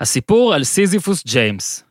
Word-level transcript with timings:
הסיפור 0.00 0.54
על 0.54 0.64
סיזיפוס 0.64 1.26
ג'יימס. 1.26 1.84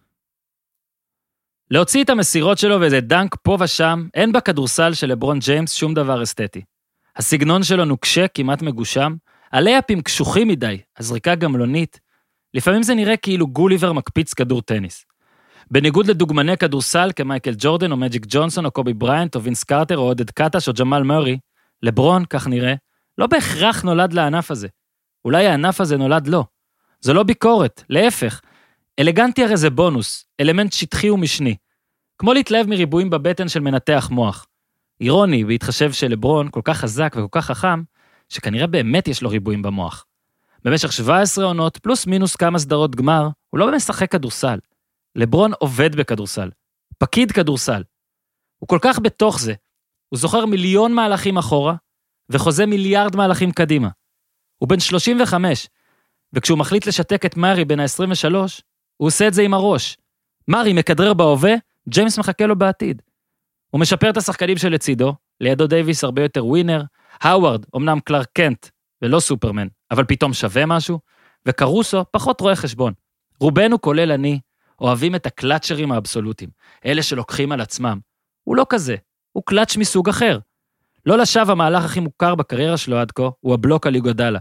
להוציא 1.71 2.03
את 2.03 2.09
המסירות 2.09 2.57
שלו 2.57 2.81
ואיזה 2.81 3.01
דאנק 3.01 3.35
פה 3.43 3.57
ושם, 3.59 4.07
אין 4.13 4.31
בכדורסל 4.31 4.93
של 4.93 5.07
לברון 5.07 5.39
ג'יימס 5.39 5.73
שום 5.73 5.93
דבר 5.93 6.23
אסתטי. 6.23 6.61
הסגנון 7.15 7.63
שלו 7.63 7.85
נוקשה, 7.85 8.27
כמעט 8.27 8.61
מגושם, 8.61 9.15
הלייאפים 9.51 10.01
קשוחים 10.01 10.47
מדי, 10.47 10.77
הזריקה 10.97 11.35
גמלונית. 11.35 11.99
לפעמים 12.53 12.83
זה 12.83 12.95
נראה 12.95 13.17
כאילו 13.17 13.47
גוליבר 13.47 13.93
מקפיץ 13.93 14.33
כדור 14.33 14.61
טניס. 14.61 15.05
בניגוד 15.71 16.07
לדוגמני 16.07 16.57
כדורסל 16.57 17.11
כמייקל 17.15 17.53
ג'ורדן 17.57 17.91
או 17.91 17.97
מג'יק 17.97 18.25
ג'ונסון 18.29 18.65
או 18.65 18.71
קובי 18.71 18.93
בריינט 18.93 19.35
או 19.35 19.43
וינס 19.43 19.63
קרטר 19.63 19.97
או 19.97 20.03
עודד 20.03 20.29
קטש 20.29 20.67
או 20.67 20.73
ג'מאל 20.73 21.03
מורי, 21.03 21.37
לברון, 21.83 22.25
כך 22.25 22.47
נראה, 22.47 22.73
לא 23.17 23.27
בהכרח 23.27 23.81
נולד 23.83 24.13
לענף 24.13 24.51
הזה. 24.51 24.67
אולי 25.25 25.47
הענף 25.47 25.81
הזה 25.81 25.97
נולד 25.97 26.27
לו. 26.27 26.56
זו 27.01 27.13
לא 27.13 27.23
ביקורת, 27.23 27.83
להפך. 27.89 28.41
אלגנטי 28.99 29.43
הרי 29.43 29.57
זה 29.57 29.69
בונוס, 29.69 30.25
אלמנט 30.39 30.73
שטחי 30.73 31.09
ומשני. 31.09 31.55
כמו 32.17 32.33
להתלהב 32.33 32.67
מריבועים 32.67 33.09
בבטן 33.09 33.49
של 33.49 33.59
מנתח 33.59 34.09
מוח. 34.11 34.45
אירוני, 35.01 35.45
בהתחשב 35.45 35.91
שלברון 35.91 36.49
כל 36.51 36.61
כך 36.63 36.77
חזק 36.77 37.15
וכל 37.17 37.39
כך 37.39 37.45
חכם, 37.45 37.83
שכנראה 38.29 38.67
באמת 38.67 39.07
יש 39.07 39.21
לו 39.21 39.29
ריבועים 39.29 39.61
במוח. 39.61 40.05
במשך 40.63 40.91
17 40.91 41.45
עונות, 41.45 41.77
פלוס 41.77 42.07
מינוס 42.07 42.35
כמה 42.35 42.59
סדרות 42.59 42.95
גמר, 42.95 43.29
הוא 43.49 43.59
לא 43.59 43.75
משחק 43.75 44.11
כדורסל. 44.11 44.59
לברון 45.15 45.51
עובד 45.59 45.95
בכדורסל. 45.95 46.49
פקיד 46.97 47.31
כדורסל. 47.31 47.83
הוא 48.59 48.67
כל 48.67 48.79
כך 48.81 48.99
בתוך 48.99 49.39
זה, 49.39 49.53
הוא 50.09 50.19
זוכר 50.19 50.45
מיליון 50.45 50.93
מהלכים 50.93 51.37
אחורה, 51.37 51.75
וחוזה 52.29 52.65
מיליארד 52.65 53.15
מהלכים 53.15 53.51
קדימה. 53.51 53.89
הוא 54.57 54.69
בן 54.69 54.79
35, 54.79 55.67
וכשהוא 56.33 56.57
מחליט 56.57 56.85
לשתק 56.85 57.25
את 57.25 57.37
מארי 57.37 57.65
בן 57.65 57.79
ה-23, 57.79 58.35
הוא 58.97 59.07
עושה 59.07 59.27
את 59.27 59.33
זה 59.33 59.41
עם 59.41 59.53
הראש. 59.53 59.97
מארי 60.47 60.73
מכדרר 60.73 61.13
בהווה, 61.13 61.53
ג'יימס 61.89 62.19
מחכה 62.19 62.45
לו 62.45 62.55
בעתיד. 62.55 63.01
הוא 63.69 63.81
משפר 63.81 64.09
את 64.09 64.17
השחקנים 64.17 64.57
שלצידו, 64.57 65.13
לידו 65.41 65.67
דייוויס 65.67 66.03
הרבה 66.03 66.21
יותר 66.21 66.45
ווינר, 66.45 66.83
האווארד, 67.21 67.65
אמנם 67.75 67.99
קלארק 67.99 68.27
קנט 68.33 68.67
ולא 69.01 69.19
סופרמן, 69.19 69.67
אבל 69.91 70.03
פתאום 70.03 70.33
שווה 70.33 70.65
משהו, 70.65 70.99
וקרוסו 71.45 72.05
פחות 72.11 72.41
רואה 72.41 72.55
חשבון. 72.55 72.93
רובנו, 73.39 73.81
כולל 73.81 74.11
אני, 74.11 74.39
אוהבים 74.81 75.15
את 75.15 75.25
הקלאצ'רים 75.25 75.91
האבסולוטיים, 75.91 76.49
אלה 76.85 77.03
שלוקחים 77.03 77.51
על 77.51 77.61
עצמם. 77.61 77.99
הוא 78.43 78.55
לא 78.55 78.65
כזה, 78.69 78.95
הוא 79.31 79.43
קלאץ' 79.45 79.77
מסוג 79.77 80.09
אחר. 80.09 80.39
לא 81.05 81.17
לשווא 81.17 81.51
המהלך 81.51 81.85
הכי 81.85 81.99
מוכר 81.99 82.35
בקריירה 82.35 82.77
שלו 82.77 82.97
עד 82.97 83.11
כה, 83.11 83.29
הוא 83.39 83.53
הבלוק 83.53 83.87
על 83.87 83.95
איגודלה. 83.95 84.39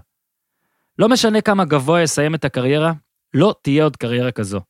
לא 0.99 1.09
משנה 1.09 1.41
כמה 1.41 1.65
גבוה 1.65 2.03
יסיים 2.03 2.35
את 2.35 2.45
הקריירה, 2.45 2.93
לא 3.35 3.55
תהיה 3.63 3.85
עוד 3.85 3.97
קריירה 3.97 4.33
כזו. 4.33 4.61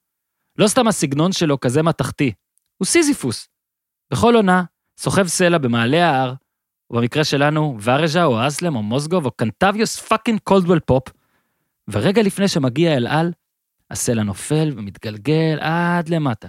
לא 0.59 0.69
סתם 0.69 0.89
הסגנון 0.89 1.33
שלו 1.33 1.61
כזה 1.61 1.83
מתכתי, 1.83 2.33
הוא 2.79 2.87
סיזיפוס. 2.87 3.49
בכל 4.13 4.37
עונה, 4.37 4.63
סוחב 4.99 5.27
סלע 5.27 5.59
במעלה 5.59 6.11
ההר, 6.11 6.35
ובמקרה 6.91 7.25
שלנו, 7.25 7.79
ורז'או 7.83 8.25
או 8.25 8.47
האסלם 8.47 8.77
או 8.77 8.83
מוזגוב 8.83 9.27
או 9.27 9.31
קנטביוס 9.31 9.97
fucking 10.01 10.41
קולדוול 10.45 10.81
פופ, 10.81 11.09
ורגע 11.89 12.23
לפני 12.23 12.49
שמגיע 12.49 12.97
אל 12.97 13.07
על, 13.07 13.33
הסלע 13.91 14.23
נופל 14.23 14.73
ומתגלגל 14.77 15.59
עד 15.61 16.09
למטה. 16.09 16.49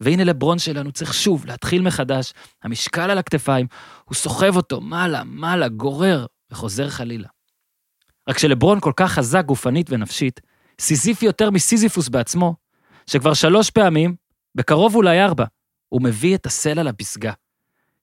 והנה 0.00 0.24
לברון 0.24 0.58
שלנו 0.58 0.92
צריך 0.92 1.14
שוב 1.14 1.46
להתחיל 1.46 1.82
מחדש, 1.82 2.32
המשקל 2.62 3.10
על 3.10 3.18
הכתפיים, 3.18 3.66
הוא 4.04 4.14
סוחב 4.14 4.56
אותו 4.56 4.80
מעלה, 4.80 5.24
מעלה, 5.24 5.68
גורר, 5.68 6.26
וחוזר 6.50 6.90
חלילה. 6.90 7.28
רק 8.28 8.38
שלברון 8.38 8.80
כל 8.80 8.92
כך 8.96 9.12
חזק 9.12 9.44
גופנית 9.44 9.86
ונפשית, 9.90 10.40
סיזיפי 10.80 11.26
יותר 11.26 11.50
מסיזיפוס 11.50 12.08
בעצמו, 12.08 12.54
שכבר 13.06 13.34
שלוש 13.34 13.70
פעמים, 13.70 14.14
בקרוב 14.54 14.94
אולי 14.94 15.22
ארבע, 15.22 15.44
הוא 15.88 16.02
מביא 16.02 16.34
את 16.34 16.46
הסלע 16.46 16.82
לפסגה. 16.82 17.32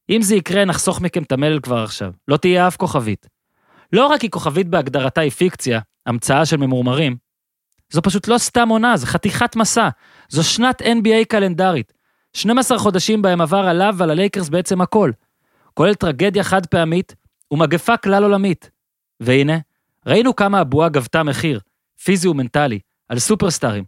אם 0.10 0.22
זה 0.22 0.36
יקרה, 0.36 0.66
נחסוך 0.66 1.02
מכם 1.02 1.24
את 1.24 1.32
המלל 1.32 1.60
כבר 1.60 1.84
עכשיו. 1.84 2.12
לא 2.28 2.38
תהיה 2.38 2.68
אף 2.68 2.78
כוכבית. 2.78 3.28
לא 3.94 4.08
רק 4.08 4.22
כי 4.22 4.30
כוכבית 4.30 4.68
בהגדרתה 4.68 5.22
היא 5.22 5.32
פיקציה, 5.32 5.80
המצאה 6.06 6.46
של 6.46 6.58
ממורמרים, 6.58 7.18
זו 7.90 8.02
פשוט 8.02 8.28
לא 8.28 8.38
סתם 8.38 8.70
עונה, 8.70 8.98
זו 8.98 9.06
חתיכת 9.06 9.56
מסע. 9.56 9.90
זו 10.30 10.44
שנת 10.44 10.82
NBA 10.82 11.26
קלנדרית. 11.28 11.94
12 12.34 12.80
חודשים 12.80 13.22
בהם 13.22 13.42
עבר 13.42 13.68
עליו 13.68 13.96
ועל 13.98 14.10
הלייקרס 14.12 14.50
בעצם 14.50 14.82
הכל. 14.82 15.12
כולל 15.74 15.94
טרגדיה 15.94 16.44
חד 16.44 16.66
פעמית 16.66 17.16
ומגפה 17.52 17.98
כלל 17.98 18.24
עולמית. 18.24 18.72
והנה, 19.20 19.58
ראינו 20.06 20.36
כמה 20.36 20.60
הבועה 20.60 20.90
גבתה 20.90 21.24
מחיר, 21.24 21.60
פיזי 22.04 22.28
ומנטלי, 22.28 22.80
על 23.10 23.20
סופרסטארים. 23.20 23.84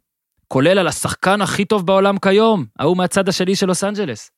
כולל 0.48 0.80
על 0.80 0.88
השחקן 0.88 1.42
הכי 1.42 1.66
טוב 1.66 1.88
בעולם 1.88 2.20
כיום, 2.20 2.66
ההוא 2.80 2.98
מהצד 2.98 3.30
השני 3.30 3.56
של 3.56 3.66
לוס 3.66 3.84
אנג'לס. 3.84 4.32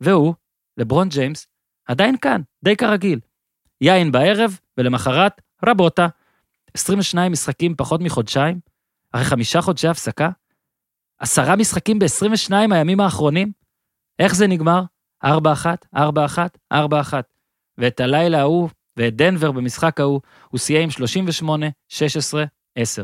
והוא, 0.00 0.34
לברון 0.76 1.08
ג'יימס, 1.08 1.46
עדיין 1.88 2.16
כאן, 2.18 2.40
די 2.64 2.76
כרגיל. 2.76 3.20
יין 3.80 4.12
בערב, 4.12 4.58
ולמחרת, 4.78 5.40
רבוטה. 5.64 6.08
22 6.74 7.32
משחקים 7.32 7.74
פחות 7.76 8.00
מחודשיים, 8.00 8.60
אחרי 9.12 9.24
חמישה 9.24 9.60
חודשי 9.60 9.88
הפסקה? 9.88 10.30
עשרה 11.18 11.56
משחקים 11.56 11.98
ב-22 11.98 12.52
הימים 12.70 13.00
האחרונים? 13.00 13.52
איך 14.18 14.34
זה 14.34 14.46
נגמר? 14.46 14.82
4-1, 15.24 15.28
4-1, 15.96 15.98
4-1. 16.72 16.76
ואת 17.78 18.00
הלילה 18.00 18.40
ההוא 18.40 18.68
ואת 18.96 19.16
דנבר 19.16 19.52
במשחק 19.52 20.00
ההוא, 20.00 20.20
הוא 20.48 20.58
סיים 20.58 20.82
עם 20.82 20.90
38, 20.90 21.66
16, 21.88 22.44
10. 22.76 23.02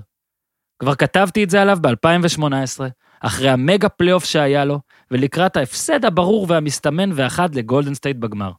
כבר 0.78 0.94
כתבתי 0.94 1.44
את 1.44 1.50
זה 1.50 1.62
עליו 1.62 1.78
ב-2018, 1.80 2.80
אחרי 3.20 3.48
המגה 3.48 3.88
פלייאוף 3.88 4.24
שהיה 4.24 4.64
לו, 4.64 4.80
ולקראת 5.10 5.56
ההפסד 5.56 6.04
הברור 6.04 6.46
והמסתמן 6.48 7.10
והחד 7.14 7.54
לגולדן 7.54 7.94
סטייט 7.94 8.16
בגמר. 8.16 8.52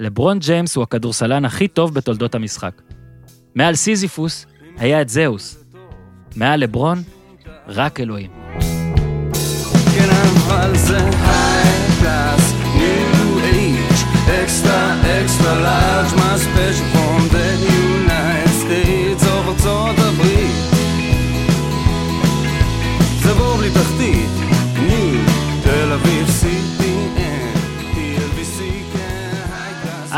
לברון 0.00 0.38
ג'יימס 0.38 0.76
הוא 0.76 0.82
הכדורסלן 0.82 1.44
הכי 1.44 1.68
טוב 1.68 1.94
בתולדות 1.94 2.34
המשחק. 2.34 2.82
מעל 3.54 3.74
סיזיפוס 3.74 4.46
היה 4.76 5.02
את 5.02 5.08
זאוס, 5.08 5.64
מעל 6.36 6.60
לברון, 6.60 6.98
רק 7.66 8.00
אלוהים. 8.00 8.30
כן, 9.94 10.08
high-class, 11.20 12.52
age, 13.44 13.86
extra, 14.42 15.00
extra 15.00 15.60
large, 15.60 16.25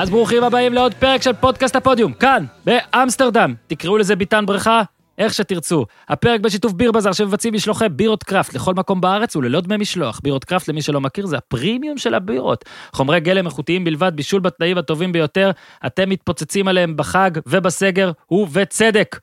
אז 0.01 0.11
ברוכים 0.11 0.45
הבאים 0.45 0.73
לעוד 0.73 0.95
פרק 0.95 1.23
של 1.23 1.33
פודקאסט 1.33 1.77
הפודיום, 1.77 2.13
כאן, 2.13 2.45
באמסטרדם. 2.65 3.55
תקראו 3.67 3.99
לזה 3.99 4.17
ביטן 4.17 4.47
בריכה, 4.47 4.83
איך 5.19 5.35
שתרצו. 5.35 5.87
הפרק 6.09 6.41
בשיתוף 6.41 6.73
ביר 6.73 6.93
בזאר 6.93 7.13
שמבצעים 7.13 7.55
משלוחי 7.55 7.89
בירות 7.89 8.23
קראפט 8.23 8.55
לכל 8.55 8.75
מקום 8.75 9.01
בארץ 9.01 9.37
וללא 9.37 9.61
דמי 9.61 9.77
משלוח. 9.77 10.21
בירות 10.23 10.45
קראפט, 10.45 10.69
למי 10.69 10.83
שלא 10.83 11.01
מכיר, 11.01 11.27
זה 11.27 11.37
הפרימיום 11.37 11.99
של 11.99 12.15
הבירות. 12.15 12.65
חומרי 12.93 13.21
גלם 13.21 13.47
איכותיים 13.47 13.85
בלבד, 13.85 14.13
בישול 14.15 14.41
בתנאים 14.41 14.79
הטובים 14.79 15.13
ביותר, 15.13 15.51
אתם 15.87 16.09
מתפוצצים 16.11 16.69
עליהם 16.69 16.97
בחג 16.97 17.31
ובסגר, 17.47 18.13
ובצדק. 18.31 19.19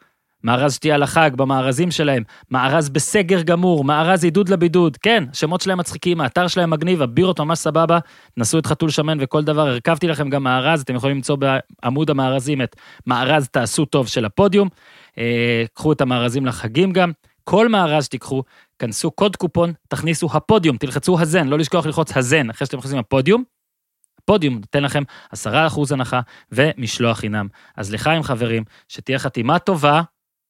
מארז 0.46 0.74
שתייה 0.74 0.98
לחג 0.98 1.32
במארזים 1.36 1.92
שלהם, 1.92 2.24
מארז 2.52 2.90
בסגר 2.90 3.42
גמור, 3.42 3.84
מארז 3.84 4.24
עידוד 4.24 4.50
לבידוד, 4.50 4.98
כן, 4.98 5.24
השמות 5.32 5.62
שלהם 5.62 5.78
מצחיקים, 5.78 6.22
האתר 6.22 6.48
שלהם 6.48 6.70
מגניב, 6.70 7.02
הבירות 7.02 7.40
ממש 7.40 7.60
סבבה, 7.60 8.00
נסו 8.38 8.60
את 8.60 8.66
חתול 8.66 8.90
שמן 8.90 9.18
וכל 9.22 9.44
דבר, 9.44 9.68
הרכבתי 9.68 10.08
לכם 10.08 10.30
גם 10.30 10.44
מארז, 10.44 10.82
אתם 10.82 10.96
יכולים 10.96 11.16
למצוא 11.16 11.36
בעמוד 11.36 12.10
המארזים 12.10 12.62
את 12.62 12.76
מארז 13.08 13.48
תעשו 13.48 13.86
טוב 13.86 14.08
של 14.08 14.26
הפודיום. 14.26 14.70
אה, 15.18 15.64
קחו 15.74 15.92
את 15.92 16.02
המארזים 16.02 16.46
לחגים 16.46 16.92
גם. 16.92 17.12
כל 17.44 17.70
מארז 17.70 18.06
שתיקחו, 18.06 18.44
כנסו 18.80 19.12
קוד 19.12 19.36
קופון, 19.36 19.74
תכניסו 19.88 20.30
הפודיום, 20.34 20.78
תלחצו 20.78 21.22
הזן, 21.22 21.48
לא 21.48 21.58
לשכוח 21.58 21.86
ללחוץ 21.86 22.18
הזן 22.18 22.50
אחרי 22.50 22.66
שאתם 22.66 22.78
נכנסים 22.78 22.98
הפודיום. 22.98 23.44
הפודיום 24.20 24.56
נותן 24.56 24.84
לכם 24.84 25.04
10% 25.34 25.38
הנחה 25.92 26.20
ומשלוח 26.52 27.18
חינם. 27.20 27.48
אז 27.78 27.94
לחיים 27.94 28.24
חברים, 28.24 28.64
שתהיה 28.88 29.20
חתימה 29.20 29.60
טובה, 29.60 30.02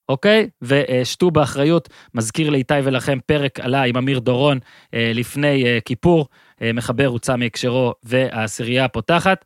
אוקיי? 0.10 0.50
ושתו 0.62 1.32
באחריות, 1.32 1.90
מזכיר 2.14 2.50
לאיתי 2.50 2.74
ולכם 2.84 3.20
פרק 3.26 3.60
עלה 3.60 3.84
עם 3.84 3.98
אמיר 3.98 4.20
דורון 4.20 4.60
אה, 4.94 5.12
לפני 5.14 5.66
אה, 5.66 5.80
כיפור, 5.86 6.28
מחבר 6.74 7.06
הוצא 7.06 7.36
מהקשרו 7.36 7.94
והעשירייה 8.04 8.86
הפותחת. 8.86 9.46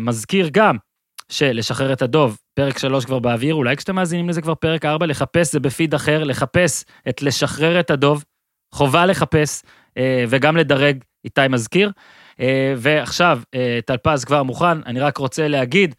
מזכיר 0.00 0.48
גם 0.52 0.76
שלשחרר 1.28 1.92
את 1.92 2.02
הדוב, 2.02 2.38
פרק 2.54 2.78
3 2.78 3.04
כבר 3.04 3.18
באוויר, 3.18 3.54
אולי 3.54 3.76
כשאתם 3.76 3.94
מאזינים 3.94 4.28
לזה 4.28 4.42
כבר 4.42 4.54
פרק 4.54 4.84
4, 4.84 5.06
לחפש 5.06 5.52
זה 5.52 5.60
בפיד 5.60 5.94
אחר, 5.94 6.24
לחפש 6.24 6.84
את 7.08 7.22
לשחרר 7.22 7.80
את 7.80 7.90
הדוב, 7.90 8.24
חובה 8.72 9.06
לחפש 9.06 9.62
אה, 9.98 10.24
וגם 10.28 10.56
לדרג, 10.56 11.04
איתי 11.24 11.48
מזכיר. 11.50 11.90
אה, 12.40 12.74
ועכשיו, 12.76 13.40
אה, 13.54 13.78
טלפז 13.86 14.24
כבר 14.24 14.42
מוכן, 14.42 14.82
אני 14.86 15.00
רק 15.00 15.16
רוצה 15.16 15.48
להגיד 15.48 15.94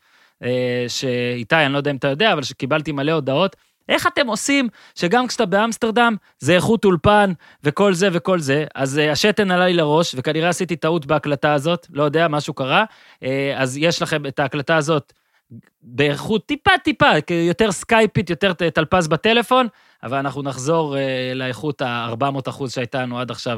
שאיתי, 0.87 1.55
אני 1.55 1.73
לא 1.73 1.77
יודע 1.77 1.91
אם 1.91 1.95
אתה 1.95 2.07
יודע, 2.07 2.33
אבל 2.33 2.43
שקיבלתי 2.43 2.91
מלא 2.91 3.11
הודעות, 3.11 3.55
איך 3.89 4.07
אתם 4.07 4.27
עושים 4.27 4.69
שגם 4.95 5.27
כשאתה 5.27 5.45
באמסטרדם 5.45 6.15
זה 6.39 6.55
איכות 6.55 6.85
אולפן 6.85 7.31
וכל 7.63 7.93
זה 7.93 8.09
וכל 8.11 8.39
זה, 8.39 8.65
אז 8.75 8.97
uh, 8.97 9.11
השתן 9.11 9.51
עליי 9.51 9.73
לראש, 9.73 10.15
וכנראה 10.17 10.49
עשיתי 10.49 10.75
טעות 10.75 11.05
בהקלטה 11.05 11.53
הזאת, 11.53 11.87
לא 11.89 12.03
יודע, 12.03 12.27
משהו 12.27 12.53
קרה, 12.53 12.83
uh, 13.13 13.25
אז 13.55 13.77
יש 13.77 14.01
לכם 14.01 14.25
את 14.25 14.39
ההקלטה 14.39 14.75
הזאת 14.75 15.13
באיכות 15.81 16.45
טיפה 16.45 16.71
טיפה, 16.83 17.09
יותר 17.47 17.71
סקייפית, 17.71 18.29
יותר 18.29 18.53
תלפז 18.53 19.07
בטלפון, 19.07 19.67
אבל 20.03 20.17
אנחנו 20.17 20.41
נחזור 20.41 20.95
uh, 20.95 20.97
לאיכות 21.35 21.81
ה-400 21.81 22.49
אחוז 22.49 22.73
שהייתה 22.73 23.01
לנו 23.01 23.19
עד 23.19 23.31
עכשיו 23.31 23.57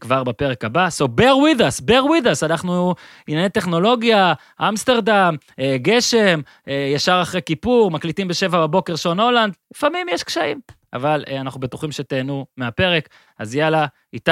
כבר 0.00 0.24
בפרק 0.24 0.64
הבא. 0.64 0.88
So 0.88 1.06
bear 1.20 1.34
with 1.34 1.60
us, 1.60 1.84
bear 1.84 2.02
with 2.02 2.26
us, 2.26 2.46
אנחנו 2.46 2.94
ענייני 3.28 3.48
טכנולוגיה, 3.48 4.32
אמסטרדם, 4.68 5.34
uh, 5.50 5.54
גשם, 5.76 6.40
uh, 6.40 6.70
ישר 6.94 7.18
אחרי 7.22 7.40
כיפור, 7.46 7.90
מקליטים 7.90 8.28
בשבע 8.28 8.66
בבוקר 8.66 8.96
שעון 8.96 9.20
הולנד, 9.20 9.56
לפעמים 9.74 10.06
יש 10.08 10.22
קשיים, 10.22 10.60
אבל 10.92 11.24
אנחנו 11.40 11.60
בטוחים 11.60 11.92
שתהנו 11.92 12.46
מהפרק, 12.56 13.08
אז 13.38 13.54
יאללה, 13.54 13.86
איתי, 14.12 14.30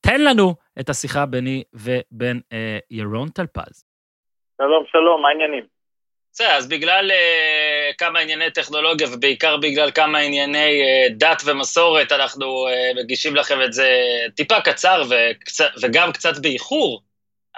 תן 0.00 0.20
לנו 0.20 0.54
את 0.80 0.88
השיחה 0.88 1.26
ביני 1.26 1.62
ובין 1.74 2.40
ירון 2.90 3.28
טלפז. 3.28 3.84
שלום, 4.62 4.84
שלום, 4.86 5.22
מה 5.22 5.28
העניינים? 5.28 5.73
בסדר, 6.34 6.56
אז 6.56 6.68
בגלל 6.68 7.10
uh, 7.10 7.94
כמה 7.98 8.18
ענייני 8.18 8.50
טכנולוגיה, 8.50 9.06
ובעיקר 9.14 9.56
בגלל 9.56 9.90
כמה 9.90 10.18
ענייני 10.18 10.82
uh, 10.82 11.12
דת 11.12 11.42
ומסורת, 11.46 12.12
אנחנו 12.12 12.46
uh, 12.46 13.02
מגישים 13.02 13.36
לכם 13.36 13.62
את 13.64 13.72
זה 13.72 13.88
טיפה 14.36 14.60
קצר 14.60 15.02
וקצ... 15.10 15.60
וגם 15.82 16.12
קצת 16.12 16.42
באיחור, 16.42 17.02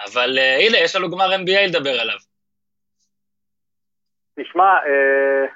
אבל 0.05 0.37
uh, 0.37 0.61
הנה, 0.61 0.77
יש 0.77 0.95
לנו 0.95 1.09
גמר 1.11 1.35
NBA 1.35 1.67
לדבר 1.67 1.99
עליו. 2.01 2.17
תשמע, 4.39 4.77
uh, 4.83 5.49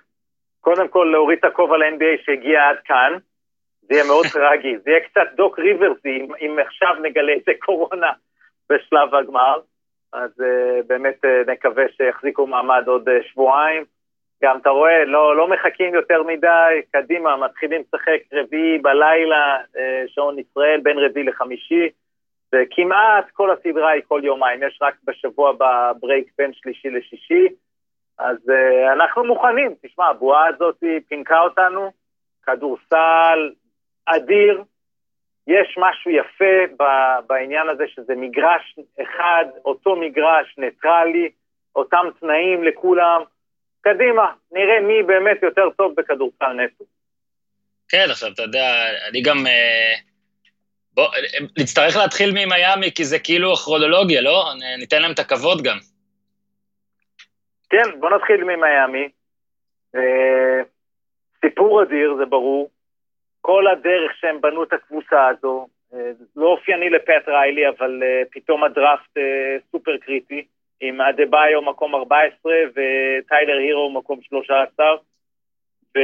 קודם 0.61 0.87
כל 0.87 1.09
להוריד 1.11 1.39
את 1.39 1.45
הכובע 1.45 1.77
ל-NBA 1.77 2.25
שהגיע 2.25 2.59
עד 2.69 2.77
כאן, 2.85 3.17
זה 3.81 3.93
יהיה 3.93 4.03
מאוד 4.03 4.25
טרגי, 4.33 4.77
זה 4.83 4.91
יהיה 4.91 5.01
קצת 5.09 5.35
דוק 5.35 5.59
ריברסי, 5.59 6.09
אם, 6.09 6.27
אם 6.41 6.59
עכשיו 6.67 6.93
נגלה 7.01 7.33
איזה 7.33 7.51
קורונה 7.59 8.11
בשלב 8.69 9.15
הגמר. 9.15 9.59
אז 10.13 10.31
uh, 10.39 10.83
באמת 10.87 11.25
uh, 11.25 11.51
נקווה 11.51 11.83
שיחזיקו 11.97 12.47
מעמד 12.47 12.83
עוד 12.87 13.09
uh, 13.09 13.11
שבועיים. 13.31 13.83
גם 14.43 14.57
אתה 14.57 14.69
רואה, 14.69 15.05
לא, 15.05 15.35
לא 15.35 15.47
מחכים 15.47 15.95
יותר 15.95 16.23
מדי, 16.23 16.81
קדימה, 16.91 17.37
מתחילים 17.37 17.81
לשחק 17.81 18.19
רביעי 18.33 18.77
בלילה, 18.77 19.57
uh, 19.61 19.77
שעון 20.07 20.39
ישראל, 20.39 20.79
בין 20.83 20.97
רביעי 20.97 21.25
לחמישי, 21.25 21.89
וכמעט 22.55 23.29
כל 23.33 23.51
הסדרה 23.51 23.89
היא 23.89 24.03
כל 24.07 24.21
יומיים, 24.23 24.63
יש 24.63 24.79
רק 24.81 24.95
בשבוע 25.03 25.51
בברייק 25.51 26.27
בין 26.37 26.53
שלישי 26.53 26.89
לשישי, 26.89 27.47
אז 28.19 28.37
uh, 28.49 28.93
אנחנו 28.93 29.23
מוכנים, 29.23 29.75
תשמע, 29.81 30.05
הבועה 30.05 30.47
הזאת 30.47 30.83
פינקה 31.07 31.39
אותנו, 31.39 31.91
כדורסל 32.43 33.51
אדיר, 34.05 34.63
יש 35.47 35.77
משהו 35.77 36.11
יפה 36.11 36.83
בעניין 37.27 37.69
הזה 37.69 37.83
שזה 37.87 38.15
מגרש 38.15 38.79
אחד, 39.01 39.45
אותו 39.65 39.95
מגרש 39.95 40.57
ניטרלי, 40.57 41.29
אותם 41.75 42.05
תנאים 42.19 42.63
לכולם. 42.63 43.21
קדימה, 43.81 44.31
נראה 44.51 44.79
מי 44.81 45.03
באמת 45.03 45.43
יותר 45.43 45.69
טוב 45.69 45.93
בכדורסל 45.97 46.53
נטו. 46.53 46.83
כן, 47.89 48.05
עכשיו, 48.11 48.31
אתה 48.33 48.41
יודע, 48.41 48.65
אני 49.09 49.21
גם... 49.21 49.47
אה, 49.47 49.93
בוא, 50.93 51.07
נצטרך 51.59 51.97
להתחיל 51.97 52.31
ממיאמי, 52.31 52.91
כי 52.95 53.05
זה 53.05 53.19
כאילו 53.19 53.53
הכרונולוגיה, 53.53 54.21
לא? 54.21 54.45
ניתן 54.79 55.01
להם 55.01 55.11
את 55.11 55.19
הכבוד 55.19 55.61
גם. 55.63 55.77
כן, 57.69 57.99
בוא 57.99 58.09
נתחיל 58.09 58.43
ממיאמי. 58.43 59.09
אה, 59.95 60.63
סיפור 61.45 61.83
אדיר, 61.83 62.15
זה 62.19 62.25
ברור. 62.25 62.69
כל 63.41 63.67
הדרך 63.67 64.15
שהם 64.19 64.41
בנו 64.41 64.63
את 64.63 64.73
הקבוצה 64.73 65.27
הזו, 65.27 65.67
אה, 65.93 66.11
לא 66.35 66.47
אופייני 66.47 66.89
לפט 66.89 67.27
ריילי, 67.27 67.69
אבל 67.69 68.03
אה, 68.03 68.21
פתאום 68.31 68.63
הדראפט 68.63 69.17
אה, 69.17 69.57
סופר 69.71 69.97
קריטי, 69.97 70.45
עם 70.81 71.01
אדה 71.01 71.23
ביו 71.25 71.61
מקום 71.61 71.95
14 71.95 72.53
וטיילר 72.69 73.57
הירו 73.57 73.91
מקום 73.91 74.21
13, 74.21 74.85
ו... 75.95 75.99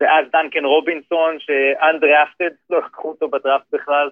ואז 0.00 0.26
דנקן 0.32 0.64
רובינסון, 0.64 1.40
שאנדרפטד, 1.40 2.50
לא 2.70 2.78
לקחו 2.78 3.08
אותו 3.08 3.28
בדראפט 3.28 3.66
בכלל, 3.72 4.10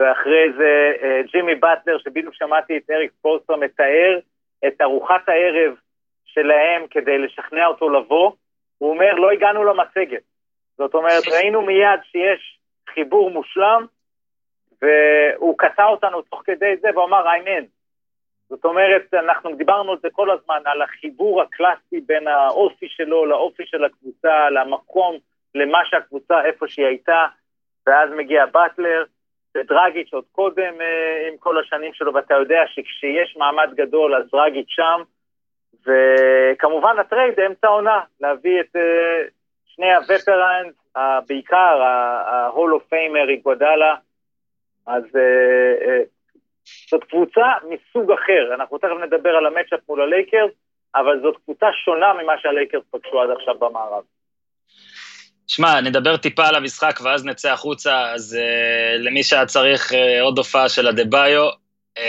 ואחרי 0.00 0.52
זה 0.56 0.92
ג'ימי 1.32 1.54
באטלר, 1.54 1.98
שבדיוק 1.98 2.34
שמעתי 2.34 2.76
את 2.76 2.90
אריק 2.90 3.12
ספורסטר 3.18 3.56
מתאר 3.56 4.18
את 4.66 4.80
ארוחת 4.80 5.28
הערב 5.28 5.74
שלהם 6.24 6.86
כדי 6.90 7.18
לשכנע 7.18 7.66
אותו 7.66 7.90
לבוא, 7.90 8.32
הוא 8.78 8.90
אומר, 8.90 9.14
לא 9.14 9.30
הגענו 9.30 9.64
למצגת. 9.64 10.22
זאת 10.78 10.94
אומרת, 10.94 11.28
ראינו 11.28 11.62
מיד 11.62 12.00
שיש 12.02 12.58
חיבור 12.94 13.30
מושלם, 13.30 13.86
והוא 14.82 15.58
קטע 15.58 15.84
אותנו 15.84 16.22
תוך 16.22 16.42
כדי 16.44 16.76
זה 16.80 16.88
והוא 16.94 17.04
אמר, 17.04 17.26
I'm 17.26 17.46
in. 17.46 17.64
זאת 18.48 18.64
אומרת, 18.64 19.14
אנחנו 19.14 19.54
דיברנו 19.56 19.92
על 19.92 19.98
זה 20.02 20.08
כל 20.12 20.30
הזמן, 20.30 20.62
על 20.64 20.82
החיבור 20.82 21.42
הקלאסי 21.42 22.00
בין 22.06 22.28
האופי 22.28 22.88
שלו 22.88 23.26
לאופי 23.26 23.66
של 23.66 23.84
הקבוצה, 23.84 24.50
למקום, 24.50 25.16
למה 25.54 25.78
שהקבוצה, 25.84 26.44
איפה 26.44 26.68
שהיא 26.68 26.86
הייתה, 26.86 27.26
ואז 27.86 28.10
מגיע 28.16 28.46
באטלר, 28.46 29.04
ודרגיץ' 29.56 30.12
עוד 30.12 30.24
קודם 30.32 30.80
אה, 30.80 31.28
עם 31.28 31.36
כל 31.38 31.58
השנים 31.58 31.94
שלו, 31.94 32.14
ואתה 32.14 32.34
יודע 32.34 32.62
שכשיש 32.66 33.36
מעמד 33.36 33.74
גדול, 33.74 34.14
אז 34.14 34.30
דרגיץ' 34.32 34.68
שם, 34.68 35.02
וכמובן 35.86 36.98
ה 36.98 37.05
trade 37.05 37.40
אמצע 37.40 37.66
העונה, 37.66 38.00
להביא 38.20 38.60
את 38.60 38.76
אה, 38.76 39.24
שני 39.78 39.94
ה 39.94 40.02
veterans, 40.02 40.74
בעיקר 41.28 41.82
ה-Hall 41.82 42.80
of 42.80 42.92
Famer 42.92 43.30
איגוודאלה, 43.30 43.94
אז 44.86 45.02
uh, 45.04 45.82
uh, 45.82 46.08
זאת 46.90 47.04
קבוצה 47.04 47.46
מסוג 47.62 48.12
אחר, 48.12 48.54
אנחנו 48.54 48.78
תכף 48.78 48.96
נדבר 49.06 49.30
על 49.30 49.46
ה 49.46 49.50
matchup 49.50 49.80
מול 49.88 50.02
הלייקרס, 50.02 50.50
אבל 50.94 51.20
זאת 51.22 51.36
קבוצה 51.44 51.66
שונה 51.84 52.12
ממה 52.22 52.32
שהלייקרס 52.42 52.82
פגשו 52.90 53.22
עד 53.22 53.30
עכשיו 53.30 53.54
במערב. 53.58 54.02
שמע, 55.46 55.80
נדבר 55.80 56.16
טיפה 56.16 56.46
על 56.46 56.54
המשחק 56.54 57.00
ואז 57.04 57.24
נצא 57.24 57.52
החוצה, 57.52 58.12
אז 58.12 58.38
uh, 58.38 58.98
למי 58.98 59.22
שהיה 59.22 59.46
צריך 59.46 59.92
uh, 59.92 59.96
עוד 60.22 60.38
הופעה 60.38 60.68
של 60.68 60.88
הדה-ביו, 60.88 61.48
uh, 61.98 62.02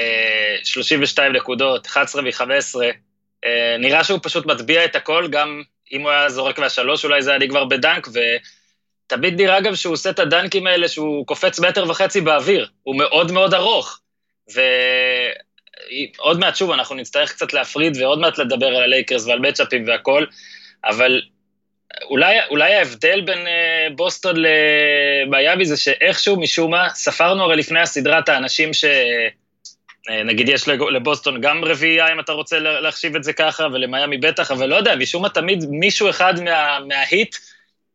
32 0.63 1.33
נקודות, 1.33 1.85
11 1.85 2.21
מ-15, 2.21 2.43
uh, 2.45 3.47
נראה 3.79 4.03
שהוא 4.03 4.19
פשוט 4.23 4.45
מטביע 4.45 4.85
את 4.85 4.95
הכל, 4.95 5.27
גם 5.27 5.61
אם 5.91 6.01
הוא 6.01 6.11
היה 6.11 6.29
זורק 6.29 6.59
מהשלוש, 6.59 7.05
אולי 7.05 7.21
זה 7.21 7.29
היה 7.29 7.39
נגמר 7.39 7.65
בדנק, 7.65 8.07
ותמיד 8.07 9.41
נראה 9.41 9.61
גם 9.61 9.75
שהוא 9.75 9.93
עושה 9.93 10.09
את 10.09 10.19
הדנקים 10.19 10.67
האלה 10.67 10.87
שהוא 10.87 11.27
קופץ 11.27 11.59
מטר 11.59 11.89
וחצי 11.89 12.21
באוויר, 12.21 12.67
הוא 12.83 12.97
מאוד 12.97 13.31
מאוד 13.31 13.53
ארוך. 13.53 13.99
ועוד 14.53 16.39
מעט, 16.39 16.55
שוב, 16.55 16.71
אנחנו 16.71 16.95
נצטרך 16.95 17.31
קצת 17.31 17.53
להפריד 17.53 17.97
ועוד 17.97 18.19
מעט 18.19 18.37
לדבר 18.37 18.67
על 18.67 18.83
הלייקרס 18.83 19.27
ועל 19.27 19.39
מצ'אפים 19.39 19.87
והכל, 19.87 20.25
אבל 20.83 21.21
אולי, 22.03 22.37
אולי 22.49 22.75
ההבדל 22.75 23.21
בין 23.21 23.47
uh, 23.47 23.93
בוסטון 23.95 24.35
למיאמי 24.37 25.65
זה 25.65 25.77
שאיכשהו, 25.77 26.39
משום 26.39 26.71
מה, 26.71 26.89
ספרנו 26.93 27.43
הרי 27.43 27.55
לפני 27.55 27.79
הסדרה 27.79 28.19
את 28.19 28.29
האנשים 28.29 28.73
ש... 28.73 28.85
אה, 28.85 29.27
נגיד 30.25 30.49
יש 30.49 30.67
לבוסטון 30.67 31.41
גם 31.41 31.65
רביעייה, 31.65 32.13
אם 32.13 32.19
אתה 32.19 32.31
רוצה 32.31 32.59
להחשיב 32.59 33.15
את 33.15 33.23
זה 33.23 33.33
ככה, 33.33 33.67
ולמיאמי 33.73 34.17
בטח, 34.17 34.51
אבל 34.51 34.69
לא 34.69 34.75
יודע, 34.75 34.95
משום 34.95 35.21
מה 35.21 35.29
תמיד 35.29 35.59
מישהו 35.69 36.09
אחד 36.09 36.33
מה, 36.43 36.79
מההיט 36.87 37.35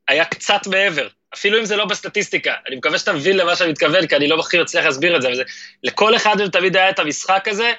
היה 0.08 0.24
קצת 0.24 0.66
מעבר, 0.70 1.06
אפילו 1.34 1.58
אם 1.58 1.64
זה 1.64 1.76
לא 1.76 1.84
בסטטיסטיקה. 1.84 2.54
אני 2.68 2.76
מקווה 2.76 2.98
שאתה 2.98 3.12
מבין 3.12 3.36
למה 3.36 3.56
שאני 3.56 3.70
מתכוון, 3.70 4.06
כי 4.06 4.16
אני 4.16 4.28
לא 4.28 4.40
הכי 4.40 4.60
מצליח 4.60 4.84
להסביר 4.84 5.16
את 5.16 5.22
זה, 5.22 5.28
אבל 5.28 5.36
זה, 5.36 5.42
לכל 5.82 6.16
אחד 6.16 6.34
מהם 6.38 6.48
תמיד 6.48 6.76
היה 6.76 6.90
את 6.90 6.98
המשחק 6.98 7.48
הזה, 7.48 7.72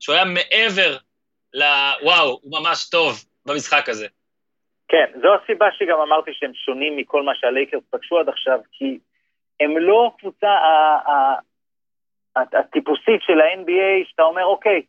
שהוא 0.00 0.14
היה 0.14 0.24
מעבר 0.24 0.96
לוואו, 1.54 2.40
הוא 2.42 2.60
ממש 2.60 2.88
טוב 2.90 3.24
במשחק 3.46 3.88
הזה. 3.88 4.06
כן, 4.88 5.20
זו 5.22 5.28
הסיבה 5.34 5.66
שגם 5.78 5.98
אמרתי 6.08 6.30
שהם 6.34 6.52
שונים 6.54 6.96
מכל 6.96 7.22
מה 7.22 7.32
שהלייקרס 7.34 7.82
פגשו 7.90 8.18
עד 8.18 8.28
עכשיו, 8.28 8.58
כי 8.72 8.98
הם 9.60 9.78
לא 9.78 10.10
קבוצה, 10.18 10.46
הטיפוסית 12.52 13.22
של 13.22 13.40
ה-NBA, 13.40 14.08
שאתה 14.08 14.22
אומר, 14.22 14.44
אוקיי, 14.44 14.82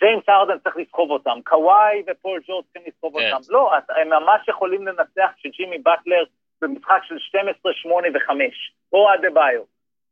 ג'יימס 0.00 0.28
ארדן 0.28 0.58
צריך 0.58 0.76
לסחוב 0.76 1.10
אותם, 1.10 1.38
קוואי 1.44 2.02
ופול 2.06 2.40
ג'ורד 2.46 2.64
צריכים 2.64 2.82
לסחוב 2.86 3.18
כן. 3.18 3.32
אותם. 3.32 3.52
לא, 3.52 3.72
הם 3.88 4.08
ממש 4.08 4.48
יכולים 4.48 4.86
לנצח 4.86 5.30
שג'ימי 5.36 5.78
באטלר 5.78 6.24
במשחק 6.62 7.00
של 7.02 7.18
12, 7.18 7.72
8 7.72 8.08
ו-5, 8.14 8.30
או 8.92 9.08
עד 9.08 9.20
ביו. 9.34 9.62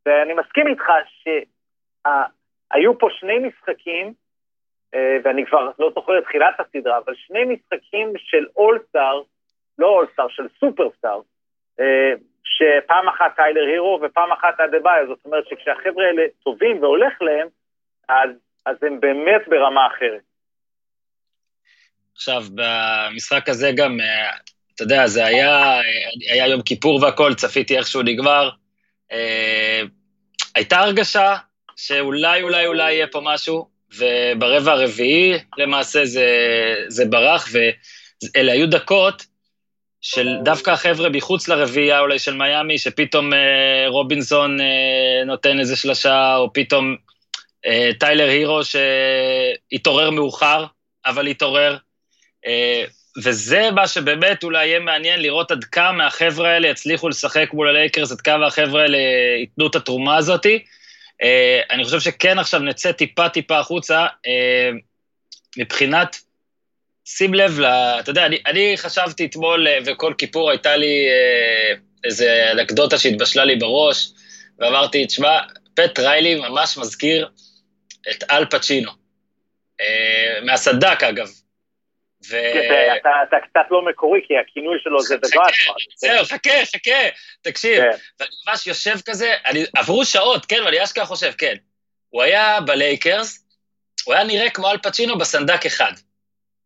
ואני 0.05 0.33
מסכים 0.33 0.67
איתך 0.67 0.83
שהיו 1.23 2.99
פה 2.99 3.07
שני 3.11 3.39
משחקים, 3.39 4.13
אה, 4.93 5.17
ואני 5.23 5.45
כבר 5.45 5.71
לא 5.79 5.91
זוכר 5.95 6.17
את 6.17 6.23
תחילת 6.23 6.59
הסדרה, 6.59 6.97
אבל 6.97 7.13
שני 7.15 7.43
משחקים 7.45 8.13
של 8.17 8.45
אולסטאר, 8.55 9.21
לא 9.77 9.87
אולסטאר, 9.87 10.27
של 10.27 10.47
סופרסטאר, 10.59 11.19
אה, 11.79 12.13
שפעם 12.43 13.09
אחת 13.09 13.35
טיילר 13.35 13.65
הירו 13.71 13.99
ופעם 14.03 14.31
אחת 14.31 14.59
אדה-ביו, 14.59 15.05
זאת 15.07 15.19
אומרת 15.25 15.43
שכשהחבר'ה 15.49 16.05
האלה 16.05 16.21
טובים 16.43 16.83
והולך 16.83 17.13
להם, 17.21 17.47
אז, 18.09 18.29
אז 18.65 18.75
הם 18.81 18.99
באמת 18.99 19.41
ברמה 19.47 19.87
אחרת. 19.87 20.21
עכשיו, 22.15 22.43
במשחק 22.55 23.49
הזה 23.49 23.71
גם, 23.75 23.99
אה, 23.99 24.29
אתה 24.75 24.83
יודע, 24.83 25.07
זה 25.07 25.25
היה, 25.25 25.79
היה 26.31 26.47
יום 26.47 26.61
כיפור 26.61 27.03
והכל, 27.03 27.33
צפיתי 27.33 27.77
איך 27.77 27.87
שהוא 27.87 28.03
נגמר. 28.03 28.49
הייתה 30.55 30.79
הרגשה 30.79 31.35
שאולי, 31.75 32.41
אולי, 32.41 32.65
אולי 32.65 32.93
יהיה 32.93 33.07
פה 33.07 33.21
משהו, 33.23 33.67
וברבע 33.97 34.71
הרביעי 34.71 35.33
למעשה 35.57 36.05
זה, 36.05 36.27
זה 36.87 37.05
ברח, 37.05 37.47
ואלה 37.53 38.51
היו 38.51 38.69
דקות 38.69 39.25
של 40.03 40.27
דווקא 40.43 40.71
החבר'ה 40.71 41.09
מחוץ 41.09 41.47
לרביעייה 41.47 41.99
אולי 41.99 42.19
של 42.19 42.33
מיאמי, 42.33 42.77
שפתאום 42.77 43.33
אה, 43.33 43.85
רובינסון 43.87 44.61
אה, 44.61 45.25
נותן 45.25 45.59
איזה 45.59 45.75
שלושה, 45.75 46.35
או 46.35 46.53
פתאום 46.53 46.95
אה, 47.65 47.89
טיילר 47.99 48.29
הירו 48.29 48.59
שהתעורר 48.63 50.09
מאוחר, 50.09 50.65
אבל 51.05 51.27
התעורר. 51.27 51.77
אה, 52.45 52.83
וזה 53.23 53.71
מה 53.71 53.87
שבאמת 53.87 54.43
אולי 54.43 54.67
יהיה 54.67 54.79
מעניין 54.79 55.21
לראות 55.21 55.51
עד 55.51 55.63
כמה 55.63 56.07
החבר'ה 56.07 56.49
האלה 56.49 56.67
יצליחו 56.67 57.09
לשחק 57.09 57.49
מול 57.53 57.67
הלייקרס, 57.67 58.11
עד 58.11 58.21
כמה 58.21 58.47
החבר'ה 58.47 58.81
האלה 58.81 58.97
ייתנו 59.39 59.67
את 59.67 59.75
התרומה 59.75 60.17
הזאתי. 60.17 60.63
אה, 61.23 61.61
אני 61.71 61.83
חושב 61.83 61.99
שכן 61.99 62.39
עכשיו 62.39 62.59
נצא 62.59 62.91
טיפה-טיפה 62.91 63.59
החוצה, 63.59 64.05
אה, 64.27 64.69
מבחינת, 65.57 66.17
שים 67.05 67.33
לב, 67.33 67.59
ל, 67.59 67.65
אתה 67.65 68.09
יודע, 68.09 68.25
אני, 68.25 68.37
אני 68.45 68.73
חשבתי 68.77 69.25
אתמול, 69.25 69.67
אה, 69.67 69.77
וכל 69.85 70.13
כיפור 70.17 70.49
הייתה 70.49 70.75
לי 70.75 71.07
איזה 72.03 72.51
אנקדוטה 72.51 72.97
שהתבשלה 72.97 73.45
לי 73.45 73.55
בראש, 73.55 74.07
ואמרתי, 74.59 75.05
תשמע, 75.05 75.39
פט 75.75 75.99
ריילי 75.99 76.35
ממש 76.35 76.77
מזכיר 76.77 77.29
את 78.11 78.23
אל 78.31 78.45
פצ'ינו. 78.45 78.91
מהסדק, 80.45 81.03
אגב, 81.03 81.27
ו... 82.29 82.37
אתה, 83.01 83.09
אתה 83.27 83.37
קצת 83.49 83.71
לא 83.71 83.85
מקורי, 83.85 84.21
כי 84.27 84.33
הכינוי 84.37 84.77
שלו 84.83 85.01
זה 85.01 85.15
The 85.15 85.27
Godfather. 85.27 85.95
זהו, 85.97 86.25
חכה, 86.25 86.65
חכה, 86.65 87.09
תקשיב. 87.41 87.81
כן. 87.81 87.97
ואני 88.19 88.31
ממש 88.47 88.67
יושב 88.67 88.95
כזה, 89.05 89.33
אני, 89.45 89.63
עברו 89.75 90.05
שעות, 90.05 90.45
כן, 90.45 90.63
ואני 90.65 90.83
אשכרה 90.83 91.05
חושב, 91.05 91.31
כן. 91.37 91.55
הוא 92.09 92.21
היה 92.21 92.61
בלייקרס, 92.61 93.47
הוא 94.05 94.13
היה 94.13 94.23
נראה 94.23 94.49
כמו 94.49 94.71
אל 94.71 94.77
פצ'ינו 94.77 95.17
בסנדק 95.17 95.65
אחד, 95.65 95.91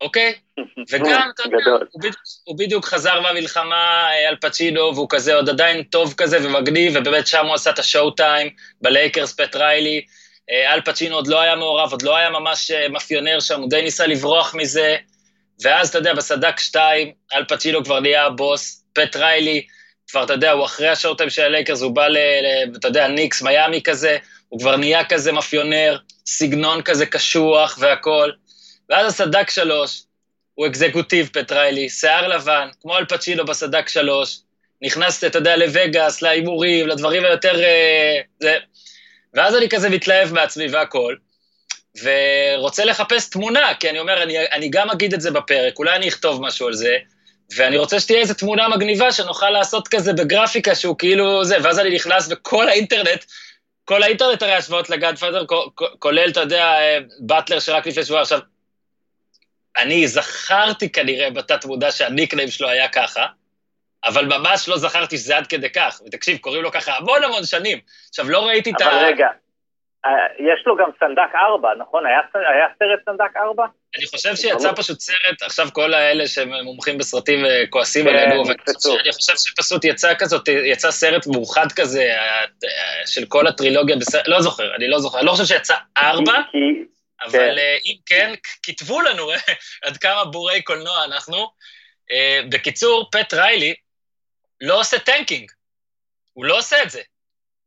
אוקיי? 0.02 0.34
וגם, 0.92 1.30
אתה 1.36 1.44
יודע, 1.46 1.72
הוא, 1.92 2.02
הוא 2.44 2.58
בדיוק 2.58 2.86
חזר 2.86 3.22
מהמלחמה, 3.22 4.10
אל 4.30 4.36
פצ'ינו, 4.42 4.96
והוא 4.96 5.08
כזה 5.10 5.36
עוד 5.36 5.50
עדיין 5.50 5.84
טוב 5.84 6.14
כזה 6.18 6.38
ומגניב, 6.44 6.94
ובאמת 6.96 7.28
שם 7.28 7.46
הוא 7.46 7.56
עשה 7.56 7.70
את 7.70 7.80
השואו 7.80 8.12
טיים, 8.12 8.50
בלייקרס 8.82 9.34
פט 9.34 9.56
ריילי. 9.56 10.02
אל 10.50 10.82
פצ'ינו 10.82 11.16
עוד 11.16 11.28
לא 11.28 11.42
היה 11.42 11.56
מעורב, 11.56 11.92
עוד 11.92 12.02
לא 12.02 12.18
היה 12.18 12.30
ממש 12.30 12.72
אה, 12.72 12.90
מאפיונר 12.90 13.40
שם, 13.40 13.62
הוא 13.62 13.70
די 13.70 13.82
ניסה 13.82 14.08
לברוח 14.08 14.56
מזה. 14.56 14.96
ואז, 15.64 15.90
אתה 15.90 15.98
יודע, 15.98 16.14
בסנדק 16.14 16.60
2, 16.60 17.12
אל 17.34 17.46
פצ'ינו 17.46 17.84
כבר 17.84 18.00
נהיה 18.00 18.26
הבוס, 18.26 18.84
פט 18.94 19.16
ריילי, 19.16 19.66
כבר, 20.08 20.24
אתה 20.24 20.34
יודע, 20.34 20.52
הוא 20.52 20.66
אחרי 20.66 20.90
השעות 20.90 21.22
של 21.30 21.42
הלייקרס, 21.42 21.82
הוא 21.82 21.92
בא. 21.92 22.08
ל 22.08 22.18
אתה 22.76 22.88
יודע, 22.88 23.08
ניקס, 23.08 23.42
מיאמי 23.42 23.82
כזה, 23.84 24.18
הוא 24.50 24.60
כבר 24.60 24.78
נהיה 24.78 25.06
כזה 25.06 25.32
מאפיונר, 25.32 25.98
סגנון 26.26 26.82
כזה 26.82 27.06
קשוח 27.06 27.78
והכול. 27.82 28.36
ואז 28.90 29.08
הסנדק 29.14 29.50
3, 29.50 30.04
הוא 30.54 30.68
executive, 30.68 31.30
פט 31.34 31.52
ריילי, 31.52 31.90
שיער 31.90 32.28
לבן, 32.28 32.68
כמו 32.82 32.98
אל 32.98 33.06
פצ'ינו 33.06 33.46
בסנדק 33.46 33.90
3, 33.90 34.40
נכנס, 34.82 35.24
אתה 35.24 35.38
יודע, 35.38 35.56
לווגאס, 35.56 36.22
להימורים, 36.22 36.88
לדברים 36.88 37.26
היותר... 37.26 37.64
אה, 37.64 38.20
זה. 38.40 38.58
ואז 39.34 39.56
אני 39.56 39.70
כזה 39.70 39.90
מתלהב 39.90 40.34
מעצמי 40.34 40.68
והכול, 40.68 41.18
ורוצה 42.04 42.86
לחפש 42.86 43.30
תמונה, 43.30 43.74
כי 43.80 43.90
אני 43.90 44.00
אומר, 44.00 44.24
אני, 44.24 44.40
אני 44.40 44.70
גם 44.70 44.90
אגיד 44.90 45.14
את 45.14 45.22
זה 45.22 45.32
בפרק, 45.32 45.80
אולי 45.80 45.96
אני 45.96 46.08
אכתוב 46.08 46.42
משהו 46.42 46.68
על 46.68 46.74
זה, 46.74 46.98
ואני 47.56 47.78
רוצה 47.78 48.00
שתהיה 48.00 48.20
איזו 48.20 48.34
תמונה 48.34 48.70
מגניבה 48.70 49.12
שנוכל 49.12 49.50
לעשות 49.50 49.88
כזה 49.88 50.14
בגרפיקה 50.14 50.76
שהוא 50.76 50.98
כאילו 50.98 51.46
זה, 51.46 51.58
ואז 51.64 51.80
אני 51.80 51.96
נכנס 51.96 52.28
וכל 52.32 52.70
האינטרנט, 52.70 53.26
כל 53.86 54.04
האינטרנט 54.04 54.44
הרי 54.44 54.54
השוואות 54.54 54.90
לגאדפאדר, 54.90 55.46
כולל, 56.00 56.30
אתה 56.30 56.40
יודע, 56.40 56.74
באטלר 57.20 57.60
שרק 57.60 57.88
לפני 57.88 58.04
שבוע 58.04 58.22
עכשיו, 58.22 58.40
אני 59.78 60.08
זכרתי 60.08 60.92
כנראה 60.92 61.30
בתת 61.30 61.66
מודע 61.66 61.92
שהניקניים 61.92 62.48
שלו 62.48 62.70
היה 62.70 62.88
ככה, 62.88 63.26
אבל 64.06 64.26
ממש 64.26 64.70
לא 64.70 64.78
זכרתי 64.78 65.18
שזה 65.18 65.38
עד 65.38 65.48
כדי 65.48 65.70
כך. 65.70 66.02
ותקשיב, 66.06 66.38
קוראים 66.38 66.64
לו 66.64 66.72
ככה 66.72 66.92
המון 66.98 67.24
המון 67.24 67.44
שנים. 67.44 67.80
עכשיו, 68.10 68.30
לא 68.30 68.48
ראיתי 68.48 68.72
את 68.72 68.82
ה... 68.82 68.86
אבל 68.86 69.06
רגע, 69.06 69.28
אה, 70.06 70.12
יש 70.40 70.68
לו 70.68 70.76
גם 70.76 70.90
סנדק 71.00 71.36
4, 71.36 71.70
נכון? 71.80 72.06
היה, 72.06 72.20
היה 72.34 72.68
סרט 72.80 73.00
סנדק 73.06 73.38
4? 73.38 73.66
אני 73.98 74.06
חושב 74.06 74.36
שיצא 74.36 74.72
פשוט 74.76 75.00
סרט, 75.00 75.42
עכשיו 75.42 75.68
כל 75.74 75.94
האלה 75.94 76.28
שהם 76.28 76.50
מומחים 76.64 76.98
בסרטים 76.98 77.40
וכועסים 77.46 78.06
כן, 78.06 78.16
עלינו, 78.16 78.44
אני 79.02 79.12
חושב 79.12 79.34
שפשוט 79.38 79.86
יצא 79.86 80.14
כזאת, 80.20 80.48
יצא 80.48 80.92
סרט 80.92 81.28
מאוחד 81.28 81.72
כזה 81.76 82.04
אה, 82.04 82.44
של 83.06 83.26
כל 83.28 83.48
הטרילוגיה, 83.48 83.96
בסרט, 83.96 84.28
לא 84.28 84.42
זוכר, 84.42 84.76
אני 84.76 84.88
לא 84.88 85.00
זוכר, 85.00 85.18
אני 85.18 85.26
לא 85.26 85.32
חושב 85.32 85.46
שיצא 85.46 85.76
4, 85.98 86.34
אבל 87.22 87.32
כן. 87.32 87.58
אה, 87.58 87.78
אם 87.86 87.96
כן, 88.06 88.34
כתבו 88.64 89.02
לנו 89.02 89.24
עד 89.86 89.98
כמה 89.98 90.26
בורי 90.26 90.62
קולנוע 90.62 91.06
אנחנו. 91.06 91.38
בקיצור, 92.52 93.10
פט 93.12 93.34
ריילי 93.34 93.74
לא 94.62 94.80
עושה 94.80 95.00
tanking, 95.00 95.52
הוא 96.34 96.46
לא 96.46 96.58
עושה 96.58 96.84
את 96.84 96.90
זה. 96.90 97.02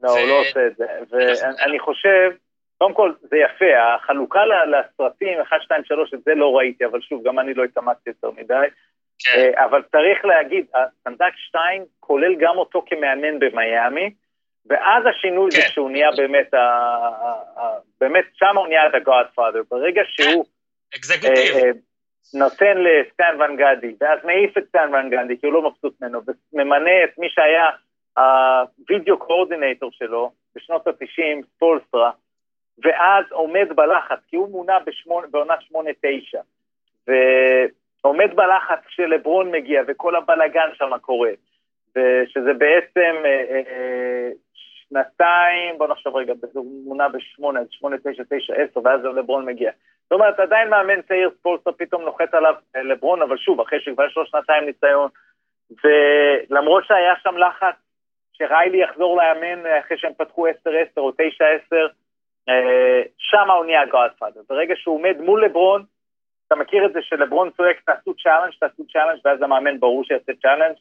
לא, 0.02 0.11
הוא 0.11 0.28
לא 0.28 0.40
עושה 0.40 0.66
את 0.66 0.76
זה. 0.76 0.85
ואני 1.11 1.78
חושב, 1.78 2.30
קודם 2.78 2.95
כל, 2.95 3.12
זה 3.23 3.37
יפה, 3.37 3.95
החלוקה 3.95 4.40
לסרטים, 4.47 5.40
1, 5.40 5.57
2, 5.62 5.85
3, 5.85 6.14
את 6.14 6.25
זה 6.25 6.35
לא 6.35 6.57
ראיתי, 6.57 6.85
אבל 6.85 7.00
שוב, 7.00 7.23
גם 7.28 7.38
אני 7.38 7.54
לא 7.54 7.64
התאמצתי 7.64 8.11
יותר 8.11 8.30
מדי. 8.30 8.54
כן. 9.19 9.38
אה, 9.38 9.64
אבל 9.64 9.83
צריך 9.83 10.25
להגיד, 10.25 10.66
הסנדק 10.75 11.37
2 11.49 11.85
כולל 12.00 12.35
גם 12.40 12.59
אותו 12.59 12.85
כמאמן 12.87 13.38
במיאמי, 13.38 14.11
ואז 14.71 15.05
השינוי 15.07 15.50
כן. 15.50 15.57
זה 15.57 15.62
שהוא 15.62 15.91
נהיה 15.91 16.11
באמת, 16.17 16.50
באמת, 18.00 18.25
שם 18.35 18.57
הוא 18.57 18.67
נהיה 18.67 18.89
The 18.89 19.09
Godfather. 19.09 19.62
ברגע 19.71 20.03
שהוא... 20.05 20.45
אקזקוטיב. 20.97 21.57
אה, 21.57 21.62
אה, 21.65 21.71
נותן 22.35 22.77
לסטן 22.79 23.41
ון 23.41 23.57
גדי, 23.57 23.95
ואז 24.00 24.19
מעיף 24.25 24.59
את 24.59 24.65
סטן 24.69 24.95
ון 24.95 25.11
גדי, 25.11 25.39
כי 25.41 25.47
הוא 25.47 25.55
לא 25.55 25.71
מבסוט 25.71 25.95
ממנו, 26.00 26.21
וממנה 26.53 27.05
את 27.05 27.19
מי 27.19 27.27
שהיה 27.31 27.71
הווידאו 28.17 29.19
קורדינטור 29.19 29.91
שלו 29.93 30.33
בשנות 30.55 30.87
ה-90, 30.87 31.47
ספולסטרה, 31.57 32.11
ואז 32.85 33.25
עומד 33.31 33.69
בלחץ, 33.75 34.19
כי 34.29 34.37
הוא 34.37 34.50
מונה 34.50 34.79
בעונה 35.31 35.55
8-9, 35.55 37.09
ועומד 37.09 38.37
בלחץ 38.37 38.79
כשלברון 38.87 39.50
מגיע 39.50 39.83
וכל 39.89 40.17
הבלגן 40.17 40.69
שם 40.75 40.99
קורה, 41.00 41.31
ושזה 41.97 42.52
בעצם 42.59 43.16
אה, 43.25 43.62
אה, 43.66 44.30
שנתיים, 44.88 45.78
בוא 45.78 45.87
נחשוב 45.88 46.16
רגע, 46.16 46.32
הוא 46.54 46.85
מונה 46.85 47.09
בשמונה, 47.09 47.61
שמונה, 47.70 47.97
תשע, 47.99 48.23
תשע, 48.30 48.54
עשר, 48.54 48.80
ואז 48.85 49.04
לברון 49.04 49.44
מגיע. 49.44 49.70
זאת 50.02 50.12
אומרת, 50.12 50.40
עדיין 50.40 50.68
מאמן 50.68 51.02
צעיר 51.02 51.30
ספולסטרה 51.38 51.73
פתאום 51.73 52.02
נוחת 52.02 52.35
עליו 52.35 52.54
אה, 52.76 52.82
לברון, 52.82 53.23
אבל 53.23 53.37
שוב, 53.37 53.61
אחרי 53.61 53.80
שכבר 53.80 54.06
יש 54.06 54.16
לו 54.16 54.26
שנתיים 54.26 54.64
ניסיון, 54.64 55.09
ולמרות 55.85 56.85
שהיה 56.85 57.14
שם 57.23 57.37
לחץ 57.37 57.75
שריילי 58.32 58.82
יחזור 58.82 59.16
לאמן 59.16 59.66
אחרי 59.80 59.99
שהם 59.99 60.12
פתחו 60.18 60.47
10-10 60.47 60.50
או 60.97 61.11
9-10, 61.11 61.14
אה, 62.49 63.02
שם 63.18 63.50
הוא 63.50 63.64
נהיה 63.64 63.87
Godfather. 63.87 64.40
ברגע 64.49 64.75
שהוא 64.76 64.94
עומד 64.94 65.16
מול 65.20 65.44
לברון, 65.44 65.85
אתה 66.47 66.54
מכיר 66.54 66.87
את 66.87 66.92
זה 66.92 67.02
שלברון 67.02 67.50
צועק, 67.50 67.80
תעשו 67.80 68.14
challenge, 68.14 68.52
תעשו 68.61 68.82
challenge, 68.92 69.21
ואז 69.25 69.42
המאמן 69.42 69.80
ברור 69.80 70.04
שיעשה 70.04 70.32
challenge. 70.42 70.76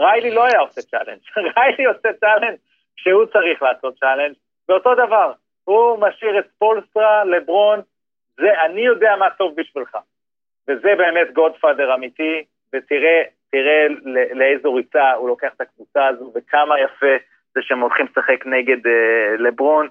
ריילי 0.00 0.30
לא 0.30 0.44
היה 0.44 0.60
עושה 0.60 0.82
challenge, 0.82 1.20
ריילי 1.56 1.84
עושה 1.84 2.12
challenge 2.20 2.56
כשהוא 2.96 3.26
צריך 3.26 3.62
לעשות 3.62 3.98
challenge, 3.98 4.34
ואותו 4.68 4.94
דבר, 4.94 5.32
הוא 5.64 5.98
משאיר 5.98 6.38
את 6.38 6.46
ספולסטרה, 6.58 7.24
לברון, 7.24 7.80
זה, 8.36 8.62
אני 8.64 8.80
יודע 8.80 9.16
מה 9.18 9.30
טוב 9.30 9.54
בשבילך. 9.56 9.98
וזה 10.68 10.94
באמת 10.98 11.32
Godfather 11.32 11.94
אמיתי, 11.94 12.44
ותראה 12.72 13.22
תראה 13.52 13.86
לאיזו 14.34 14.74
ריצה 14.74 15.12
הוא 15.12 15.28
לוקח 15.28 15.52
את 15.56 15.60
הקבוצה 15.60 16.06
הזו 16.06 16.32
וכמה 16.34 16.80
יפה 16.80 17.16
זה 17.54 17.60
שהם 17.62 17.80
הולכים 17.80 18.06
לשחק 18.06 18.46
נגד 18.46 18.86
אה, 18.86 19.36
לברון. 19.38 19.88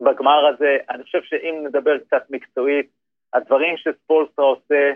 בגמר 0.00 0.46
הזה, 0.46 0.78
אני 0.90 1.02
חושב 1.02 1.22
שאם 1.22 1.62
נדבר 1.66 1.98
קצת 1.98 2.30
מקצועית, 2.30 2.86
הדברים 3.32 3.76
שספולסטרה 3.76 4.44
עושה, 4.44 4.92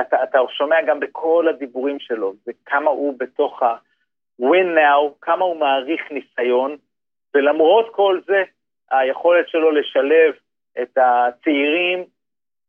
אתה, 0.00 0.22
אתה 0.22 0.38
שומע 0.48 0.82
גם 0.82 1.00
בכל 1.00 1.46
הדיבורים 1.48 1.98
שלו, 2.00 2.34
וכמה 2.46 2.90
הוא 2.90 3.18
בתוך 3.18 3.62
ה-win 3.62 4.76
now, 4.76 5.12
כמה 5.20 5.44
הוא 5.44 5.56
מעריך 5.56 6.12
ניסיון, 6.12 6.76
ולמרות 7.34 7.94
כל 7.94 8.20
זה, 8.26 8.42
היכולת 8.90 9.48
שלו 9.48 9.70
לשלב 9.70 10.34
את 10.82 10.98
הצעירים 10.98 12.04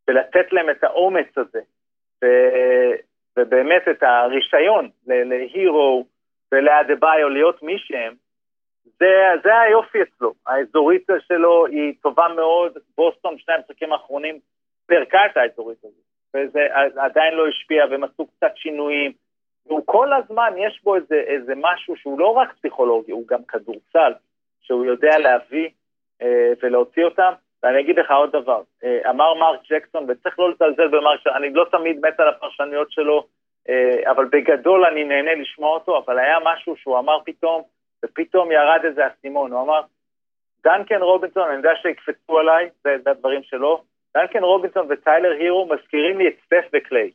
ולתת 0.08 0.54
להם 0.54 0.70
את 0.70 0.84
האומץ 0.84 1.38
הזה. 1.38 1.62
ובאמת 3.38 3.88
את 3.92 4.04
הרישיון 4.04 4.90
להירו 5.08 6.06
ולאדה-ביו 6.52 7.30
להיות 7.30 7.64
מי 7.64 7.80
שהם, 7.80 8.14
זה, 9.00 9.32
זה 9.44 9.60
היופי 9.60 10.02
אצלו. 10.02 10.34
האזורית 10.48 11.08
שלו 11.28 11.66
היא 11.66 11.94
טובה 12.02 12.28
מאוד, 12.36 12.78
בוסטון, 12.98 13.38
שני 13.38 13.54
המשחקים 13.54 13.94
האחרונים, 13.94 14.40
פירקה 14.86 15.26
את 15.26 15.38
האזורית 15.38 15.78
הזאת, 15.80 16.03
וזה 16.36 16.68
עדיין 16.98 17.34
לא 17.34 17.48
השפיע, 17.48 17.86
והם 17.92 18.04
עשו 18.04 18.28
קצת 18.28 18.52
שינויים, 18.56 19.12
הוא 19.64 19.82
כל 19.86 20.14
הזמן, 20.14 20.54
יש 20.58 20.82
בו 20.84 20.96
איזה, 20.96 21.16
איזה 21.16 21.54
משהו 21.56 21.96
שהוא 21.96 22.20
לא 22.20 22.28
רק 22.28 22.54
פסיכולוגי, 22.54 23.12
הוא 23.12 23.28
גם 23.28 23.44
כדורסל, 23.44 24.14
שהוא 24.62 24.86
יודע 24.86 25.18
להביא 25.18 25.70
אה, 26.22 26.54
ולהוציא 26.64 27.04
אותם. 27.04 27.34
ואני 27.64 27.80
אגיד 27.80 28.00
לך 28.00 28.12
עוד 28.12 28.32
דבר, 28.32 28.62
אה, 28.84 29.10
אמר 29.10 29.34
מרק 29.34 29.60
ג'קסון, 29.70 30.06
וצריך 30.08 30.40
לא 30.40 30.50
לזלזל 30.52 30.88
במרק 30.88 31.20
ג'קסון, 31.20 31.34
אני 31.34 31.54
לא 31.54 31.66
תמיד 31.72 32.00
מת 32.06 32.20
על 32.20 32.30
הפרשנויות 32.30 32.92
שלו, 32.92 33.28
אה, 33.70 34.12
אבל 34.12 34.26
בגדול 34.26 34.86
אני 34.86 35.04
נהנה 35.04 35.36
לשמוע 35.36 35.74
אותו, 35.74 35.98
אבל 35.98 36.20
היה 36.20 36.38
משהו 36.44 36.76
שהוא 36.76 37.00
אמר 37.00 37.18
פתאום, 37.26 37.62
ופתאום 38.06 38.52
ירד 38.52 38.80
איזה 38.84 39.08
אסימון, 39.08 39.52
הוא 39.52 39.62
אמר, 39.62 39.82
דנקן 40.64 41.02
רובינסון, 41.02 41.48
אני 41.48 41.58
יודע 41.58 41.76
שיקפצו 41.82 42.40
עליי, 42.40 42.70
זה, 42.84 42.96
הדברים 43.06 43.44
שלו, 43.44 43.84
דנקן 44.18 44.44
רובינסון 44.44 44.88
וטיילר 44.90 45.32
הירו 45.32 45.66
מזכירים 45.66 46.18
לי 46.18 46.28
את 46.28 46.34
סטף 46.46 46.66
וקליי. 46.74 47.12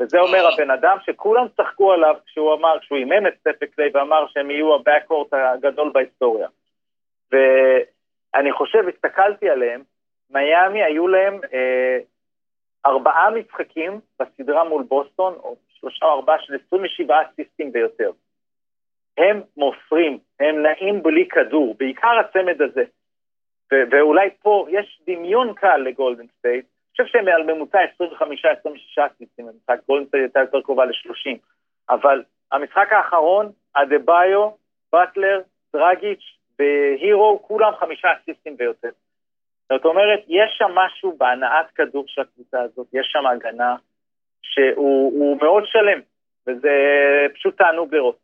וזה 0.00 0.18
אומר 0.18 0.46
הבן 0.52 0.70
אדם 0.70 0.96
שכולם 1.06 1.46
צחקו 1.56 1.92
עליו 1.92 2.14
כשהוא 2.26 2.54
אמר, 2.54 2.78
כשהוא 2.80 2.98
אימן 2.98 3.26
את 3.26 3.34
סטף 3.40 3.56
וקליי 3.62 3.90
ואמר 3.94 4.26
שהם 4.28 4.50
יהיו 4.50 4.74
ה 4.74 4.79
backcourt 4.79 5.28
הגדול 5.32 5.90
בהיסטוריה. 5.94 6.48
ואני 7.32 8.52
חושב, 8.52 8.88
הסתכלתי 8.88 9.50
עליהם, 9.50 9.82
מיאמי 10.30 10.82
היו 10.82 11.08
להם 11.08 11.40
אה, 11.54 11.98
ארבעה 12.86 13.30
משחקים 13.30 14.00
בסדרה 14.20 14.64
מול 14.64 14.82
בוסטון, 14.82 15.34
או 15.34 15.56
שלושה 15.68 16.06
או 16.06 16.12
ארבעה 16.12 16.36
של 16.40 16.54
27 16.66 17.16
אסיסטים 17.22 17.70
ויותר. 17.74 18.10
הם 19.18 19.40
מוסרים, 19.56 20.18
הם 20.40 20.62
נעים 20.62 21.02
בלי 21.02 21.28
כדור, 21.28 21.74
בעיקר 21.78 22.18
הצמד 22.20 22.62
הזה. 22.62 22.84
ואולי 23.72 24.30
פה 24.42 24.66
יש 24.70 25.00
דמיון 25.06 25.54
קל 25.54 25.76
לגולדן 25.76 26.26
סטייט, 26.38 26.64
אני 26.64 27.06
חושב 27.06 27.18
שהם 27.18 27.28
על 27.28 27.42
ממוצע 27.42 27.78
25-26 28.02 29.06
אסיסטים, 29.06 29.48
המשחק 29.48 29.78
גולדן 29.88 30.06
סטייט 30.06 30.22
הייתה 30.22 30.40
יותר 30.40 30.60
קרובה 30.60 30.84
ל-30, 30.84 31.38
אבל 31.90 32.22
המשחק 32.52 32.92
האחרון, 32.92 33.52
אדבאיו, 33.76 34.50
באטלר, 34.92 35.40
דרגיץ' 35.72 36.36
והירו, 36.58 37.42
כולם 37.42 37.72
חמישה 37.78 38.08
אסיסטים 38.12 38.56
ויותר. 38.58 38.88
זאת 39.72 39.84
אומרת, 39.84 40.20
יש 40.28 40.50
שם 40.58 40.70
משהו 40.74 41.16
בהנעת 41.18 41.70
כדור 41.74 42.04
של 42.06 42.20
הקבוצה 42.20 42.60
הזאת, 42.60 42.86
יש 42.92 43.06
שם 43.12 43.26
הגנה 43.26 43.76
שהוא 44.42 45.38
מאוד 45.42 45.64
שלם, 45.66 46.00
וזה 46.46 46.70
פשוט 47.34 47.58
תענוג 47.58 47.94
לראות. 47.94 48.23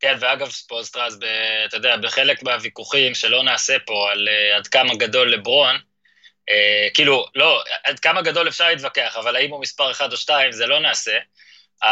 כן, 0.00 0.16
ואגב, 0.20 0.50
ספולסטרס, 0.50 1.16
אתה 1.64 1.76
יודע, 1.76 1.96
בחלק 1.96 2.42
מהוויכוחים 2.42 3.14
שלא 3.14 3.42
נעשה 3.42 3.76
פה 3.86 4.10
על 4.12 4.28
uh, 4.28 4.56
עד 4.56 4.66
כמה 4.66 4.94
גדול 4.94 5.32
לברון, 5.32 5.76
uh, 5.76 6.94
כאילו, 6.94 7.26
לא, 7.34 7.62
עד 7.84 8.00
כמה 8.00 8.22
גדול 8.22 8.48
אפשר 8.48 8.68
להתווכח, 8.68 9.16
אבל 9.16 9.36
האם 9.36 9.50
הוא 9.50 9.60
מספר 9.60 9.90
1 9.90 10.12
או 10.12 10.16
2, 10.16 10.52
זה 10.52 10.66
לא 10.66 10.80
נעשה. 10.80 11.18
Uh, 11.84 11.86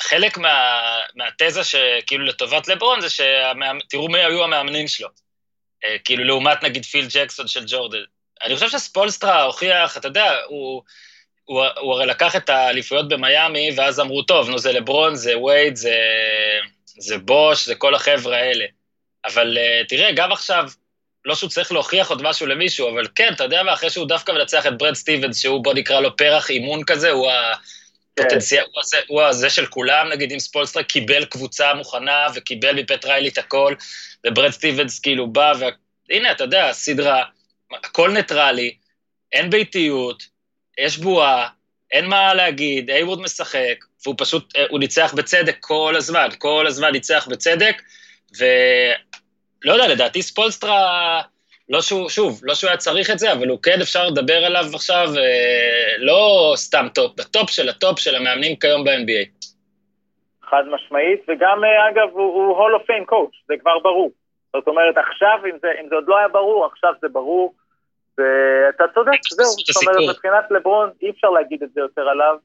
חלק 0.00 0.38
מה, 0.38 0.82
מהתזה 1.14 1.64
שכאילו 1.64 2.24
לטובת 2.24 2.68
לברון 2.68 3.00
זה 3.00 3.10
שתראו 3.10 4.08
מי 4.08 4.18
היו 4.18 4.44
המאמנים 4.44 4.88
שלו. 4.88 5.08
Uh, 5.08 5.88
כאילו, 6.04 6.24
לעומת 6.24 6.62
נגיד 6.62 6.84
פיל 6.84 7.06
ג'קסון 7.10 7.48
של 7.48 7.64
ג'ורדן. 7.66 8.04
אני 8.42 8.54
חושב 8.54 8.68
שספולסטרה 8.68 9.42
הוכיח, 9.42 9.96
אתה 9.96 10.08
יודע, 10.08 10.36
הוא... 10.46 10.82
הוא, 11.46 11.64
הוא 11.78 11.92
הרי 11.92 12.06
לקח 12.06 12.36
את 12.36 12.50
האליפויות 12.50 13.08
במיאמי, 13.08 13.70
ואז 13.76 14.00
אמרו, 14.00 14.22
טוב, 14.22 14.50
נו, 14.50 14.58
זה 14.58 14.72
לברון, 14.72 15.14
זה 15.14 15.38
וייד, 15.38 15.76
זה, 15.76 15.96
זה 16.98 17.18
בוש, 17.18 17.66
זה 17.66 17.74
כל 17.74 17.94
החבר'ה 17.94 18.36
האלה. 18.36 18.64
אבל 19.24 19.58
uh, 19.58 19.88
תראה, 19.88 20.12
גם 20.12 20.32
עכשיו, 20.32 20.68
לא 21.24 21.34
שהוא 21.34 21.50
צריך 21.50 21.72
להוכיח 21.72 22.10
עוד 22.10 22.22
משהו 22.22 22.46
למישהו, 22.46 22.90
אבל 22.90 23.06
כן, 23.14 23.32
אתה 23.32 23.44
יודע 23.44 23.62
מה, 23.62 23.72
אחרי 23.72 23.90
שהוא 23.90 24.08
דווקא 24.08 24.32
מנצח 24.32 24.66
את 24.66 24.78
ברד 24.78 24.94
סטיבנס, 24.94 25.38
שהוא, 25.38 25.64
בוא 25.64 25.74
נקרא 25.74 26.00
לו 26.00 26.16
פרח 26.16 26.50
אימון 26.50 26.84
כזה, 26.84 27.10
הוא 27.10 27.30
הפוטנציאל, 27.30 28.64
כן. 28.64 28.70
הוא, 28.72 28.80
הזה, 28.80 28.96
הוא 29.06 29.22
הזה 29.22 29.50
של 29.50 29.66
כולם, 29.66 30.08
נגיד, 30.08 30.32
אם 30.32 30.38
ספולסטרה 30.38 30.82
קיבל 30.82 31.24
קבוצה 31.24 31.74
מוכנה, 31.74 32.26
וקיבל 32.34 32.74
מפט 32.80 33.04
ריילי 33.04 33.28
את 33.28 33.38
הכל, 33.38 33.74
וברד 34.26 34.50
סטיבנס 34.50 35.00
כאילו 35.00 35.26
בא, 35.26 35.52
והנה, 36.08 36.32
אתה 36.32 36.44
יודע, 36.44 36.72
סדרה, 36.72 37.24
הכל 37.84 38.10
ניטרלי, 38.10 38.76
אין 39.32 39.50
ביתיות, 39.50 40.35
יש 40.78 40.98
בועה, 40.98 41.48
אין 41.92 42.06
מה 42.06 42.34
להגיד, 42.34 42.90
הייוורד 42.90 43.20
משחק, 43.20 43.84
והוא 44.04 44.14
פשוט, 44.18 44.52
הוא 44.70 44.78
ניצח 44.80 45.14
בצדק 45.16 45.56
כל 45.60 45.92
הזמן, 45.96 46.28
כל 46.38 46.66
הזמן 46.66 46.92
ניצח 46.92 47.28
בצדק, 47.30 47.82
ולא 48.38 49.72
יודע, 49.72 49.88
לדעתי 49.88 50.22
ספולסטרה, 50.22 51.22
לא 51.68 51.80
שהוא, 51.80 52.08
שוב, 52.08 52.40
לא 52.42 52.54
שהוא 52.54 52.68
היה 52.68 52.76
צריך 52.76 53.10
את 53.10 53.18
זה, 53.18 53.32
אבל 53.32 53.48
הוא 53.48 53.58
כן 53.62 53.80
אפשר 53.82 54.06
לדבר 54.06 54.44
עליו 54.44 54.64
עכשיו, 54.74 55.06
אה, 55.18 55.94
לא 55.98 56.52
סתם 56.56 56.86
טופ, 56.94 57.12
בטופ 57.18 57.50
של 57.50 57.68
הטופ 57.68 57.98
של 57.98 58.14
המאמנים 58.14 58.56
כיום 58.56 58.84
ב-NBA. 58.84 59.46
חד 60.50 60.62
משמעית, 60.70 61.20
וגם, 61.28 61.64
אה, 61.64 61.88
אגב, 61.88 62.08
הוא 62.12 62.56
Hall 62.56 62.74
of 62.74 62.82
Fame 62.86 63.04
coach, 63.04 63.34
זה 63.48 63.54
כבר 63.60 63.78
ברור. 63.78 64.10
זאת 64.56 64.68
אומרת, 64.68 64.98
עכשיו, 64.98 65.38
אם 65.46 65.58
זה, 65.62 65.68
אם 65.80 65.88
זה 65.88 65.94
עוד 65.94 66.04
לא 66.08 66.18
היה 66.18 66.28
ברור, 66.28 66.66
עכשיו 66.66 66.92
זה 67.00 67.08
ברור. 67.08 67.54
ואתה 68.18 68.84
צודק, 68.94 69.18
זהו, 69.30 69.46
זאת 69.46 69.88
אומרת, 69.88 70.16
מבחינת 70.16 70.50
לברון 70.50 70.90
אי 71.02 71.10
אפשר 71.10 71.30
להגיד 71.30 71.62
את 71.62 71.72
זה 71.72 71.80
יותר 71.80 72.08
עליו, 72.08 72.36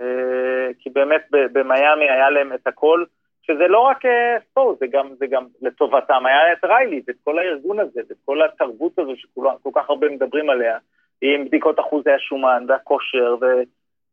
אה, 0.00 0.68
כי 0.78 0.90
באמת 0.90 1.26
במיאמי 1.30 2.10
היה 2.10 2.30
להם 2.30 2.52
את 2.52 2.66
הכל, 2.66 3.04
שזה 3.42 3.68
לא 3.68 3.78
רק 3.78 4.04
אה, 4.04 4.36
ספורט, 4.50 4.78
זה 4.78 4.86
גם, 4.86 5.08
זה 5.18 5.26
גם 5.26 5.46
לטובתם, 5.62 6.26
היה 6.26 6.52
את 6.52 6.64
ריילי 6.64 7.02
ואת 7.06 7.16
כל 7.24 7.38
הארגון 7.38 7.80
הזה, 7.80 8.00
ואת 8.08 8.16
כל 8.24 8.42
התרבות 8.42 8.98
הזו 8.98 9.16
שכל 9.16 9.70
כך 9.74 9.90
הרבה 9.90 10.08
מדברים 10.08 10.50
עליה, 10.50 10.78
עם 11.20 11.44
בדיקות 11.44 11.80
אחוזי 11.80 12.10
השומן 12.10 12.64
והכושר 12.68 13.36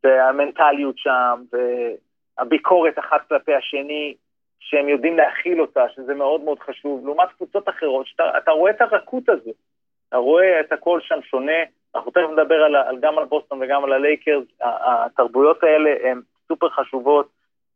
והמנטליות 0.04 0.98
שם, 0.98 1.41
והביקורת 1.52 3.00
אחת 3.00 3.28
כלפי 3.28 3.54
השני, 3.54 4.15
שהם 4.60 4.89
יודעים 4.89 5.18
להכיל 5.18 5.62
אותה, 5.62 5.86
שזה 5.96 6.13
מאוד 6.13 6.41
מאוד 6.41 6.60
חשוב, 6.60 7.06
לעומת 7.06 7.30
קבוצות 7.38 7.70
אחרות, 7.70 8.08
שאתה 8.08 8.52
רואה 8.52 8.72
את 8.72 8.82
הרכות 8.82 9.30
הזו. 9.30 9.52
אתה 10.10 10.18
רואה 10.18 10.60
את 10.60 10.72
הכל 10.72 11.00
שם 11.02 11.22
שונה, 11.22 11.63
אנחנו 11.96 12.12
תכף 12.12 12.30
נדבר 12.32 12.63
על, 12.63 12.76
על, 12.76 12.98
גם 13.02 13.18
על 13.18 13.26
בוסטון 13.26 13.62
וגם 13.62 13.84
על 13.84 13.94
הלייקרס, 13.94 14.44
התרבויות 14.62 15.63
האלה 15.63 15.89
הן 16.04 16.22
סופר 16.48 16.70
חשובות, 16.70 17.30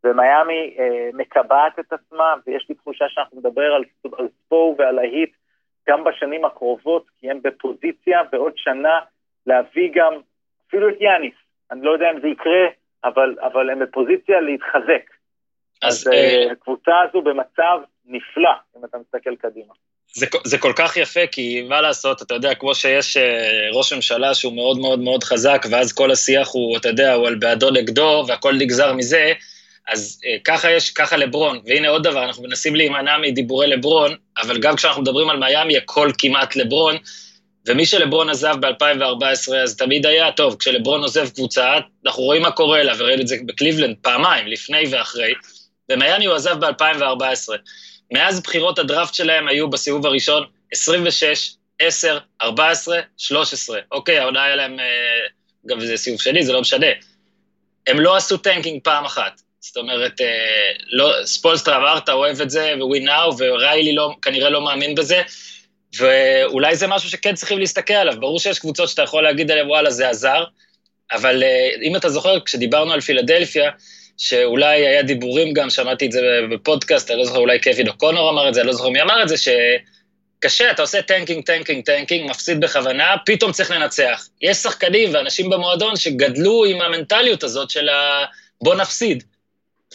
ומיאמי 0.04 0.76
אה, 0.80 1.10
מקבעת 1.14 1.80
את 1.80 1.94
עצמה, 1.94 2.34
ויש 2.48 2.66
לי 2.70 2.76
תחושה 2.76 3.06
שאנחנו 3.10 3.40
נדבר 3.40 3.74
על, 3.74 3.84
על 4.18 4.28
ספו 4.28 4.76
ועל 4.78 5.00
ההיט 5.00 5.32
גם 5.90 6.04
בשנים 6.04 6.46
הקרובות, 6.46 7.06
כי 7.20 7.32
הם 7.32 7.40
בפוזיציה 7.42 8.24
בעוד 8.32 8.54
שנה 8.56 9.00
להביא 9.46 9.92
גם 9.96 10.14
אפילו 10.68 10.90
את 10.90 10.96
יאניס. 11.00 11.34
אני 11.72 11.82
לא 11.82 11.92
יודע 11.92 12.12
אם 12.12 12.22
זה 12.22 12.28
יקרה, 12.28 12.68
אבל, 13.04 13.36
אבל 13.42 13.70
הם 13.70 13.80
בפוזיציה 13.80 14.42
להתחזק. 14.42 15.04
אז, 15.82 15.94
אז 15.94 16.08
אה... 16.14 16.52
הקבוצה 16.52 17.02
הזו 17.02 17.22
במצב 17.22 17.80
נפלא, 18.06 18.54
אם 18.78 18.86
אתה 18.86 18.98
מסתכל 18.98 19.36
קדימה. 19.36 19.74
זה, 20.16 20.26
זה 20.44 20.58
כל 20.58 20.74
כך 20.76 20.98
יפה, 20.98 21.28
כי 21.32 21.62
מה 21.62 21.82
לעשות, 21.82 22.22
אתה 22.22 22.34
יודע, 22.34 22.56
כמו 22.56 22.76
שיש 22.76 23.18
uh, 23.18 23.22
ראש 23.74 23.94
ממשלה 23.94 24.34
שהוא 24.34 24.54
מאוד 24.54 24.78
מאוד 24.78 25.00
מאוד 25.00 25.24
חזק, 25.24 25.66
ואז 25.70 25.94
כל 25.94 26.12
השיח 26.12 26.50
הוא, 26.52 26.78
אתה 26.78 26.90
יודע, 26.90 27.14
הוא 27.14 27.28
על 27.28 27.36
בעדו 27.36 27.72
נגדו, 27.72 28.26
והכל 28.28 28.54
נגזר 28.54 28.94
מזה, 28.94 29.34
אז 29.88 30.20
uh, 30.24 30.42
ככה 30.44 30.72
יש, 30.72 30.90
ככה 30.90 31.18
לברון. 31.18 31.60
והנה 31.66 31.90
עוד 31.90 32.04
דבר, 32.04 32.26
אנחנו 32.26 32.44
מנסים 32.44 32.76
להימנע 32.76 33.18
מדיבורי 33.18 33.68
לברון, 33.68 34.16
אבל 34.38 34.60
גם 34.60 34.76
כשאנחנו 34.76 35.02
מדברים 35.02 35.30
על 35.30 35.38
מיאמי, 35.38 35.78
הכל 35.78 36.12
כמעט 36.18 36.56
לברון, 36.56 36.98
ומאז 37.68 37.86
שלברון 37.86 38.30
עזב 38.30 38.56
ב-2014, 38.60 39.56
אז 39.64 39.78
תמיד 39.78 40.06
היה, 40.06 40.32
טוב, 40.32 40.56
כשלברון 40.60 41.02
עוזב 41.02 41.30
קבוצה, 41.30 41.74
אנחנו 42.06 42.24
רואים 42.24 42.42
מה 42.42 42.52
קורה 42.52 42.84
לה, 42.84 42.94
וראינו 42.98 43.22
את 43.22 43.28
זה 43.28 43.36
בקליבלנד 43.46 43.96
פעמיים, 44.02 44.48
לפני 44.48 44.84
ואחרי, 44.92 45.34
ומיאמי 45.92 46.26
הוא 46.26 46.36
עזב 46.36 46.66
ב-2014. 46.66 47.56
מאז 48.12 48.40
בחירות 48.40 48.80
הדראפט 48.80 49.14
שלהם 49.14 49.48
היו 49.48 49.70
בסיבוב 49.70 50.06
הראשון 50.06 50.44
26, 50.72 51.56
10, 51.80 52.18
14, 52.42 53.00
13. 53.18 53.80
אוקיי, 53.92 54.20
העונה 54.20 54.44
היה 54.44 54.56
להם, 54.56 54.80
אה, 54.80 54.86
גם 55.66 55.80
זה 55.80 55.98
סיבוב 55.98 56.22
שני, 56.22 56.44
זה 56.44 56.54
לא 56.54 56.62
משנה. 56.62 56.88
הם 57.88 58.00
לא 58.00 58.16
עשו 58.16 58.38
tanking 58.38 58.82
פעם 58.84 59.06
אחת. 59.06 59.42
זאת 59.60 59.78
אומרת, 59.78 60.22
אה, 60.22 60.72
לא, 60.92 61.14
ספולסטרה 61.26 61.78
אמרת, 61.78 62.10
אוהב 62.10 62.42
את 62.42 62.50
זה, 62.50 62.74
ו-we 62.80 63.08
now, 63.08 63.36
וריילי 63.38 63.96
לא, 63.96 64.16
כנראה 64.22 64.50
לא 64.50 64.62
מאמין 64.62 64.96
בזה, 64.96 65.22
ואולי 65.98 66.76
זה 66.76 66.88
משהו 66.88 67.10
שכן 67.10 67.36
צריכים 67.36 67.60
להסתכל 67.60 67.94
עליו. 67.94 68.20
ברור 68.20 68.40
שיש 68.40 68.60
קבוצות 68.60 68.90
שאתה 68.90 69.02
יכול 69.02 69.24
להגיד 69.24 69.52
עליהן, 69.52 69.68
וואלה, 69.68 69.92
זה 69.92 70.10
עזר, 70.10 70.44
אבל 71.12 71.44
אה, 71.44 71.70
אם 71.84 71.96
אתה 71.96 72.10
זוכר, 72.10 72.40
כשדיברנו 72.40 72.94
על 72.94 73.02
פילדלפיה, 73.02 73.72
שאולי 74.20 74.88
היה 74.88 75.04
דיבורים 75.04 75.54
גם, 75.54 75.70
שמעתי 75.70 76.06
את 76.06 76.12
זה 76.12 76.22
בפודקאסט, 76.52 77.12
אני 77.12 77.20
לא 77.20 77.26
זוכר, 77.26 77.38
אולי 77.38 77.62
קווין 77.62 77.88
אוקונור 77.88 78.30
אמר 78.30 78.50
את 78.50 78.54
זה, 78.54 78.62
אני 78.62 78.68
לא 78.68 78.74
זוכר 78.74 78.90
מי 78.90 79.02
אמר 79.02 79.24
את 79.24 79.30
זה, 79.30 79.36
שקשה, 79.38 80.72
אתה 80.72 80.82
עושה 80.82 81.02
tanking, 81.02 81.46
tanking, 81.46 81.86
tanking, 81.86 82.30
מפסיד 82.30 82.60
בכוונה, 82.62 83.16
פתאום 83.26 83.52
צריך 83.52 83.72
לנצח. 83.72 84.28
יש 84.42 84.58
שחקנים 84.58 85.14
ואנשים 85.14 85.50
במועדון 85.50 85.96
שגדלו 85.96 86.66
עם 86.66 86.82
המנטליות 86.82 87.44
הזאת 87.44 87.70
של 87.70 87.90
ה... 87.90 88.26
בוא 88.62 88.76
נפסיד. 88.76 89.24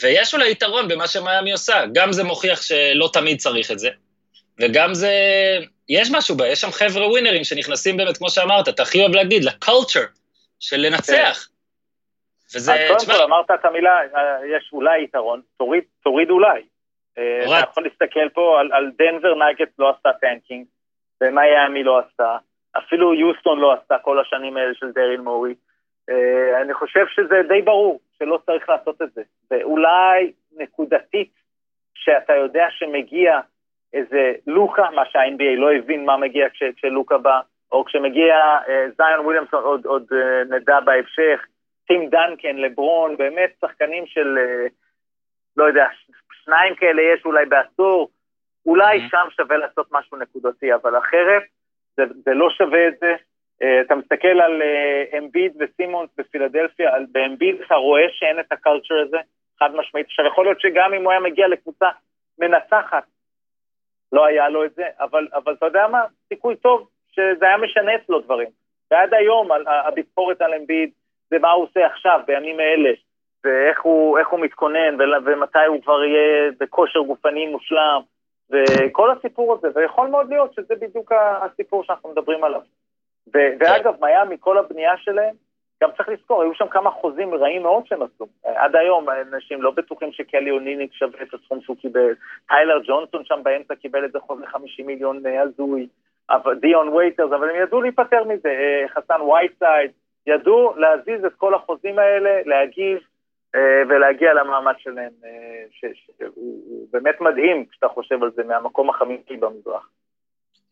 ויש 0.03 0.35
אולי 0.35 0.51
יתרון 0.51 0.89
במה 0.89 1.09
שמיאמי 1.09 1.53
עושה, 1.53 1.85
גם 1.93 2.13
זה 2.13 2.25
מוכיח 2.25 2.63
שלא 2.63 3.11
תמיד 3.13 3.39
צריך 3.39 3.71
את 3.71 3.79
זה, 3.79 3.89
וגם 4.61 4.95
זה, 4.95 5.13
יש 5.89 6.11
משהו 6.11 6.37
בה, 6.37 6.49
יש 6.49 6.61
שם 6.61 6.73
חבר'ה 6.73 7.09
ווינרים 7.09 7.45
שנכנסים 7.45 7.97
באמת, 7.97 8.17
כמו 8.17 8.31
שאמרת, 8.31 8.69
אתה 8.69 8.83
הכי 8.83 9.01
אוהב 9.01 9.15
להגיד, 9.15 9.45
ל 9.45 9.52
culture 9.52 10.05
של 10.61 10.77
לנצח. 10.77 11.49
וזה, 12.57 12.73
אז 12.73 12.81
קודם 12.89 13.19
כל 13.19 13.25
אמרת 13.25 13.51
את 13.51 13.65
המילה, 13.65 14.01
יש 14.45 14.71
אולי 14.73 15.03
יתרון, 15.03 15.41
תוריד, 15.57 15.85
תוריד 16.03 16.31
אולי. 16.31 16.63
אתה 17.13 17.71
יכול 17.71 17.83
להסתכל 17.83 18.29
פה 18.29 18.61
על, 18.61 18.73
על 18.73 18.91
דנבר 18.99 19.35
נאגטס 19.35 19.69
לא 19.79 19.91
עשתה 19.91 20.13
tanking, 20.13 20.67
ומיאמי 21.21 21.83
לא 21.83 21.99
עשתה, 21.99 22.37
אפילו 22.79 23.15
יוסטון 23.15 23.61
לא 23.61 23.73
עשתה 23.73 23.99
כל 23.99 24.21
השנים 24.21 24.57
האלה 24.57 24.75
של 24.75 24.93
דריל 24.93 25.21
מורי. 25.21 25.55
Uh, 26.11 26.63
אני 26.63 26.75
חושב 26.75 27.07
שזה 27.09 27.43
די 27.49 27.63
ברור 27.63 28.01
שלא 28.19 28.39
צריך 28.47 28.69
לעשות 28.69 29.03
את 29.03 29.13
זה. 29.13 29.23
ואולי 29.51 30.33
נקודתית, 30.57 31.31
שאתה 31.95 32.33
יודע 32.33 32.67
שמגיע 32.71 33.41
איזה 33.93 34.33
לוקה, 34.47 34.91
מה 34.95 35.03
שה-NBA 35.07 35.57
לא 35.57 35.73
הבין 35.73 36.05
מה 36.05 36.17
מגיע 36.17 36.49
כש, 36.51 36.63
כשלוקה 36.77 37.19
בא, 37.19 37.41
או 37.73 37.85
כשמגיע 37.85 38.35
uh, 38.67 38.71
זיון 38.97 39.25
וויליאמסון, 39.25 39.63
עוד, 39.63 39.87
עוד 39.87 40.07
uh, 40.13 40.55
נדע 40.55 40.81
בהמשך, 40.81 41.47
טים 41.87 42.11
דנקן, 42.11 42.57
לברון, 42.57 43.17
באמת 43.17 43.53
שחקנים 43.61 44.07
של, 44.07 44.39
uh, 44.39 44.71
לא 45.57 45.65
יודע, 45.65 45.87
שניים 46.45 46.75
כאלה 46.75 47.03
יש 47.03 47.25
אולי 47.25 47.47
בעשור, 47.47 48.11
אולי 48.67 48.99
mm-hmm. 48.99 49.11
שם 49.11 49.27
שווה 49.31 49.57
לעשות 49.57 49.87
משהו 49.93 50.17
נקודתי, 50.17 50.75
אבל 50.75 50.99
אחרת 50.99 51.43
זה, 51.97 52.03
זה 52.25 52.35
לא 52.35 52.51
שווה 52.51 52.89
את 52.89 52.99
זה. 53.01 53.15
Uh, 53.63 53.67
אתה 53.87 53.95
מסתכל 53.95 54.41
על 54.41 54.63
uh, 54.63 55.19
אמביד 55.19 55.53
וסימונס 55.61 56.11
בפילדלפיה, 56.17 56.91
באמביד 57.13 57.61
אתה 57.67 57.75
רואה 57.75 58.07
שאין 58.11 58.41
את 58.41 58.53
הקלצ'ר 58.53 58.95
הזה, 59.07 59.19
חד 59.59 59.75
משמעית. 59.75 60.07
עכשיו, 60.07 60.27
יכול 60.27 60.45
להיות 60.45 60.61
שגם 60.61 60.95
אם 60.95 61.03
הוא 61.03 61.11
היה 61.11 61.21
מגיע 61.21 61.49
לקבוצה 61.49 61.89
מנצחת, 62.39 63.05
לא 64.13 64.27
היה 64.27 64.49
לו 64.49 64.65
את 64.65 64.75
זה, 64.75 64.87
אבל, 65.01 65.29
אבל 65.35 65.53
אתה 65.53 65.67
יודע 65.67 65.89
מה, 65.89 66.03
סיכוי 66.29 66.57
טוב 66.57 66.89
שזה 67.11 67.47
היה 67.47 67.57
משנה 67.57 67.95
אצלו 67.95 68.21
דברים. 68.21 68.49
ועד 68.91 69.15
היום 69.15 69.49
הביקורת 69.67 70.41
על 70.43 70.55
אמביד 70.55 70.91
זה 71.31 71.39
מה 71.39 71.51
הוא 71.51 71.65
עושה 71.65 71.87
עכשיו, 71.87 72.21
בימים 72.27 72.61
האלה, 72.61 72.91
ואיך 73.45 73.83
הוא, 73.83 74.19
הוא 74.31 74.41
מתכונן, 74.41 74.97
ומתי 75.25 75.67
הוא 75.69 75.83
כבר 75.83 76.05
יהיה 76.05 76.51
בכושר 76.61 77.01
גופני 77.01 77.47
מושלם, 77.47 78.01
וכל 78.51 79.11
הסיפור 79.11 79.55
הזה, 79.55 79.69
ויכול 79.75 80.09
מאוד 80.09 80.29
להיות 80.29 80.55
שזה 80.55 80.75
בדיוק 80.75 81.13
הסיפור 81.43 81.85
שאנחנו 81.85 82.11
מדברים 82.11 82.45
עליו. 82.45 82.61
ו- 83.35 83.53
ואגב, 83.61 83.95
מיאמי, 84.01 84.37
כל 84.41 84.59
הבנייה 84.59 84.97
שלהם, 84.97 85.35
גם 85.83 85.91
צריך 85.97 86.09
לזכור, 86.09 86.43
היו 86.43 86.55
שם 86.55 86.69
כמה 86.69 86.91
חוזים 86.91 87.35
רעים 87.35 87.63
מאוד 87.63 87.87
שהם 87.87 88.03
עשו. 88.03 88.27
עד 88.45 88.77
היום 88.77 89.07
אנשים 89.11 89.63
לא 89.63 89.71
בטוחים 89.71 90.13
שקלי 90.13 90.51
אוליניק 90.51 90.93
שווה 90.93 91.23
את 91.23 91.35
הסכום 91.35 91.61
שהוא 91.61 91.77
קיבל. 91.77 92.15
טיילר 92.49 92.81
ג'ונסון 92.87 93.25
שם 93.25 93.41
באמצע 93.43 93.75
קיבל 93.75 94.05
איזה 94.05 94.19
חוזה 94.21 94.47
50 94.47 94.87
מיליון 94.87 95.27
אה, 95.27 95.43
הזוי. 95.43 95.87
דיון 96.61 96.89
וייטרס, 96.89 97.33
אבל 97.33 97.51
הם 97.51 97.57
ידעו 97.57 97.83
להיפטר 97.83 98.25
מזה. 98.25 98.49
אה, 98.49 98.89
חסן 98.89 99.21
וייטסייד, 99.21 99.91
ידעו 100.27 100.75
להזיז 100.77 101.25
את 101.25 101.33
כל 101.37 101.55
החוזים 101.55 101.99
האלה, 101.99 102.31
להגיב 102.47 102.99
אה, 103.55 103.83
ולהגיע 103.89 104.35
למעמד 104.35 104.75
שלהם, 104.79 105.13
שהוא 105.81 106.89
באמת 106.93 107.21
מדהים 107.21 107.67
כשאתה 107.71 107.89
חושב 107.89 108.23
על 108.23 108.31
זה, 108.37 108.43
מהמקום 108.43 108.91
החמישי 108.91 109.37
במזרח. 109.37 109.89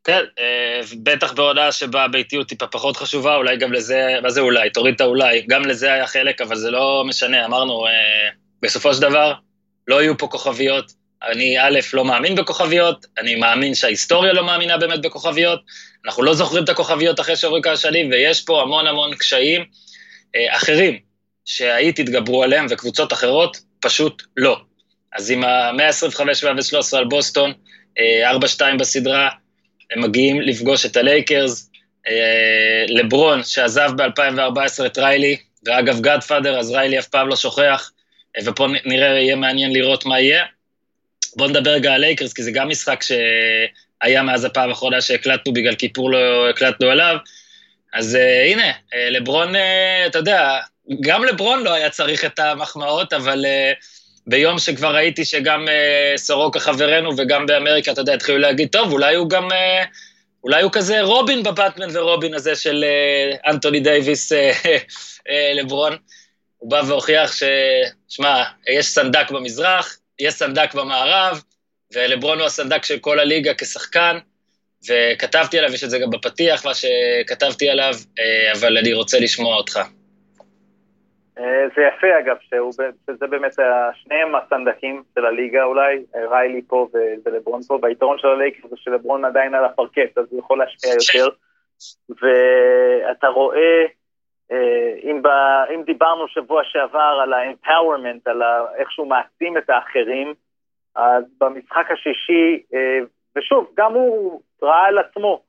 כן, 0.05 0.23
אה, 0.39 0.81
בטח 1.03 1.33
בעונה 1.33 1.73
שבה 1.73 2.05
הביתיות 2.05 2.49
טיפה 2.49 2.67
פחות 2.67 2.97
חשובה, 2.97 3.37
אולי 3.37 3.57
גם 3.57 3.73
לזה, 3.73 4.19
מה 4.23 4.31
זה 4.31 4.41
אולי? 4.41 4.71
תוריד 4.71 4.95
את 4.95 5.01
האולי, 5.01 5.47
גם 5.49 5.63
לזה 5.63 5.93
היה 5.93 6.07
חלק, 6.07 6.41
אבל 6.41 6.57
זה 6.57 6.71
לא 6.71 7.05
משנה, 7.09 7.47
אמרנו, 7.47 7.87
אה, 7.87 8.29
בסופו 8.63 8.95
של 8.95 9.03
דבר, 9.03 9.33
לא 9.89 10.03
יהיו 10.03 10.19
פה 10.19 10.27
כוכביות. 10.27 11.02
אני 11.31 11.59
א', 11.61 11.79
לא 11.93 12.05
מאמין 12.05 12.35
בכוכביות, 12.35 13.07
אני 13.19 13.35
מאמין 13.35 13.75
שההיסטוריה 13.75 14.33
לא 14.33 14.47
מאמינה 14.47 14.79
באמת 14.79 15.01
בכוכביות, 15.03 15.61
אנחנו 16.05 16.23
לא 16.23 16.35
זוכרים 16.35 16.65
את 16.65 16.69
הכוכביות 16.69 17.21
אחרי 17.21 17.37
שעוברים 17.37 17.63
כמה 17.63 17.77
שנים, 17.77 18.11
ויש 18.11 18.41
פה 18.41 18.63
המון 18.63 18.87
המון 18.87 19.15
קשיים 19.15 19.65
אה, 20.37 20.57
אחרים 20.57 20.99
שהיית 21.45 22.01
תתגברו 22.01 22.43
עליהם, 22.43 22.67
וקבוצות 22.71 23.13
אחרות 23.13 23.57
פשוט 23.81 24.23
לא. 24.37 24.61
אז 25.13 25.31
עם 25.31 25.45
ה-125 25.45 26.21
וה-13 26.21 26.97
על 26.97 27.05
בוסטון, 27.05 27.53
4-2 27.99 28.01
בסדרה, 28.79 29.29
הם 29.91 30.03
מגיעים 30.03 30.41
לפגוש 30.41 30.87
את 30.87 30.97
הלייקרס, 30.97 31.71
אה, 32.09 32.85
לברון 32.89 33.45
שעזב 33.45 33.91
ב-2014 33.97 34.87
את 34.87 34.99
ריילי, 34.99 35.37
ואגב 35.67 36.01
Godfather, 36.01 36.59
אז 36.59 36.71
ריילי 36.71 36.99
אף 36.99 37.09
פעם 37.09 37.29
לא 37.29 37.37
שוכח, 37.37 37.93
אה, 38.37 38.43
ופה 38.47 38.67
נראה, 38.85 39.09
יהיה 39.09 39.37
מעניין 39.37 39.73
לראות 39.73 40.07
מה 40.07 40.21
יהיה. 40.21 40.45
בואו 41.37 41.49
נדבר 41.49 41.71
רגע 41.71 41.93
על 41.93 42.01
לייקרס, 42.01 42.33
כי 42.33 42.43
זה 42.43 42.51
גם 42.51 42.69
משחק 42.69 43.03
שהיה 43.03 44.23
מאז 44.23 44.45
הפעם 44.45 44.69
האחרונה 44.69 45.01
שהקלטנו, 45.01 45.53
בגלל 45.53 45.75
כיפור 45.75 46.11
לא 46.11 46.51
הקלטנו 46.51 46.91
עליו. 46.91 47.17
אז 47.95 48.15
אה, 48.15 48.53
הנה, 48.53 48.71
אה, 48.71 48.95
לברון, 49.11 49.55
אה, 49.55 49.59
אתה 50.07 50.19
יודע, 50.19 50.59
גם 51.01 51.25
לברון 51.25 51.63
לא 51.63 51.73
היה 51.73 51.91
צריך 51.91 52.25
את 52.25 52.39
המחמאות, 52.39 53.13
אבל 53.13 53.45
אה, 53.45 53.85
ביום 54.27 54.59
שכבר 54.59 54.95
ראיתי 54.95 55.25
שגם 55.25 55.67
אה, 55.69 56.19
סורוקה 56.19 56.61
חברנו 56.61 57.11
וגם 57.17 57.47
באמריקה, 57.47 57.93
אתה 57.93 58.01
יודע, 58.01 58.15
התחילו 58.15 58.39
להגיד, 58.39 58.69
טוב, 58.73 58.93
אולי 58.93 59.15
הוא 59.15 59.31
גם, 59.31 59.51
אה, 59.51 59.87
אולי 60.45 60.63
הוא 60.63 60.73
כזה 60.73 61.01
רובין 61.01 61.43
בבטמן 61.43 61.89
ורובין 61.93 62.35
הזה 62.35 62.57
של 62.57 62.85
אה, 62.85 63.51
אנטוני 63.51 63.81
דייוויס 63.81 64.33
uh, 64.33 64.37
uh, 64.37 65.31
לברון. 65.55 65.97
הוא 66.59 66.71
בא 66.71 66.83
והוכיח 66.87 67.33
ש... 67.37 67.43
שמע, 68.09 68.43
יש 68.69 68.87
סנדק 68.87 69.31
במזרח, 69.31 69.99
יש 70.19 70.35
סנדק 70.35 70.75
במערב, 70.75 71.43
ולברון 71.95 72.39
הוא 72.39 72.47
הסנדק 72.47 72.85
של 72.85 72.99
כל 72.99 73.19
הליגה 73.19 73.55
כשחקן, 73.55 74.19
וכתבתי 74.89 75.59
עליו, 75.59 75.75
יש 75.75 75.85
את 75.85 75.91
זה 75.91 75.99
גם 75.99 76.11
בפתיח, 76.11 76.67
מה 76.67 76.73
שכתבתי 76.75 77.69
עליו, 77.69 77.95
אבל 78.53 78.79
אני 78.79 78.93
רוצה 78.93 79.19
לשמוע 79.21 79.57
אותך. 79.57 79.81
אה, 81.39 81.65
זה 81.77 81.83
יפה 81.83 82.07
אגב, 82.19 82.37
שהוא, 82.41 82.73
שזה 83.07 83.27
באמת 83.27 83.53
שניהם 83.95 84.35
הסנדקים 84.35 85.03
של 85.15 85.27
הליגה 85.27 85.65
אולי, 85.65 86.05
ריילי 86.31 86.63
פה 86.67 86.89
ולברון 87.25 87.63
פה, 87.63 87.79
והיתרון 87.83 88.19
של 88.19 88.29
הלייקר 88.29 88.69
זה 88.69 88.77
שלברון 88.77 89.25
עדיין 89.25 89.55
על 89.55 89.65
הפרקט, 89.65 90.19
אז 90.19 90.25
הוא 90.31 90.41
יכול 90.41 90.59
להשפיע 90.59 90.91
יותר. 91.01 91.29
ואתה 92.11 93.27
רואה, 93.27 93.59
אה, 93.59 93.87
אם, 95.03 95.23
ב, 95.23 95.27
אם 95.75 95.83
דיברנו 95.83 96.29
שבוע 96.29 96.63
שעבר 96.65 97.21
על 97.23 97.33
ה-empowerment, 97.33 98.31
על 98.31 98.43
איך 98.77 98.91
שהוא 98.91 99.07
מעצים 99.07 99.59
את 99.59 99.71
האחרים, 99.71 100.35
אז 100.95 101.25
במשחק 101.41 101.91
השישי, 101.91 102.63
אה, 102.75 102.99
ושוב, 103.37 103.71
גם 103.75 103.93
הוא 103.93 104.41
ראה 104.63 104.87
על 104.87 104.99
עצמו 104.99 105.43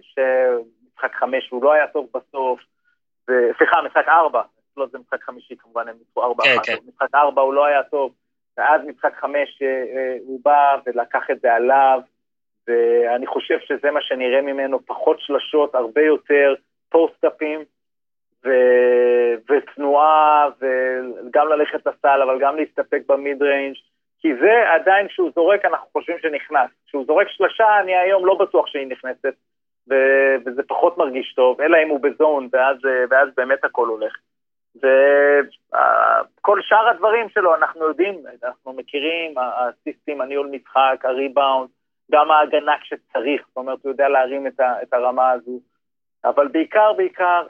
שמשחק 0.00 1.14
חמש 1.14 1.48
הוא 1.50 1.64
לא 1.64 1.72
היה 1.72 1.86
טוב 1.86 2.08
בסוף, 2.14 2.60
סליחה, 3.58 3.82
משחק 3.82 4.08
ארבע, 4.08 4.42
אצלו 4.72 4.88
זה 4.88 4.98
משחק 4.98 5.22
חמישי 5.22 5.56
כמובן, 5.56 5.88
הם 5.88 5.96
ניצחו 5.98 6.22
ארבע 6.22 6.44
כן, 6.44 6.54
אחת, 6.56 6.66
כן. 6.66 6.76
משחק 6.88 7.14
ארבע 7.14 7.42
הוא 7.42 7.54
לא 7.54 7.64
היה 7.64 7.82
טוב, 7.82 8.12
ואז 8.56 8.80
משחק 8.86 9.14
חמש 9.20 9.62
אה, 9.62 9.68
אה, 9.68 10.16
הוא 10.26 10.40
בא 10.44 10.76
ולקח 10.86 11.30
את 11.30 11.40
זה 11.40 11.54
עליו, 11.54 12.00
ואני 12.68 13.26
חושב 13.26 13.58
שזה 13.60 13.90
מה 13.90 14.00
שנראה 14.02 14.42
ממנו, 14.42 14.86
פחות 14.86 15.20
שלשות, 15.20 15.74
הרבה 15.74 16.00
יותר 16.00 16.54
פוסט-אפים, 16.88 17.60
ו- 18.44 19.52
ותנועה, 19.52 20.48
וגם 20.60 21.48
ללכת 21.48 21.86
לסל, 21.86 22.22
אבל 22.22 22.38
גם 22.40 22.56
להסתפק 22.56 23.02
במיד 23.08 23.42
ריינג', 23.42 23.76
כי 24.20 24.34
זה 24.34 24.72
עדיין 24.74 25.08
כשהוא 25.08 25.30
זורק, 25.34 25.64
אנחנו 25.64 25.86
חושבים 25.92 26.18
שנכנס. 26.18 26.70
כשהוא 26.86 27.04
זורק 27.06 27.28
שלושה, 27.28 27.80
אני 27.80 27.96
היום 27.96 28.26
לא 28.26 28.34
בטוח 28.34 28.66
שהיא 28.66 28.86
נכנסת, 28.86 29.34
ו- 29.90 30.36
וזה 30.46 30.62
פחות 30.68 30.98
מרגיש 30.98 31.34
טוב, 31.34 31.60
אלא 31.60 31.78
אם 31.82 31.88
הוא 31.88 32.00
בזון, 32.00 32.48
ואז, 32.52 32.76
ואז 33.10 33.28
באמת 33.36 33.64
הכל 33.64 33.86
הולך. 33.86 34.16
וכל 34.76 36.60
שאר 36.62 36.88
הדברים 36.88 37.28
שלו 37.28 37.54
אנחנו 37.54 37.84
יודעים, 37.84 38.22
אנחנו 38.44 38.72
מכירים, 38.72 39.34
הסיסטים, 39.38 40.20
הניהול 40.20 40.46
משחק, 40.46 41.00
הריבאונד, 41.04 41.68
גם 42.12 42.30
ההגנה 42.30 42.72
כשצריך, 42.80 43.42
זאת 43.48 43.56
אומרת, 43.56 43.78
הוא 43.82 43.90
יודע 43.90 44.08
להרים 44.08 44.46
את 44.82 44.92
הרמה 44.92 45.30
הזו, 45.30 45.60
אבל 46.24 46.48
בעיקר, 46.48 46.92
בעיקר, 46.92 47.42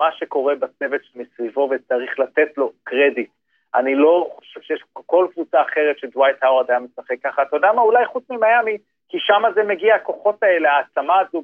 מה 0.00 0.12
שקורה 0.12 0.54
בצוות 0.54 1.00
שמסביבו 1.04 1.68
וצריך 1.70 2.18
לתת 2.18 2.58
לו 2.58 2.72
קרדיט. 2.84 3.30
אני 3.74 3.94
לא 3.94 4.30
חושב 4.34 4.60
שיש 4.60 4.82
כל 5.06 5.26
קבוצה 5.32 5.62
אחרת 5.62 5.98
שדווייט 5.98 6.36
האוורד 6.42 6.70
היה 6.70 6.80
משחק 6.80 7.16
ככה. 7.22 7.42
אתה 7.42 7.56
יודע 7.56 7.72
מה, 7.72 7.82
אולי 7.82 8.06
חוץ 8.06 8.30
ממיאמי, 8.30 8.78
כי 9.08 9.18
שם 9.20 9.42
זה 9.54 9.62
מגיע, 9.62 9.94
הכוחות 9.94 10.42
האלה, 10.42 10.72
העצמה 10.72 11.20
הזו, 11.20 11.42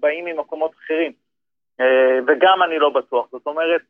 באים 0.00 0.24
ממקומות 0.24 0.70
אחרים. 0.74 1.12
אה, 1.80 2.18
וגם 2.26 2.62
אני 2.62 2.78
לא 2.78 2.90
בטוח. 2.90 3.26
זאת 3.30 3.46
אומרת, 3.46 3.80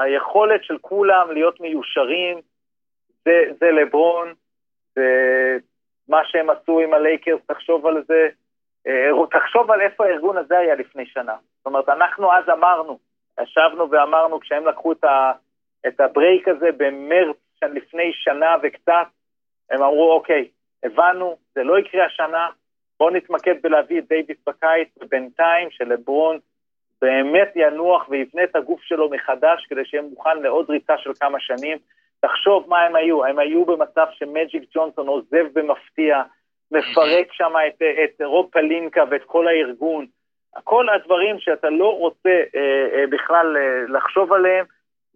היכולת 0.00 0.64
של 0.64 0.78
כולם 0.78 1.30
להיות 1.30 1.60
מיושרים, 1.60 2.40
זה, 3.24 3.42
זה 3.60 3.70
לברון, 3.70 4.34
ומה 4.96 6.20
שהם 6.24 6.50
עשו 6.50 6.80
עם 6.80 6.94
הלייקרס, 6.94 7.40
תחשוב 7.46 7.86
על 7.86 8.02
זה, 8.08 8.28
אה, 8.86 9.10
תחשוב 9.30 9.70
על 9.70 9.80
איפה 9.80 10.06
הארגון 10.06 10.36
הזה 10.36 10.58
היה 10.58 10.74
לפני 10.74 11.06
שנה. 11.06 11.36
זאת 11.56 11.66
אומרת, 11.66 11.88
אנחנו 11.88 12.32
אז 12.32 12.48
אמרנו, 12.48 12.98
ישבנו 13.42 13.90
ואמרנו, 13.90 14.40
כשהם 14.40 14.66
לקחו 14.66 14.92
את, 14.92 15.04
ה, 15.04 15.32
את 15.86 16.00
ה 16.00 16.08
break 16.08 16.48
הזה 16.48 16.68
במרץ 16.76 17.36
לפני 17.62 18.12
שנה 18.12 18.56
וקצת, 18.62 19.06
הם 19.70 19.82
אמרו, 19.82 20.12
אוקיי, 20.12 20.48
הבנו, 20.82 21.36
זה 21.54 21.62
לא 21.62 21.78
יקרה 21.78 22.06
השנה, 22.06 22.48
בואו 22.98 23.10
נתמקד 23.10 23.54
בלהביא 23.62 23.98
את 23.98 24.08
דייוויס 24.08 24.38
בקיץ, 24.46 24.88
ובינתיים 25.02 25.70
שלברון 25.70 26.38
באמת 27.02 27.52
ינוח 27.56 28.08
ויבנה 28.08 28.44
את 28.44 28.56
הגוף 28.56 28.82
שלו 28.82 29.10
מחדש 29.10 29.66
כדי 29.68 29.84
שיהיה 29.84 30.02
מוכן 30.02 30.38
לעוד 30.42 30.70
ריצה 30.70 30.98
של 30.98 31.10
כמה 31.20 31.40
שנים. 31.40 31.78
תחשוב 32.20 32.66
מה 32.68 32.82
הם 32.82 32.96
היו, 32.96 33.24
הם 33.24 33.38
היו 33.38 33.64
במצב 33.64 34.06
שמג'יק 34.12 34.62
ג'ונסון 34.74 35.08
עוזב 35.08 35.46
במפתיע, 35.52 36.22
מפרק 36.70 37.32
שם 37.32 37.52
את, 37.68 37.82
את 38.04 38.22
רוב 38.22 38.50
פלינקה 38.52 39.04
ואת 39.10 39.24
כל 39.24 39.48
הארגון. 39.48 40.06
כל 40.64 40.88
הדברים 40.88 41.38
שאתה 41.38 41.70
לא 41.70 41.98
רוצה 41.98 42.42
אה, 42.54 42.88
אה, 42.94 43.06
בכלל 43.06 43.56
אה, 43.56 43.82
לחשוב 43.88 44.32
עליהם, 44.32 44.64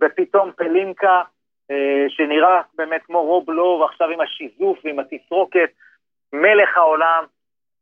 ופתאום 0.00 0.50
פלינקה, 0.56 1.22
אה, 1.70 2.04
שנראה 2.08 2.60
באמת 2.74 3.02
כמו 3.02 3.22
רוב 3.22 3.50
לוב, 3.50 3.82
עכשיו 3.82 4.10
עם 4.10 4.20
השיזוף 4.20 4.78
ועם 4.84 4.98
התסרוקת, 4.98 5.70
מלך 6.32 6.76
העולם, 6.76 7.24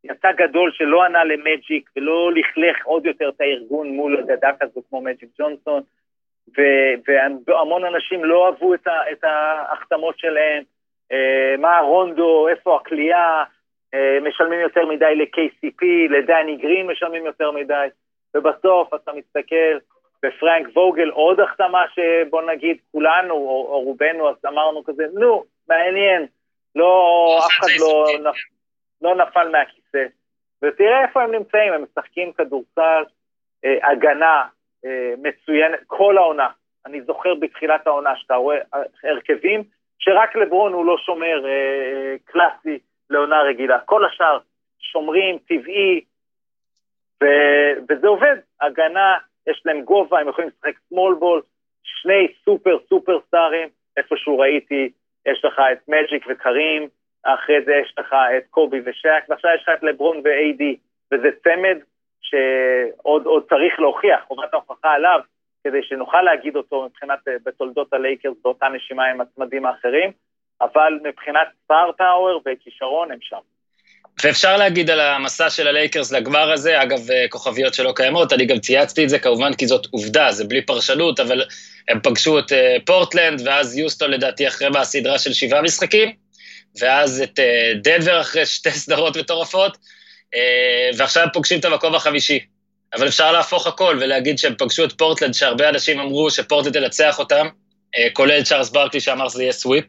יצא 0.04 0.32
גדול 0.32 0.72
שלא 0.72 1.04
ענה 1.04 1.24
למג'יק 1.24 1.90
ולא 1.96 2.32
לכלך 2.32 2.86
עוד 2.86 3.06
יותר 3.06 3.28
את 3.28 3.40
הארגון 3.40 3.88
מול 3.88 4.18
אגדה 4.18 4.50
כזו 4.60 4.80
כמו 4.88 5.00
מג'יק 5.00 5.28
ג'ונסון, 5.38 5.82
והמון 7.46 7.84
אנשים 7.84 8.24
לא 8.24 8.46
אהבו 8.46 8.74
את, 8.74 8.88
את 9.12 9.24
ההחתמות 9.24 10.18
שלהם, 10.18 10.62
אה, 11.12 11.54
מה 11.58 11.78
רונדו, 11.78 12.48
איפה 12.48 12.76
הכלייה, 12.76 13.44
משלמים 14.22 14.60
יותר 14.60 14.86
מדי 14.86 15.14
ל-KCP, 15.14 15.86
לדני 16.10 16.56
גרין 16.56 16.86
משלמים 16.86 17.26
יותר 17.26 17.50
מדי, 17.50 17.86
ובסוף 18.34 18.94
אתה 18.94 19.12
מסתכל 19.12 19.78
בפרנק 20.22 20.76
ווגל, 20.76 21.10
עוד 21.10 21.40
החתמה 21.40 21.84
שבוא 21.94 22.42
נגיד 22.42 22.76
כולנו, 22.92 23.34
או, 23.34 23.66
או 23.68 23.80
רובנו, 23.80 24.30
אז 24.30 24.36
אמרנו 24.46 24.84
כזה, 24.84 25.04
נו, 25.14 25.44
מעניין, 25.68 26.26
לא, 26.74 27.38
אף 27.38 27.50
אחד 27.60 27.68
לא, 27.80 28.06
נפ, 28.30 28.36
לא 29.02 29.14
נפל 29.14 29.48
מהכיסא. 29.48 30.04
ותראה 30.62 31.02
איפה 31.02 31.22
הם 31.22 31.32
נמצאים, 31.32 31.72
הם 31.72 31.82
משחקים 31.82 32.32
כדורסל, 32.32 33.02
אה, 33.64 33.90
הגנה 33.90 34.44
אה, 34.84 35.14
מצוינת, 35.22 35.78
כל 35.86 36.18
העונה. 36.18 36.48
אני 36.86 37.02
זוכר 37.02 37.34
בתחילת 37.34 37.86
העונה 37.86 38.16
שאתה 38.16 38.34
רואה 38.34 38.58
הרכבים, 39.04 39.62
שרק 39.98 40.36
לברון 40.36 40.72
הוא 40.72 40.86
לא 40.86 40.96
שומר 40.98 41.46
אה, 41.46 41.50
אה 41.50 42.16
קלאסי, 42.24 42.78
לעונה 43.12 43.42
רגילה. 43.42 43.78
כל 43.78 44.04
השאר 44.04 44.38
שומרים, 44.78 45.38
טבעי, 45.38 46.04
ו... 47.22 47.26
וזה 47.88 48.08
עובד. 48.08 48.36
הגנה, 48.60 49.16
יש 49.46 49.62
להם 49.64 49.82
גובה, 49.82 50.20
הם 50.20 50.28
יכולים 50.28 50.50
לשחק 50.50 50.74
small 50.92 51.22
ball, 51.22 51.40
שני 51.82 52.28
סופר 52.44 52.78
סופר 52.88 53.20
סטארים, 53.26 53.68
איפשהו 53.96 54.38
ראיתי, 54.38 54.92
יש 55.26 55.44
לך 55.44 55.60
את 55.72 55.88
מג'יק 55.88 56.24
וקרים, 56.28 56.88
אחרי 57.22 57.64
זה 57.64 57.72
יש 57.74 57.94
לך 57.98 58.14
את 58.36 58.46
קובי 58.50 58.80
ושאק, 58.84 59.24
ועכשיו 59.28 59.50
יש 59.54 59.62
לך 59.62 59.68
את 59.78 59.82
לברון 59.82 60.20
ואיי-די, 60.24 60.76
וזה 61.12 61.28
צמד 61.44 61.78
שעוד 62.20 63.48
צריך 63.48 63.80
להוכיח, 63.80 64.20
חובת 64.28 64.54
ההוכחה 64.54 64.92
עליו, 64.92 65.20
כדי 65.64 65.82
שנוכל 65.82 66.22
להגיד 66.22 66.56
אותו 66.56 66.84
מבחינת, 66.84 67.18
בתולדות 67.44 67.92
הלייקרס 67.92 68.36
באותה 68.42 68.68
נשימה 68.68 69.04
עם 69.06 69.20
הצמדים 69.20 69.66
האחרים. 69.66 70.12
אבל 70.62 70.98
מבחינת 71.02 71.48
star 71.64 71.92
power 71.98 72.42
וכישרון 72.46 73.12
הם 73.12 73.18
שם. 73.20 73.36
ואפשר 74.24 74.56
להגיד 74.56 74.90
על 74.90 75.00
המסע 75.00 75.50
של 75.50 75.68
הלייקרס 75.68 76.12
לגמר 76.12 76.52
הזה, 76.52 76.82
אגב, 76.82 77.10
אה, 77.10 77.24
כוכביות 77.28 77.74
שלא 77.74 77.92
קיימות, 77.96 78.32
אני 78.32 78.46
גם 78.46 78.58
צייצתי 78.58 79.04
את 79.04 79.08
זה 79.08 79.18
כמובן 79.18 79.54
כי 79.54 79.66
זאת 79.66 79.86
עובדה, 79.90 80.32
זה 80.32 80.44
בלי 80.44 80.66
פרשנות, 80.66 81.20
אבל 81.20 81.44
הם 81.88 82.00
פגשו 82.02 82.38
את 82.38 82.52
אה, 82.52 82.76
פורטלנד, 82.86 83.42
ואז 83.44 83.76
יוסטון 83.76 84.10
לדעתי 84.10 84.48
אחרי 84.48 84.68
מהסדרה 84.68 85.18
של 85.18 85.32
שבעה 85.32 85.62
משחקים, 85.62 86.12
ואז 86.80 87.22
את 87.22 87.38
אה, 87.38 87.72
דנבר 87.74 88.20
אחרי 88.20 88.46
שתי 88.46 88.70
סדרות 88.82 89.16
מטורפות, 89.16 89.76
ועכשיו 90.96 91.22
הם 91.22 91.28
פוגשים 91.32 91.60
את 91.60 91.64
המקום 91.64 91.94
החמישי. 91.94 92.38
אבל 92.94 93.08
אפשר 93.08 93.32
להפוך 93.32 93.66
הכל 93.66 93.98
ולהגיד 94.00 94.38
שהם 94.38 94.54
פגשו 94.58 94.84
את 94.84 94.92
פורטלנד, 94.92 95.34
שהרבה 95.34 95.68
אנשים 95.68 96.00
אמרו 96.00 96.30
שפורטלנד 96.30 96.74
תנצח 96.74 97.18
אותם, 97.18 97.48
כולל 98.12 98.42
צ'ארלס 98.42 98.70
ברקלי 98.70 99.00
שאמר 99.00 99.28
שזה 99.28 99.42
יהיה 99.42 99.52
סוויפ. 99.52 99.84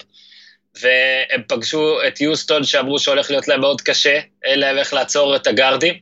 והם 0.82 1.42
פגשו 1.48 1.98
את 2.08 2.22
יוסטון 2.22 2.64
שאמרו 2.64 3.00
שהולך 3.00 3.30
להיות 3.30 3.48
להם 3.48 3.62
מאוד 3.62 3.82
קשה, 3.82 4.20
אין 4.44 4.60
להם 4.60 4.78
איך 4.78 4.94
לעצור 4.94 5.36
את 5.36 5.48
הגארדים, 5.48 6.00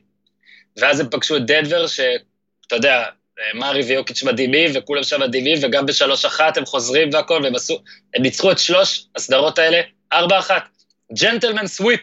ואז 0.76 1.00
הם 1.00 1.10
פגשו 1.10 1.36
את 1.36 1.46
דנבר, 1.46 1.86
שאתה 1.86 2.76
יודע, 2.76 3.04
מארי 3.54 3.82
ויוקיץ' 3.82 4.22
מדהימים, 4.22 4.70
וכולם 4.74 5.02
שם 5.02 5.20
מדהימים, 5.20 5.58
וגם 5.62 5.86
בשלוש 5.86 6.24
אחת 6.24 6.56
הם 6.56 6.66
חוזרים 6.66 7.10
והכל, 7.12 7.40
והם 7.42 7.54
עשו, 7.54 7.82
הם 8.14 8.22
ניצחו 8.22 8.52
את 8.52 8.58
שלוש 8.58 9.06
הסדרות 9.16 9.58
האלה, 9.58 9.80
ארבע 10.12 10.38
אחת. 10.38 10.62
Gentleman 11.20 11.66
sweep, 11.66 12.00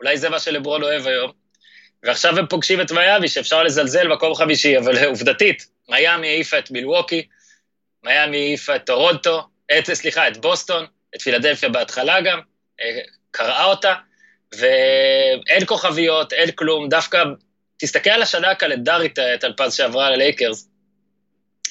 אולי 0.00 0.18
זה 0.18 0.28
מה 0.28 0.40
שלברון 0.40 0.82
אוהב 0.82 1.06
היום. 1.06 1.32
ועכשיו 2.02 2.38
הם 2.38 2.46
פוגשים 2.46 2.80
את 2.80 2.92
מיאמי, 2.92 3.28
שאפשר 3.28 3.62
לזלזל 3.62 4.08
מקום 4.08 4.34
חמישי, 4.34 4.78
אבל 4.78 5.04
עובדתית, 5.04 5.66
מיאמי 5.88 6.28
העיפה 6.28 6.58
את 6.58 6.70
מילווקי, 6.70 7.26
מיאמי 8.04 8.36
העיפה 8.36 8.76
את 8.76 8.86
טורונטו, 8.86 9.42
את, 9.78 9.94
סליחה, 9.94 10.28
את 10.28 10.36
בוסטון, 10.36 10.86
את 11.16 11.22
פילדלפיה 11.22 11.68
בהתחלה 11.68 12.20
גם, 12.20 12.40
אה, 12.80 12.98
קראה 13.30 13.64
אותה, 13.64 13.94
ואין 14.58 15.66
כוכביות, 15.66 16.32
אין 16.32 16.50
כלום, 16.50 16.88
דווקא, 16.88 17.22
תסתכל 17.76 18.10
על 18.10 18.22
השנה 18.22 18.50
הקלנדרית, 18.50 19.18
אה, 19.18 19.38
טלפז, 19.38 19.74
שעברה 19.74 20.10
ללייקרס, 20.10 20.68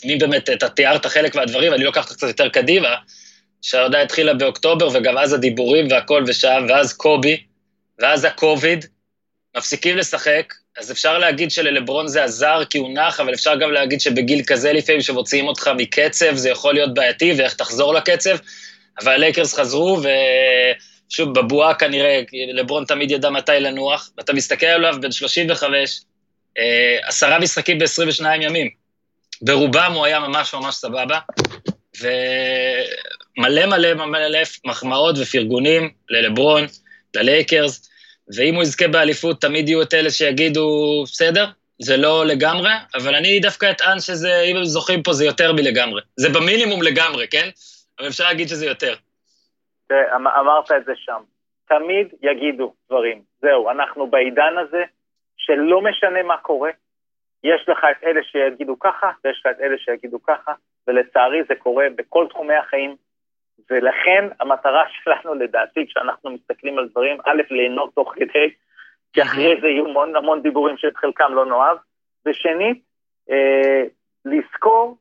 מי 0.06 0.16
באמת, 0.16 0.50
אתה 0.50 0.70
תיארת 0.70 1.06
חלק 1.06 1.36
מהדברים, 1.36 1.74
אני 1.74 1.84
לוקח 1.84 2.04
אותך 2.04 2.14
קצת 2.14 2.28
יותר 2.28 2.50
קדימה, 2.50 2.96
שהעונה 3.62 4.02
התחילה 4.02 4.34
באוקטובר, 4.34 4.90
וגם 4.94 5.18
אז 5.18 5.34
הדיבורים 5.34 5.88
והכל 5.92 6.24
ושם, 6.28 6.66
ואז 6.70 6.94
קובי, 6.94 7.44
ואז 8.00 8.26
הקוביד, 8.26 8.86
מפסיקים 9.58 9.98
לשחק, 9.98 10.54
אז 10.78 10.92
אפשר 10.92 11.18
להגיד 11.18 11.52
שללברון 11.52 12.08
זה 12.08 12.24
עזר 12.24 12.66
כי 12.70 12.78
הוא 12.78 12.94
נח, 12.94 13.20
אבל 13.20 13.34
אפשר 13.34 13.56
גם 13.56 13.72
להגיד 13.72 14.02
שבגיל 14.02 14.42
כזה 14.48 14.74
לפעמים, 14.74 15.02
שמוציאים 15.02 15.48
אותך 15.48 15.72
מקצב, 15.78 16.36
זה 16.36 16.50
יכול 16.50 16.74
להיות 16.74 16.94
בעייתי, 16.94 17.34
ואיך 17.38 17.54
תחזור 17.54 17.94
לקצב. 17.94 18.38
אבל 19.02 19.12
הלייקרס 19.12 19.54
חזרו, 19.60 20.02
ושוב, 21.10 21.40
בבועה 21.40 21.74
כנראה, 21.74 22.22
לברון 22.54 22.86
תמיד 22.86 23.12
ידע 23.12 23.30
מתי 23.30 23.52
לנוח, 23.60 24.10
ואתה 24.18 24.34
מסתכל 24.34 24.66
עליו, 24.66 24.96
בן 25.02 25.12
35, 25.12 26.02
אה, 26.60 26.98
עשרה 27.04 27.40
משחקים 27.40 27.80
ב-22 27.80 28.26
ימים. 28.42 28.70
ברובם 29.42 29.92
הוא 29.96 30.06
היה 30.06 30.20
ממש 30.20 30.54
ממש 30.54 30.76
סבבה, 30.76 31.20
ומלא 32.00 33.66
מלא 33.66 33.94
מלא 33.94 34.40
מחמאות 34.66 35.16
ופרגונים 35.20 35.90
ללברון, 36.10 36.66
ללייקרס, 37.16 37.90
ואם 38.36 38.56
הוא 38.56 38.64
יזכה 38.64 38.88
באליפות, 38.88 39.42
תמיד 39.42 39.70
יהיו 39.70 39.82
את 39.82 39.94
אלה 39.94 40.12
שיגידו, 40.12 41.04
בסדר, 41.08 41.46
זה 41.82 41.98
לא 41.98 42.26
לגמרי, 42.26 42.72
אבל 42.96 43.16
אני 43.16 43.40
דווקא 43.40 43.72
אטען 43.72 44.00
שזה, 44.00 44.42
אם 44.42 44.58
הם 44.58 44.66
זוכים 44.66 45.04
פה, 45.04 45.14
זה 45.14 45.26
יותר 45.26 45.54
מלגמרי. 45.54 46.02
זה 46.18 46.30
במינימום 46.30 46.82
לגמרי, 46.82 47.28
כן? 47.28 47.50
אבל 48.00 48.08
אפשר 48.08 48.24
להגיד 48.24 48.48
שזה 48.48 48.66
יותר. 48.66 48.94
אמ-, 49.92 50.28
אמרת 50.28 50.72
את 50.72 50.86
זה 50.86 50.94
שם. 50.96 51.22
תמיד 51.68 52.08
יגידו 52.22 52.74
דברים. 52.88 53.22
זהו, 53.42 53.70
אנחנו 53.70 54.08
בעידן 54.08 54.58
הזה 54.58 54.84
שלא 55.38 55.82
משנה 55.82 56.24
מה 56.24 56.38
קורה, 56.38 56.70
יש 57.44 57.70
לך 57.70 57.80
את 57.92 58.04
אלה 58.04 58.24
שיגידו 58.24 58.80
ככה, 58.80 59.12
ויש 59.24 59.42
לך 59.46 59.52
את 59.56 59.62
אלה 59.62 59.78
שיגידו 59.78 60.24
ככה, 60.24 60.54
ולצערי 60.88 61.44
זה 61.48 61.56
קורה 61.56 61.86
בכל 61.96 62.26
תחומי 62.30 62.56
החיים, 62.56 62.96
ולכן 63.70 64.28
המטרה 64.40 64.84
שלנו 65.04 65.34
לדעתי, 65.34 65.88
כשאנחנו 65.88 66.30
מסתכלים 66.30 66.80
על 66.80 66.88
דברים, 66.88 67.18
א', 67.26 67.42
ליהנות 67.50 67.94
תוך 67.96 68.14
כדי, 68.16 68.50
כי 69.14 69.22
אחרי 69.22 69.62
זה 69.62 69.68
יהיו 69.68 69.86
המון 69.86 70.16
המון 70.16 70.42
דיבורים 70.42 70.78
שאת 70.78 70.98
חלקם 70.98 71.34
לא 71.34 71.46
נאהב, 71.46 71.78
ושנית, 72.26 72.82
אה, 73.30 73.84
לזכור 74.26 74.98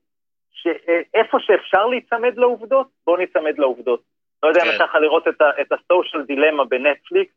שאיפה 0.63 1.39
שאפשר 1.41 1.87
להיצמד 1.87 2.39
לעובדות, 2.39 2.87
בואו 3.07 3.17
ניצמד 3.17 3.59
לעובדות. 3.59 4.01
לא 4.43 4.49
יודע 4.49 4.61
אם 4.63 4.69
כן. 4.69 4.75
יצא 4.75 4.85
לך 4.85 4.95
לראות 4.95 5.29
את 5.61 5.73
ה 5.73 5.80
Social 5.80 6.23
Dilemma 6.23 6.65
בנטפליקס, 6.65 7.33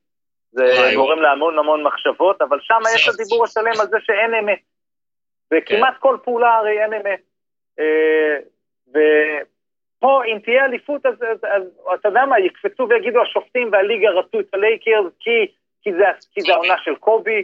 זה 0.52 0.92
גורם 0.96 1.22
להמון 1.22 1.60
המון 1.60 1.84
מחשבות, 1.84 2.42
אבל 2.42 2.60
שם 2.62 2.80
יש 2.96 3.10
את 3.10 3.14
הדיבור 3.14 3.44
השלם 3.44 3.82
על 3.82 3.88
זה 3.88 3.98
שאין 4.00 4.34
אמת. 4.34 4.60
וכמעט 5.54 5.94
כן. 5.94 6.00
כל 6.00 6.18
פעולה 6.24 6.56
הרי 6.56 6.84
אין 6.84 6.94
אמת. 6.94 7.22
אה, 7.80 8.38
ופה, 8.90 10.22
אם 10.26 10.40
תהיה 10.44 10.66
אליפות, 10.66 11.06
אז, 11.06 11.14
אז, 11.14 11.38
אז 11.48 11.64
אתה 12.00 12.10
יודע 12.10 12.26
מה, 12.26 12.40
יקפצו 12.40 12.88
ויגידו 12.90 13.22
השופטים 13.22 13.70
והליגה 13.72 14.10
רצו 14.10 14.40
את 14.40 14.54
הלייקרס 14.54 15.14
כי, 15.20 15.48
כי, 15.82 15.94
זה, 15.94 16.04
כי 16.32 16.42
זה 16.42 16.54
העונה 16.54 16.76
של 16.84 16.96
קובי, 16.96 17.44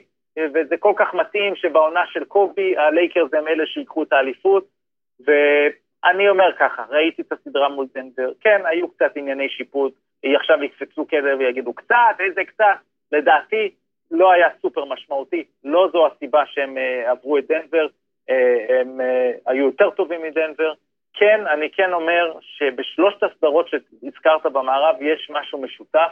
וזה 0.53 0.77
כל 0.77 0.93
כך 0.95 1.13
מתאים 1.13 1.55
שבעונה 1.55 2.03
של 2.07 2.23
קובי, 2.23 2.77
הלייקרס 2.77 3.33
הם 3.33 3.47
אלה 3.47 3.65
שיקחו 3.65 4.03
את 4.03 4.13
האליפות. 4.13 4.80
ואני 5.25 6.29
אומר 6.29 6.51
ככה, 6.59 6.85
ראיתי 6.89 7.21
את 7.21 7.31
הסדרה 7.31 7.69
מול 7.69 7.85
דנבר, 7.95 8.31
כן, 8.41 8.61
היו 8.65 8.87
קצת 8.87 9.11
ענייני 9.15 9.49
שיפוט, 9.49 9.93
עכשיו 10.23 10.63
יקפצו 10.63 11.05
כזה 11.07 11.37
ויגידו 11.37 11.73
קצת, 11.73 12.15
איזה 12.19 12.43
קצת, 12.43 12.77
לדעתי 13.11 13.71
לא 14.11 14.31
היה 14.31 14.47
סופר 14.61 14.85
משמעותי, 14.85 15.43
לא 15.63 15.89
זו 15.93 16.07
הסיבה 16.07 16.43
שהם 16.45 16.77
uh, 16.77 17.09
עברו 17.09 17.37
את 17.37 17.47
דנבר, 17.47 17.87
uh, 18.29 18.33
הם 18.73 18.99
uh, 19.01 19.51
היו 19.51 19.65
יותר 19.65 19.89
טובים 19.89 20.21
מדנבר. 20.21 20.73
כן, 21.13 21.47
אני 21.47 21.69
כן 21.71 21.93
אומר 21.93 22.33
שבשלושת 22.41 23.23
הסדרות 23.23 23.67
שהזכרת 23.67 24.45
במערב 24.45 24.95
יש 25.01 25.29
משהו 25.33 25.61
משותף, 25.61 26.11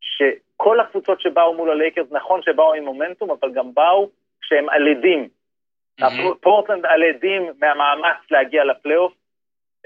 שכל 0.00 0.80
הקבוצות 0.80 1.20
שבאו 1.20 1.54
מול 1.54 1.70
הלייקרס, 1.70 2.06
נכון 2.12 2.42
שבאו 2.42 2.74
עם 2.74 2.84
מומנטום, 2.84 3.30
אבל 3.30 3.52
גם 3.52 3.74
באו 3.74 4.10
כשהם 4.40 4.68
עלידים 4.68 5.28
פורטלנד 6.40 6.86
על 6.86 7.02
עדים 7.02 7.52
מהמאמץ 7.60 8.16
להגיע 8.30 8.64
לפלייאוף. 8.64 9.12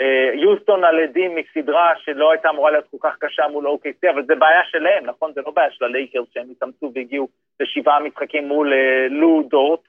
אה, 0.00 0.30
יוסטון 0.34 0.84
על 0.84 1.00
עדים 1.00 1.34
מסדרה 1.36 1.92
שלא 1.96 2.30
הייתה 2.30 2.50
אמורה 2.50 2.70
להיות 2.70 2.84
כל 2.90 2.96
כך 3.00 3.16
קשה 3.18 3.48
מול 3.48 3.66
OKC, 3.66 4.10
אבל 4.10 4.24
זה 4.26 4.34
בעיה 4.34 4.60
שלהם, 4.64 5.06
נכון? 5.06 5.32
זה 5.34 5.40
לא 5.46 5.50
בעיה 5.50 5.70
של 5.70 5.84
הלייקרס 5.84 6.26
שהם 6.34 6.46
התאמצו 6.50 6.92
והגיעו 6.94 7.28
לשבעה 7.60 8.00
משחקים 8.00 8.48
מול 8.48 8.72
אה, 8.72 9.06
לו 9.10 9.42
דורט 9.50 9.80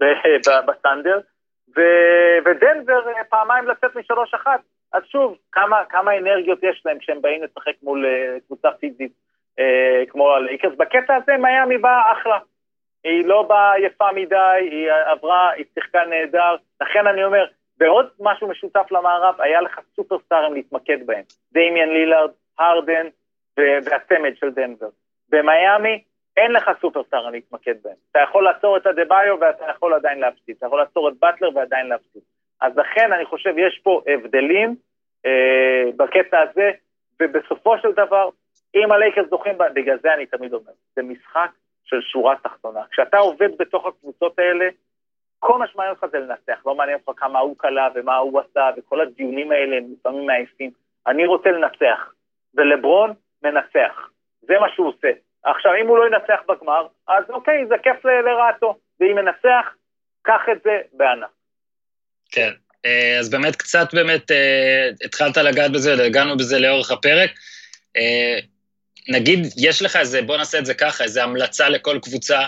בסטנדר, 0.66 1.20
ודנבר 2.44 3.08
אה, 3.08 3.24
פעמיים 3.24 3.68
לצאת 3.68 3.96
משלוש 3.96 4.34
אחת. 4.34 4.60
אז 4.92 5.02
שוב, 5.04 5.36
כמה, 5.52 5.84
כמה 5.88 6.18
אנרגיות 6.18 6.58
יש 6.62 6.82
להם 6.84 6.98
כשהם 6.98 7.22
באים 7.22 7.42
לשחק 7.42 7.74
מול 7.82 8.06
קבוצה 8.46 8.70
פיזית 8.70 9.12
כמו 10.08 10.32
הלייקרס. 10.32 10.72
בקטע 10.76 11.14
הזה 11.14 11.36
מיאמי 11.36 11.78
באה 11.78 12.12
אחלה. 12.12 12.38
היא 13.04 13.26
לא 13.26 13.42
באה 13.42 13.78
יפה 13.78 14.12
מדי, 14.12 14.68
היא 14.70 14.90
עברה, 14.92 15.50
היא 15.50 15.64
שיחקה 15.74 16.04
נהדר. 16.04 16.56
לכן 16.80 17.06
אני 17.06 17.24
אומר, 17.24 17.44
ועוד 17.78 18.06
משהו 18.20 18.48
משותף 18.48 18.86
למערב, 18.90 19.34
היה 19.38 19.60
לך 19.60 19.80
סופרסטארים 19.96 20.54
להתמקד 20.54 21.06
בהם. 21.06 21.22
דמיאן 21.52 21.88
לילארד, 21.88 22.30
הרדן 22.58 23.06
והצמד 23.56 24.32
של 24.36 24.50
דנבר. 24.50 24.88
במיאמי 25.28 26.02
אין 26.36 26.52
לך 26.52 26.70
סופרסטארים 26.80 27.32
להתמקד 27.32 27.74
בהם. 27.82 27.94
אתה 28.10 28.18
יכול 28.18 28.44
לעצור 28.44 28.76
את 28.76 28.86
הדה-ביו 28.86 29.36
ואתה 29.40 29.64
יכול 29.70 29.94
עדיין 29.94 30.20
להפסיד. 30.20 30.56
אתה 30.58 30.66
יכול 30.66 30.78
לעצור 30.78 31.08
את 31.08 31.14
באטלר 31.20 31.56
ועדיין 31.56 31.86
להפסיד. 31.86 32.22
אז 32.60 32.76
לכן 32.76 33.12
אני 33.12 33.24
חושב 33.24 33.54
יש 33.58 33.80
פה 33.82 34.02
הבדלים 34.06 34.76
אה, 35.26 35.90
בקטע 35.96 36.40
הזה, 36.40 36.70
ובסופו 37.22 37.78
של 37.78 37.92
דבר, 37.92 38.28
אם 38.74 38.92
הלייקרס 38.92 39.28
זוכים, 39.30 39.58
בגלל 39.74 39.98
זה 40.02 40.14
אני 40.14 40.26
תמיד 40.26 40.52
אומר, 40.52 40.72
זה 40.96 41.02
משחק 41.02 41.50
של 41.92 42.00
שורה 42.00 42.34
תחתונה. 42.42 42.80
כשאתה 42.90 43.18
עובד 43.18 43.48
בתוך 43.58 43.86
הקבוצות 43.86 44.38
האלה, 44.38 44.64
כל 45.38 45.58
מה 45.58 45.66
שמעניין 45.66 45.94
אותך 45.94 46.06
זה 46.12 46.18
לנצח, 46.18 46.66
לא 46.66 46.74
מעניין 46.74 46.98
אותך 47.06 47.20
כמה 47.20 47.38
הוא 47.38 47.56
קלה 47.58 47.88
ומה 47.94 48.16
הוא 48.16 48.40
עשה, 48.40 48.70
וכל 48.76 49.00
הדיונים 49.00 49.52
האלה 49.52 49.76
הם 49.76 49.84
לפעמים 49.92 50.26
מעייפים. 50.26 50.70
אני 51.06 51.26
רוצה 51.26 51.50
לנצח, 51.50 52.12
ולברון 52.54 53.14
מנצח. 53.42 54.08
זה 54.42 54.54
מה 54.60 54.66
שהוא 54.74 54.88
עושה. 54.88 55.08
עכשיו, 55.42 55.72
אם 55.82 55.86
הוא 55.86 55.98
לא 55.98 56.06
ינצח 56.06 56.40
בגמר, 56.48 56.86
אז 57.08 57.24
אוקיי, 57.30 57.66
זה 57.68 57.74
כיף 57.82 58.04
לרעתו. 58.04 58.76
ואם 59.00 59.18
ינצח, 59.18 59.74
קח 60.22 60.40
את 60.52 60.62
זה 60.64 60.80
בענק. 60.92 61.28
כן, 62.30 62.50
אה, 62.84 63.16
אז 63.18 63.30
באמת 63.30 63.56
קצת 63.56 63.94
באמת 63.94 64.30
אה, 64.30 64.88
התחלת 65.04 65.36
לגעת 65.36 65.72
בזה, 65.72 66.04
הגענו 66.06 66.36
בזה 66.36 66.58
לאורך 66.58 66.90
הפרק. 66.90 67.30
נגיד, 69.08 69.38
יש 69.56 69.82
לך 69.82 69.96
איזה, 69.96 70.22
בוא 70.22 70.36
נעשה 70.36 70.58
את 70.58 70.66
זה 70.66 70.74
ככה, 70.74 71.04
איזה 71.04 71.24
המלצה 71.24 71.68
לכל 71.68 71.98
קבוצה, 72.02 72.38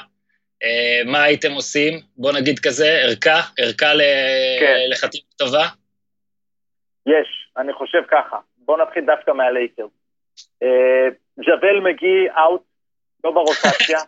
אה, 0.63 1.01
מה 1.07 1.23
הייתם 1.23 1.53
עושים? 1.53 2.01
בוא 2.17 2.33
נגיד 2.33 2.59
כזה, 2.59 2.89
ערכה, 2.89 3.41
ערכה 3.59 3.93
כן. 4.61 4.77
לחתימה 4.91 5.25
טובה? 5.39 5.65
יש, 7.07 7.49
אני 7.57 7.73
חושב 7.73 8.03
ככה. 8.11 8.37
בוא 8.59 8.79
נתחיל 8.79 9.05
דווקא 9.05 9.31
מהלייקר. 9.31 9.87
אה, 10.63 11.09
ג'בל 11.41 11.81
מגי 11.81 12.27
אאוט, 12.39 12.63
לא 13.25 13.31
ברוטציה, 13.31 13.99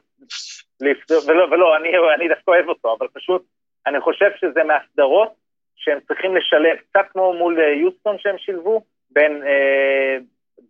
ולא, 1.26 1.44
ולא, 1.44 1.76
אני, 1.76 1.88
אני 2.16 2.28
דווקא 2.28 2.50
אוהב 2.50 2.68
אותו, 2.68 2.96
אבל 2.98 3.06
פשוט, 3.12 3.42
אני 3.86 4.00
חושב 4.00 4.30
שזה 4.40 4.64
מהסדרות 4.64 5.34
שהם 5.76 5.98
צריכים 6.08 6.36
לשלב, 6.36 6.76
קצת 6.90 7.06
כמו 7.12 7.34
מול 7.34 7.60
אה, 7.60 7.68
יוסטון 7.68 8.16
שהם 8.18 8.38
שילבו, 8.38 8.84
בין 9.10 9.42
אה, 9.46 10.16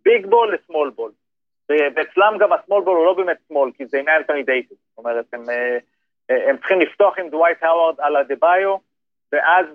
big 0.05 0.25
ball 0.25 0.55
ל 0.55 0.61
small 0.61 0.89
ball. 0.89 1.11
ואצלם 1.69 2.37
גם 2.39 2.53
ה 2.53 2.58
small 2.58 2.81
ball 2.81 2.97
הוא 2.97 3.05
לא 3.05 3.13
באמת 3.13 3.37
small, 3.47 3.71
כי 3.77 3.85
זה 3.85 3.99
עם 3.99 4.09
אנטוני 4.09 4.43
דייוויס. 4.43 4.77
זאת 4.89 4.97
אומרת, 4.97 5.25
הם, 5.33 5.49
אה, 5.49 5.77
אה, 6.31 6.49
הם 6.49 6.57
צריכים 6.57 6.79
לפתוח 6.81 7.19
עם 7.19 7.29
דווייט 7.29 7.63
האווארד 7.63 7.95
על 7.99 8.15
אדבאיו, 8.15 8.75
ואז 9.31 9.65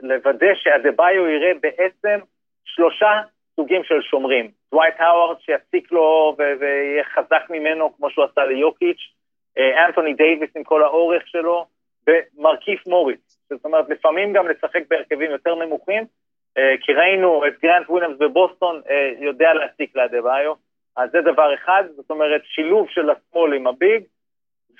לוודא 0.00 0.54
שאדבאיו 0.54 1.28
יראה 1.28 1.52
בעצם 1.60 2.18
שלושה 2.64 3.20
סוגים 3.56 3.84
של 3.84 4.02
שומרים. 4.02 4.50
דווייט 4.70 4.94
האווארד 4.98 5.40
שיציק 5.40 5.92
לו 5.92 6.36
ויהיה 6.38 7.04
חזק 7.04 7.42
ממנו, 7.50 7.96
כמו 7.96 8.10
שהוא 8.10 8.24
עשה 8.24 8.44
ליוקיץ', 8.44 9.12
אה, 9.58 9.86
אנטוני 9.86 10.14
דייוויס 10.14 10.50
עם 10.56 10.64
כל 10.64 10.82
האורך 10.82 11.22
שלו, 11.26 11.66
ומרקיף 12.06 12.86
מוריס. 12.86 13.46
זאת 13.50 13.64
אומרת, 13.64 13.88
לפעמים 13.88 14.32
גם 14.32 14.48
לשחק 14.48 14.82
בהרכבים 14.90 15.30
יותר 15.30 15.54
נמוכים, 15.54 16.04
כי 16.80 16.92
ראינו 16.92 17.46
את 17.46 17.52
גרנט 17.62 17.88
וויליאמס 17.88 18.18
בבוסטון 18.18 18.80
יודע 19.20 19.54
להציק 19.54 19.96
לאדבאיו. 19.96 20.54
אז 20.96 21.10
זה 21.10 21.20
דבר 21.20 21.54
אחד, 21.54 21.84
זאת 21.96 22.10
אומרת 22.10 22.42
שילוב 22.44 22.88
של 22.90 23.10
ה 23.10 23.17
small 23.17 23.54
עם 23.54 23.66
ה 23.66 23.73
big, 23.73 24.02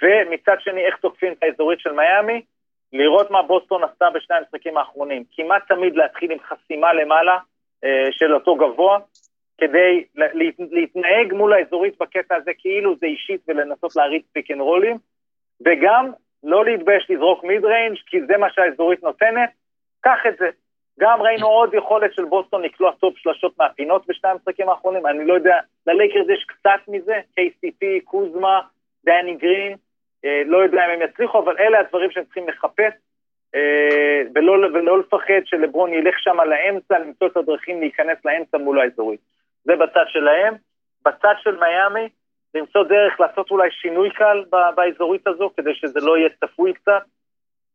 ומצד 0.02 0.56
שני 0.60 0.86
איך 0.86 0.96
תוקפים 0.96 1.32
את 1.32 1.42
האזורית 1.42 1.80
של 1.80 1.92
מיאמי, 1.92 2.42
לראות 2.92 3.30
מה 3.30 3.42
בוסטון 3.42 3.84
עשתה 3.84 4.10
בשני 4.10 4.36
המשחקים 4.36 4.76
האחרונים. 4.76 5.24
כמעט 5.36 5.62
תמיד 5.68 5.96
להתחיל 5.96 6.30
עם 6.30 6.38
חסימה 6.40 6.92
למעלה 6.92 7.38
אה, 7.84 8.08
של 8.10 8.34
אותו 8.34 8.54
גבוה, 8.56 8.98
כדי 9.58 10.04
לה, 10.16 10.26
להתנהג 10.70 11.32
מול 11.32 11.52
האזורית 11.52 11.98
בקטע 11.98 12.36
הזה 12.36 12.50
כאילו 12.58 12.96
זה 12.96 13.06
אישית 13.06 13.40
ולנסות 13.48 13.96
להריץ 13.96 14.24
pick 14.32 14.50
and 14.50 14.60
roll 14.60 14.81
ים, 14.81 14.96
וגם 15.66 16.10
לא 16.44 16.64
להתבייש 16.64 17.10
לזרוק 17.10 17.44
mid 17.44 17.64
range 17.64 17.98
כי 18.06 18.26
זה 18.26 18.36
מה 18.36 18.50
שהאזורית 18.50 19.02
נותנת, 19.02 19.50
קח 20.00 20.18
את 20.28 20.36
זה. 20.38 20.50
גם 21.00 21.22
ראינו 21.22 21.46
עוד 21.46 21.74
יכולת 21.74 22.14
של 22.14 22.24
בוסטון 22.24 22.62
לקלוע 22.62 22.92
טוב 22.92 23.18
שלשות 23.18 23.58
מהפינות 23.58 24.06
בשני 24.06 24.30
המשחקים 24.30 24.68
האחרונים, 24.68 25.06
אני 25.06 25.24
לא 25.26 25.34
יודע, 25.34 25.56
ללייקרס 25.86 26.26
יש 26.28 26.44
קצת 26.48 26.88
מזה, 26.88 27.20
KCP, 27.38 27.84
קוזמה, 28.04 28.60
דני 29.04 29.34
גרין, 29.34 29.76
אה, 30.24 30.42
לא 30.46 30.58
יודע 30.58 30.86
אם 30.86 30.90
הם 30.90 31.08
יצליחו, 31.08 31.38
אבל 31.38 31.56
אלה 31.58 31.80
הדברים 31.80 32.10
שהם 32.10 32.24
צריכים 32.24 32.48
לחפש, 32.48 32.92
אה, 33.54 34.22
ולא, 34.34 34.52
ולא 34.74 34.98
לפחד 34.98 35.42
שלברון 35.44 35.92
ילך 35.92 36.14
שם 36.18 36.36
לאמצע, 36.40 36.98
למצוא 36.98 37.26
את 37.26 37.36
הדרכים 37.36 37.80
להיכנס 37.80 38.18
לאמצע 38.24 38.58
מול 38.58 38.80
האזורית. 38.80 39.20
זה 39.64 39.76
בצד 39.76 40.04
שלהם. 40.08 40.54
בצד 41.04 41.34
של 41.42 41.56
מיאמי, 41.56 42.08
למצוא 42.54 42.84
דרך 42.84 43.20
לעשות 43.20 43.50
אולי 43.50 43.70
שינוי 43.70 44.10
קל 44.10 44.44
באזורית 44.74 45.26
הזו, 45.26 45.50
כדי 45.56 45.74
שזה 45.74 46.00
לא 46.00 46.18
יהיה 46.18 46.28
צפוי 46.40 46.72
קצת. 46.72 47.02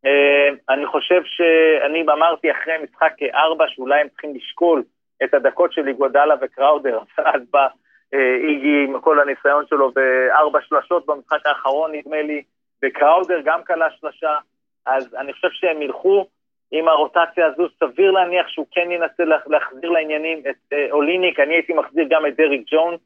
אה, 0.05 0.49
אני 0.69 0.85
חושב 0.85 1.21
שאני 1.25 2.01
אמרתי 2.01 2.51
אחרי 2.51 2.73
משחק 2.83 3.13
ארבע, 3.33 3.65
שאולי 3.67 4.01
הם 4.01 4.07
צריכים 4.09 4.35
לשקול 4.35 4.83
את 5.23 5.33
הדקות 5.33 5.73
של 5.73 5.87
איגוודאלה 5.87 6.35
וקראודר, 6.41 6.99
אז 7.33 7.41
בא 7.51 7.67
אה, 8.13 8.35
איגי 8.35 8.83
עם 8.87 8.99
כל 8.99 9.19
הניסיון 9.19 9.65
שלו 9.69 9.91
וארבע 9.95 10.59
שלשות 10.61 11.05
במשחק 11.05 11.45
האחרון, 11.45 11.91
נדמה 11.95 12.21
לי, 12.21 12.43
וקראודר 12.83 13.41
גם 13.43 13.63
כלה 13.63 13.87
שלשה, 13.91 14.37
אז 14.85 15.15
אני 15.15 15.33
חושב 15.33 15.49
שהם 15.51 15.81
ילכו 15.81 16.27
עם 16.71 16.87
הרוטציה 16.87 17.45
הזו, 17.45 17.67
סביר 17.79 18.11
להניח 18.11 18.47
שהוא 18.47 18.65
כן 18.71 18.91
ינסה 18.91 19.23
להחזיר 19.47 19.89
לעניינים 19.89 20.39
את 20.49 20.73
אה, 20.73 20.87
אוליניק, 20.91 21.39
אני 21.39 21.53
הייתי 21.53 21.73
מחזיר 21.73 22.07
גם 22.09 22.25
את 22.25 22.35
דריק 22.35 22.61
ג'ונס, 22.71 22.99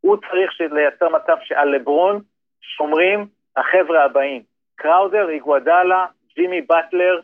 הוא 0.00 0.16
צריך 0.16 0.72
לייצר 0.72 1.08
מצב 1.08 1.36
שעל 1.44 1.68
לברון 1.68 2.20
שומרים 2.60 3.26
החבר'ה 3.56 4.04
הבאים, 4.04 4.42
קראודר, 4.76 5.28
איגוודאלה, 5.28 6.06
ג'ימי 6.36 6.60
באטלר, 6.60 7.20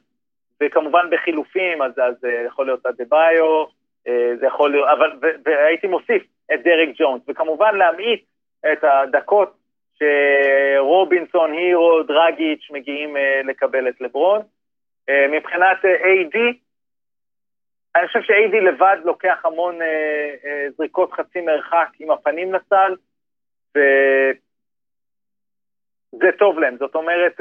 וכמובן 0.63 1.07
בחילופים, 1.11 1.83
אז 1.83 1.93
זה 2.21 2.45
יכול 2.47 2.67
להיות 2.67 2.87
אדה-ביו, 2.87 3.65
אה, 4.09 4.37
זה 4.41 4.47
יכול 4.47 4.71
להיות, 4.71 4.89
אבל, 4.89 5.13
והייתי 5.45 5.87
מוסיף 5.87 6.23
את 6.55 6.63
דרק 6.63 6.89
ג'ונס, 6.99 7.23
וכמובן 7.29 7.77
להמעיט 7.77 8.25
את 8.73 8.85
הדקות 8.85 9.55
שרובינסון, 9.99 11.53
הירו, 11.53 12.03
דרגיץ' 12.03 12.69
מגיעים 12.71 13.17
אה, 13.17 13.41
לקבל 13.45 13.89
את 13.89 14.01
לברון. 14.01 14.41
אה, 15.09 15.27
מבחינת 15.31 15.77
AD, 15.85 16.39
אני 17.97 18.07
חושב 18.07 18.23
ש-AD 18.23 18.57
לבד 18.57 18.97
לוקח 19.05 19.39
המון 19.45 19.79
זריקות 20.77 21.13
חצי 21.13 21.41
מרחק 21.41 21.89
עם 22.01 22.11
הפנים 22.11 22.55
לסל, 22.55 22.95
זה 26.13 26.29
טוב 26.39 26.59
להם, 26.59 26.77
זאת 26.79 26.95
אומרת, 26.95 27.41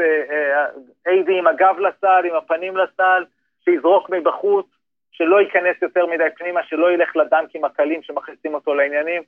איידי 1.08 1.38
עם 1.38 1.48
הגב 1.48 1.76
לסל, 1.80 2.26
עם 2.30 2.36
הפנים 2.36 2.78
לסל, 2.78 3.24
שיזרוק 3.66 4.10
מבחוץ, 4.10 4.66
שלא 5.12 5.42
ייכנס 5.42 5.82
יותר 5.82 6.06
מדי 6.06 6.24
פנימה, 6.38 6.60
שלא 6.70 6.92
ילך 6.94 7.16
לדנקים 7.16 7.66
הקלים 7.66 8.04
שמכניסים 8.04 8.54
אותו 8.54 8.76
לעניינים. 8.76 9.22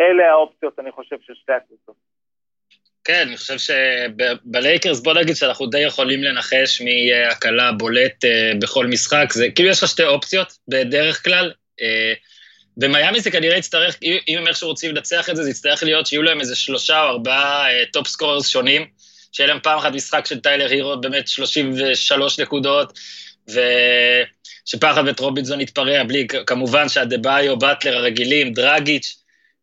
אלה 0.00 0.30
האופציות, 0.30 0.78
אני 0.78 0.92
חושב, 0.92 1.16
של 1.26 1.34
שתי 1.34 1.52
הקבוצות. 1.52 1.94
כן, 3.04 3.24
אני 3.26 3.36
חושב 3.36 3.58
שבלייקרס, 3.58 5.00
בוא 5.00 5.14
נגיד 5.14 5.34
שאנחנו 5.34 5.66
די 5.66 5.80
יכולים 5.80 6.22
לנחש 6.22 6.80
מי 6.80 6.90
יהיה 6.90 7.28
הקלה 7.28 7.72
בולט 7.72 8.24
uh, 8.24 8.58
בכל 8.62 8.86
משחק. 8.86 9.32
זה 9.32 9.46
כאילו 9.54 9.68
יש 9.68 9.82
לך 9.82 9.88
שתי 9.88 10.04
אופציות 10.04 10.48
בדרך 10.68 11.24
כלל. 11.24 11.52
במיאמי 12.76 13.20
זה 13.20 13.30
כנראה 13.30 13.56
יצטרך, 13.56 13.98
אם 14.02 14.38
הם 14.38 14.48
איכשהו 14.48 14.68
רוצים 14.68 14.94
לנצח 14.94 15.30
את 15.30 15.36
זה, 15.36 15.42
זה 15.42 15.50
יצטרך 15.50 15.82
להיות 15.82 16.06
שיהיו 16.06 16.22
להם 16.22 16.40
איזה 16.40 16.56
שלושה 16.56 17.02
או 17.02 17.08
ארבעה 17.08 17.66
top 17.92 18.06
scorers 18.06 18.48
שונים, 18.48 18.86
שיהיה 19.32 19.48
להם 19.48 19.58
פעם 19.62 19.78
אחת 19.78 19.92
משחק 19.92 20.26
של 20.26 20.40
טיילר 20.40 20.70
הירו, 20.70 21.00
באמת 21.00 21.28
33 21.28 22.40
נקודות, 22.40 22.98
ושפעם 23.48 24.92
אחת 24.92 25.04
בית 25.04 25.20
רובינזון 25.20 25.60
יתפרע, 25.60 26.02
בלי, 26.04 26.26
כמובן 26.46 26.88
שאדבאיו, 26.88 27.58
באטלר 27.58 27.96
הרגילים, 27.96 28.52
דרגיץ', 28.52 29.16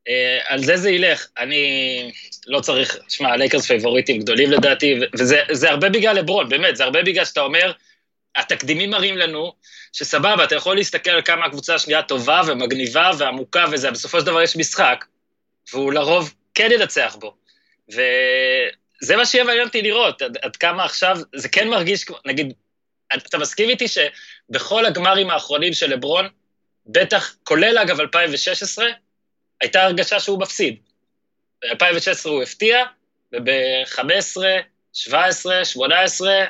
אה, 0.10 0.40
על 0.46 0.64
זה 0.64 0.78
זה 0.78 0.90
ילך. 0.90 1.28
אני 1.38 2.12
לא 2.48 2.60
צריך, 2.60 2.98
שמע, 3.10 3.30
הלייקרס 3.30 3.68
פייבוריטים 3.68 4.20
גדולים 4.20 4.52
לדעתי, 4.52 5.00
וזה 5.50 5.70
הרבה 5.70 5.90
בגלל 5.90 6.16
לברון, 6.16 6.50
באמת, 6.50 6.76
זה 6.76 6.84
הרבה 6.84 7.04
בגלל 7.04 7.26
שאתה 7.26 7.42
אומר, 7.42 7.72
התקדימים 8.36 8.90
מראים 8.90 9.18
לנו 9.18 9.54
שסבבה, 9.94 10.44
אתה 10.44 10.56
יכול 10.56 10.76
להסתכל 10.76 11.10
על 11.10 11.22
כמה 11.22 11.46
הקבוצה 11.46 11.76
השנייה 11.76 12.04
טובה 12.04 12.42
ומגניבה 12.48 13.12
ועמוקה 13.18 13.66
וזה, 13.72 13.92
בסופו 13.92 14.20
של 14.20 14.26
דבר 14.26 14.42
יש 14.42 14.58
משחק, 14.58 15.06
והוא 15.74 15.94
לרוב 15.94 16.34
כן 16.54 16.70
ינצח 16.72 17.18
בו. 17.20 17.36
וזה 17.90 19.16
מה 19.16 19.26
שיהיה 19.26 19.44
מעניין 19.44 19.68
אותי 19.68 19.82
לראות, 19.82 20.22
עד, 20.22 20.38
עד 20.42 20.56
כמה 20.56 20.86
עכשיו, 20.86 21.18
זה 21.36 21.50
כן 21.50 21.68
מרגיש, 21.68 22.06
נגיד, 22.26 22.54
אתה 23.18 23.38
מסכים 23.38 23.70
איתי 23.70 23.86
שבכל 23.88 24.86
הגמרים 24.86 25.30
האחרונים 25.30 25.74
של 25.74 25.90
לברון, 25.90 26.28
בטח, 26.86 27.36
כולל 27.44 27.78
אגב 27.78 28.00
2016, 28.00 28.86
הייתה 29.62 29.84
הרגשה 29.84 30.20
שהוא 30.20 30.40
מפסיד. 30.40 30.78
ב-2016 31.64 32.30
הוא 32.30 32.44
הפתיע, 32.44 32.84
וב-15, 33.34 34.42
17, 34.94 35.66
18, 35.66 36.46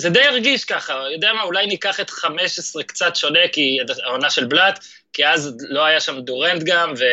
זה 0.00 0.10
די 0.10 0.22
הרגיש 0.22 0.64
ככה, 0.64 0.92
יודע 1.12 1.32
מה, 1.32 1.42
אולי 1.42 1.66
ניקח 1.66 2.00
את 2.00 2.10
15 2.10 2.82
קצת 2.82 3.16
שונה, 3.16 3.48
כי 3.52 3.78
העונה 4.04 4.30
של 4.30 4.44
בלאט, 4.44 4.78
כי 5.12 5.26
אז 5.26 5.66
לא 5.70 5.84
היה 5.84 6.00
שם 6.00 6.20
דורנט 6.20 6.62
גם, 6.66 6.92
ו... 6.98 7.04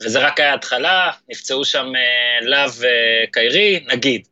וזה 0.00 0.26
רק 0.26 0.40
היה 0.40 0.54
התחלה, 0.54 1.10
נפצעו 1.28 1.64
שם 1.64 1.86
אה, 1.96 2.46
לאב 2.46 2.70
וקיירי, 2.80 3.84
נגיד. 3.92 4.28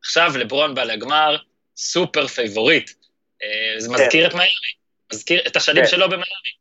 עכשיו 0.00 0.30
לברון 0.38 0.74
בא 0.74 0.84
לגמר, 0.84 1.36
סופר 1.76 2.26
פייבוריט. 2.26 2.90
אה, 3.42 3.80
זה 3.80 3.88
כן. 3.88 3.94
מזכיר 3.94 4.26
את 4.26 4.32
מיאמי, 4.32 4.72
מזכיר 5.12 5.40
את 5.46 5.56
השנים 5.56 5.82
כן. 5.82 5.88
שלו 5.88 6.06
במיאמי. 6.06 6.52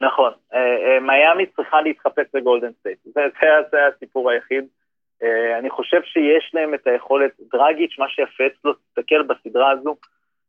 נכון, 0.00 0.32
אה, 0.54 1.00
מיאמי 1.00 1.46
צריכה 1.56 1.80
להתחפש 1.80 2.26
לגולדן 2.34 2.70
סטייט, 2.80 2.98
זה, 3.04 3.20
זה, 3.40 3.48
זה 3.70 3.78
הסיפור 3.96 4.30
היחיד. 4.30 4.64
אני 5.58 5.70
חושב 5.70 6.02
שיש 6.02 6.50
להם 6.54 6.74
את 6.74 6.86
היכולת, 6.86 7.30
דרגיץ', 7.52 7.98
מה 7.98 8.08
שיפה 8.08 8.44
אצלו, 8.46 8.72
תסתכל 8.72 9.22
בסדרה 9.22 9.70
הזו, 9.70 9.96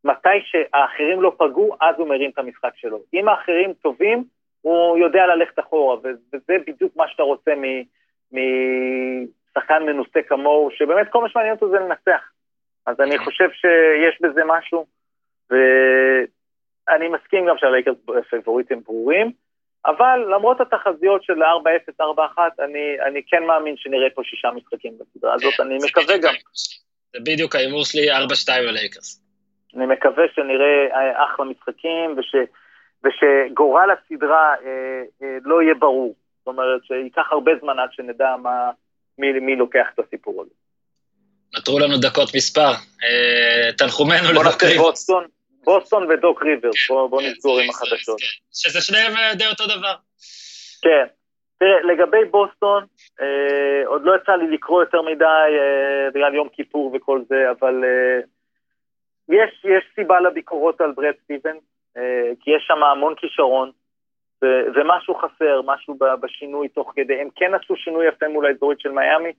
מתי 0.03 0.41
שהאחרים 0.43 1.22
לא 1.22 1.32
פגעו, 1.38 1.76
אז 1.82 1.95
הוא 1.97 2.07
מרים 2.07 2.30
את 2.30 2.39
המשחק 2.39 2.72
שלו. 2.76 2.99
אם 3.13 3.30
האחרים 3.30 3.74
טובים, 3.74 4.24
הוא 4.61 4.97
יודע 4.97 5.26
ללכת 5.26 5.59
אחורה, 5.59 5.97
וזה 6.03 6.55
בדיוק 6.68 6.95
מה 6.95 7.07
שאתה 7.07 7.24
רוצה 7.24 7.51
משחקן 8.32 9.84
מנוסה 9.84 10.22
כמוהו, 10.28 10.72
שבאמת 10.72 11.09
כל 11.09 11.22
מה 11.22 11.30
שמעניין 11.30 11.55
אותו 11.55 11.70
זה 11.70 11.80
לנצח. 11.80 12.32
אז 12.86 12.99
אני 12.99 13.18
חושב 13.18 13.49
שיש 13.51 14.22
בזה 14.22 14.41
משהו, 14.45 14.86
ואני 15.49 17.07
מסכים 17.07 17.45
גם 17.45 17.57
שהלייקרס 17.57 17.95
פייבוריטים 18.30 18.80
ברורים, 18.80 19.32
אבל 19.86 20.19
למרות 20.36 20.61
התחזיות 20.61 21.23
של 21.23 21.43
4-0, 21.43 21.45
4-1, 22.01 22.03
אני, 22.59 22.97
אני 23.07 23.21
כן 23.28 23.43
מאמין 23.43 23.75
שנראה 23.78 24.09
פה 24.15 24.21
שישה 24.23 24.47
משחקים 24.55 24.93
בסדרה 24.99 25.34
הזאת, 25.34 25.59
אני 25.59 25.78
מקווה 25.86 26.17
גם. 26.17 26.34
זה 27.13 27.19
בדיוק 27.19 27.55
ההימור 27.55 27.86
שלי, 27.86 28.11
4-2 28.11 28.17
ללייקרס. 28.49 29.21
אני 29.75 29.86
מקווה 29.86 30.23
שנראה 30.36 31.23
אחלה 31.25 31.45
משחקים, 31.45 32.15
וש... 32.17 32.36
ושגורל 33.03 33.89
הסדרה 33.91 34.53
אה, 34.65 35.01
אה, 35.23 35.38
לא 35.43 35.61
יהיה 35.61 35.73
ברור. 35.75 36.15
זאת 36.39 36.47
אומרת, 36.47 36.82
שייקח 36.84 37.32
הרבה 37.32 37.51
זמן 37.61 37.80
עד 37.80 37.89
שנדע 37.91 38.36
מה, 38.43 38.71
מי, 39.17 39.39
מי 39.39 39.55
לוקח 39.55 39.88
את 39.93 39.99
הסיפור 39.99 40.41
הזה. 40.41 40.51
נותרו 41.55 41.80
לנו 41.80 41.97
דקות 41.97 42.36
מספר. 42.36 42.71
אה, 43.03 43.71
תנחומינו. 43.78 44.28
בוסטון, 44.78 45.23
בוסטון 45.68 46.11
ודוק 46.11 46.43
ריברס, 46.43 46.88
כן, 46.88 46.93
בוא, 46.93 47.07
בוא 47.07 47.22
כן, 47.22 47.28
נסגור 47.28 47.59
עם 47.59 47.70
החדשות. 47.70 48.20
כן. 48.20 48.26
שזה 48.53 48.82
שניהם 48.82 49.13
אה, 49.18 49.36
די 49.36 49.47
אותו 49.47 49.63
דבר. 49.78 49.95
כן. 50.82 51.05
תראה, 51.59 51.82
לגבי 51.84 52.26
בוסטון, 52.32 52.86
אה, 53.22 53.82
עוד 53.86 54.01
לא 54.03 54.15
יצא 54.15 54.32
לי 54.32 54.47
לקרוא 54.47 54.82
יותר 54.82 55.01
מדי 55.01 55.26
אה, 55.26 56.11
בגלל 56.13 56.34
יום 56.36 56.49
כיפור 56.49 56.91
וכל 56.95 57.22
זה, 57.30 57.51
אבל 57.51 57.84
אה, 57.84 58.20
יש, 59.30 59.65
יש 59.65 59.84
סיבה 59.95 60.20
לביקורות 60.20 60.82
על 60.82 60.91
ברד 60.91 61.13
סטיבנס. 61.24 61.63
אה, 61.97 62.32
כי 62.39 62.51
יש 62.51 62.63
שם 62.68 62.84
המון 62.84 63.15
כישרון, 63.15 63.72
ומשהו 64.76 65.15
חסר, 65.15 65.61
משהו 65.65 65.97
בשינוי 66.22 66.68
תוך 66.68 66.91
כדי. 66.95 67.22
הם 67.22 67.28
כן 67.36 67.53
עשו 67.53 67.76
שינוי 67.76 68.07
יפה 68.07 68.28
מול 68.28 68.45
האזורית 68.45 68.80
של 68.80 68.91
מיאמי, 68.91 69.32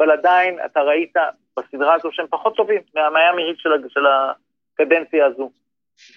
אבל 0.00 0.10
עדיין 0.10 0.58
אתה 0.64 0.80
ראית 0.80 1.14
בסדרה 1.56 1.94
הזו 1.94 2.08
שהם 2.12 2.26
פחות 2.30 2.56
טובים 2.56 2.80
מהמיאמי 2.94 3.42
היט 3.42 3.58
של, 3.58 3.70
של 3.88 4.00
הקדנציה 4.06 5.26
הזו. 5.26 5.50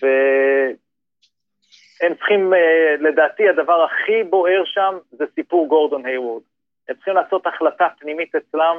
והם 0.01 0.75
צריכים, 2.15 2.53
אה, 2.53 2.95
לדעתי, 2.99 3.49
הדבר 3.49 3.83
הכי 3.83 4.23
בוער 4.23 4.63
שם 4.65 4.97
זה 5.11 5.25
סיפור 5.35 5.67
גורדון 5.67 6.05
היוורד. 6.05 6.41
הם 6.89 6.95
צריכים 6.95 7.13
לעשות 7.13 7.47
החלטה 7.47 7.87
פנימית 7.99 8.35
אצלם, 8.35 8.77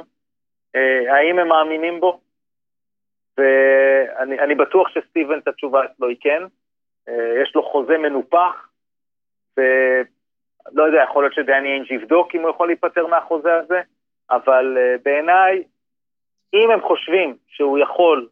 אה, 0.75 1.15
האם 1.15 1.39
הם 1.39 1.47
מאמינים 1.47 1.99
בו, 1.99 2.19
ואני 3.37 4.55
בטוח 4.55 4.89
שסטיבנס 4.89 5.47
התשובה 5.47 5.85
אצלו 5.85 6.07
היא 6.07 6.17
כן, 6.21 6.43
אה, 7.09 7.41
יש 7.43 7.55
לו 7.55 7.63
חוזה 7.63 7.97
מנופח, 7.97 8.69
ולא 9.57 10.83
יודע, 10.83 11.03
יכול 11.03 11.23
להיות 11.23 11.33
שדני 11.33 11.73
אינג' 11.73 11.91
יבדוק 11.91 12.35
אם 12.35 12.41
הוא 12.41 12.49
יכול 12.49 12.67
להיפטר 12.67 13.07
מהחוזה 13.07 13.55
הזה, 13.55 13.81
אבל 14.31 14.77
בעיניי, 15.03 15.63
אם 16.53 16.71
הם 16.71 16.81
חושבים 16.81 17.37
שהוא 17.47 17.79
יכול 17.79 18.27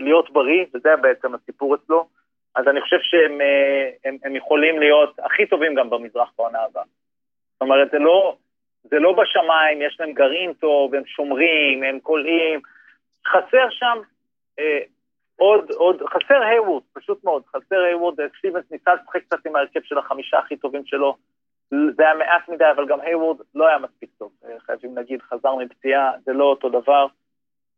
להיות 0.00 0.30
בריא, 0.30 0.64
וזה 0.74 0.96
בעצם 0.96 1.34
הסיפור 1.34 1.74
אצלו, 1.74 2.08
אז 2.54 2.68
אני 2.68 2.80
חושב 2.80 2.98
שהם 3.00 3.38
הם, 4.04 4.16
הם 4.24 4.36
יכולים 4.36 4.78
להיות 4.78 5.18
הכי 5.18 5.46
טובים 5.46 5.74
גם 5.74 5.90
במזרח 5.90 6.32
בעונה 6.38 6.58
הבאה. 6.60 6.84
זאת 7.52 7.60
אומרת, 7.60 7.90
זה 7.90 7.98
לא, 7.98 8.36
זה 8.84 8.98
לא 8.98 9.12
בשמיים, 9.12 9.82
יש 9.82 9.96
להם 10.00 10.12
גרעין 10.12 10.52
טוב, 10.52 10.94
הם 10.94 11.02
שומרים, 11.06 11.82
הם 11.82 12.00
כולאים. 12.00 12.60
חסר 13.26 13.70
שם 13.70 13.98
עוד, 15.36 15.70
עוד, 15.70 16.02
חסר 16.02 16.42
היוורד, 16.42 16.82
פשוט 16.92 17.24
מאוד, 17.24 17.42
חסר 17.46 17.80
היוורד, 17.80 18.14
סטיבנס 18.38 18.64
ניסה 18.70 18.94
לשחק 18.94 19.22
קצת 19.22 19.46
עם 19.46 19.56
ההרכב 19.56 19.80
של 19.82 19.98
החמישה 19.98 20.38
הכי 20.38 20.56
טובים 20.56 20.82
שלו, 20.86 21.16
זה 21.70 22.02
היה 22.02 22.14
מעט 22.14 22.48
מדי, 22.48 22.64
אבל 22.76 22.86
גם 22.86 23.00
היוורד 23.00 23.36
לא 23.54 23.66
היה 23.68 23.78
מספיק 23.78 24.10
טוב, 24.18 24.32
אה, 24.44 24.60
חייבים 24.60 24.96
להגיד, 24.96 25.22
חזר 25.22 25.54
מפציעה, 25.54 26.12
זה 26.24 26.32
לא 26.32 26.44
אותו 26.44 26.68
דבר, 26.68 27.06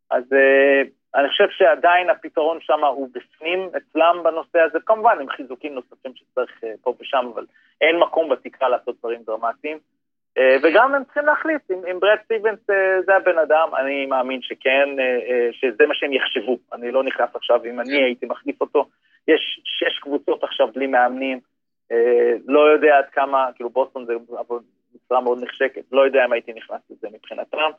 אז 0.09 0.23
uh, 0.23 0.87
אני 1.15 1.29
חושב 1.29 1.49
שעדיין 1.49 2.09
הפתרון 2.09 2.57
שם 2.61 2.83
הוא 2.83 3.09
בפנים 3.13 3.69
אצלם 3.77 4.23
בנושא 4.23 4.59
הזה, 4.59 4.79
כמובן 4.85 5.17
עם 5.21 5.29
חיזוקים 5.29 5.73
נוספים 5.73 6.11
שצריך 6.15 6.63
uh, 6.63 6.67
פה 6.81 6.93
ושם, 6.99 7.29
אבל 7.33 7.45
אין 7.81 7.99
מקום 7.99 8.29
בתקרה 8.29 8.69
לעשות 8.69 8.95
דברים 8.99 9.23
דרמטיים. 9.25 9.77
אה, 10.37 10.57
וגם 10.63 10.95
הם 10.95 11.03
צריכים 11.03 11.25
להחליט 11.25 11.71
אם, 11.71 11.81
אם 11.91 11.99
ברד 11.99 12.17
סטיבנס 12.25 12.69
אה, 12.69 13.01
זה 13.05 13.15
הבן 13.15 13.37
אדם, 13.37 13.69
אני 13.79 14.05
מאמין 14.05 14.41
שכן, 14.41 14.99
אה, 14.99 15.49
שזה 15.51 15.85
מה 15.87 15.95
שהם 15.95 16.13
יחשבו. 16.13 16.57
אני 16.73 16.91
לא 16.91 17.03
נכנס 17.03 17.29
עכשיו, 17.35 17.65
אם 17.65 17.79
אני 17.79 18.03
הייתי 18.03 18.25
מחליף 18.25 18.61
אותו, 18.61 18.85
יש 19.27 19.61
שש 19.63 19.99
קבוצות 19.99 20.43
עכשיו 20.43 20.67
בלי 20.75 20.87
מאמנים, 20.87 21.39
לא 22.47 22.59
יודע 22.59 22.97
עד 22.97 23.05
כמה, 23.11 23.49
כאילו 23.55 23.69
בוסטון 23.69 24.05
זה 24.05 24.13
משרה 24.95 25.21
מאוד 25.21 25.43
נחשקת, 25.43 25.81
לא 25.91 26.01
יודע 26.01 26.25
אם 26.25 26.33
הייתי 26.33 26.53
נכנס 26.53 26.81
לזה 26.89 27.07
מבחינתם. 27.13 27.69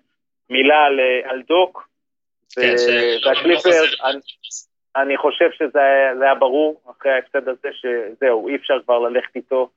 מילה 0.50 0.86
על 1.24 1.42
דוק, 1.48 1.88
כן, 2.54 2.74
והקליפר, 3.26 3.70
אני, 4.04 4.20
אני 4.96 5.16
חושב 5.16 5.50
שזה 5.52 5.80
היה 6.20 6.34
ברור 6.34 6.80
אחרי 6.90 7.12
ההפסד 7.12 7.48
הזה, 7.48 7.68
שזהו, 7.72 8.48
אי 8.48 8.56
אפשר 8.56 8.82
כבר 8.84 8.98
ללכת 8.98 9.36
איתו. 9.36 9.70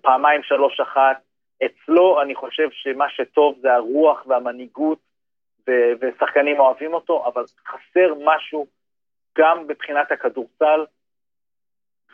פעמיים 0.00 0.42
שלוש 0.42 0.80
אחת, 0.80 1.16
אצלו 1.66 2.22
אני 2.22 2.34
חושב 2.34 2.68
שמה 2.70 3.10
שטוב 3.10 3.58
זה 3.60 3.74
הרוח 3.74 4.26
והמנהיגות, 4.26 4.98
ו- 5.68 5.92
ושחקנים 6.00 6.60
אוהבים 6.60 6.94
אותו, 6.94 7.26
אבל 7.26 7.42
חסר 7.66 8.14
משהו 8.24 8.66
גם 9.38 9.66
מבחינת 9.68 10.12
הכדורסל, 10.12 10.84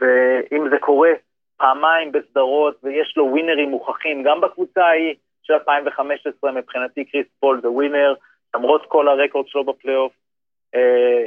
ואם 0.00 0.68
זה 0.70 0.78
קורה 0.80 1.10
פעמיים 1.56 2.12
בסדרות 2.12 2.76
ויש 2.82 3.14
לו 3.16 3.26
ווינרים 3.26 3.68
מוכחים, 3.68 4.22
גם 4.22 4.40
בקבוצה 4.40 4.84
ההיא 4.84 5.14
של 5.42 5.52
2015 5.52 6.52
מבחינתי 6.52 7.04
קריס 7.04 7.26
פול 7.40 7.60
זה 7.60 7.70
winner, 7.70 8.14
למרות 8.54 8.86
כל 8.88 9.08
הרקורד 9.08 9.48
שלו 9.48 9.64
בפלייאוף. 9.64 10.12
אה, 10.74 10.80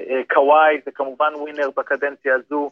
אה, 0.09 0.21
קוואי 0.33 0.81
זה 0.85 0.91
כמובן 0.91 1.35
winner 1.35 1.69
בקדנציה 1.77 2.35
הזו, 2.35 2.71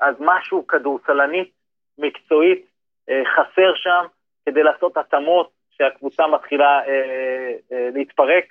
אז 0.00 0.14
משהו 0.20 0.66
כדורסלנית, 0.66 1.50
מקצועית, 1.98 2.66
אה, 3.08 3.22
חסר 3.24 3.74
שם, 3.74 4.04
כדי 4.46 4.62
לעשות 4.62 4.96
התאמות 4.96 5.50
שהקבוצה 5.70 6.26
מתחילה 6.26 6.80
להתפרק, 7.70 8.44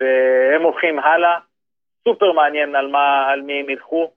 והם 0.00 0.62
הולכים 0.62 0.98
הלאה. 0.98 1.38
סופר 2.04 2.32
מעניין 2.32 2.74
על, 2.74 2.88
מה, 2.88 3.26
על 3.30 3.42
מי 3.42 3.60
הם 3.60 3.70
ילכו, 3.70 4.10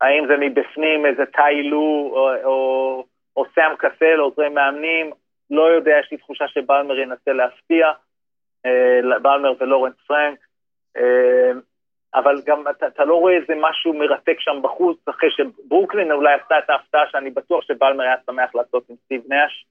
האם 0.00 0.26
זה 0.26 0.36
מבפנים 0.36 1.06
איזה 1.06 1.26
טיילו 1.26 2.10
או, 2.12 2.44
או, 2.44 3.04
או 3.36 3.44
סאם 3.54 3.76
קסל, 3.78 4.18
עוזרי 4.20 4.48
מאמנים, 4.48 5.10
לא 5.50 5.62
יודע, 5.62 5.92
יש 6.00 6.08
לי 6.12 6.18
תחושה 6.18 6.48
שבלמר 6.48 6.98
ינסה 6.98 7.32
להפתיע, 7.32 7.92
בלמר 9.22 9.52
ולורנס 9.60 9.94
פרנק, 10.06 10.38
אה, 10.96 11.52
אבל 12.14 12.40
גם 12.46 12.64
אתה, 12.70 12.86
אתה 12.86 13.04
לא 13.04 13.14
רואה 13.14 13.36
איזה 13.36 13.52
משהו 13.60 13.92
מרתק 13.92 14.36
שם 14.38 14.62
בחוץ, 14.62 14.98
אחרי 15.08 15.28
שברוקלין 15.30 16.12
אולי 16.12 16.34
עשתה 16.34 16.58
את 16.58 16.70
ההפתעה 16.70 17.02
שאני 17.10 17.30
בטוח 17.30 17.64
שבלמר 17.64 18.04
היה 18.04 18.16
שמח 18.26 18.54
לעשות 18.54 18.84
עם 18.90 18.96
סטיב 19.04 19.22
נאש. 19.28 19.64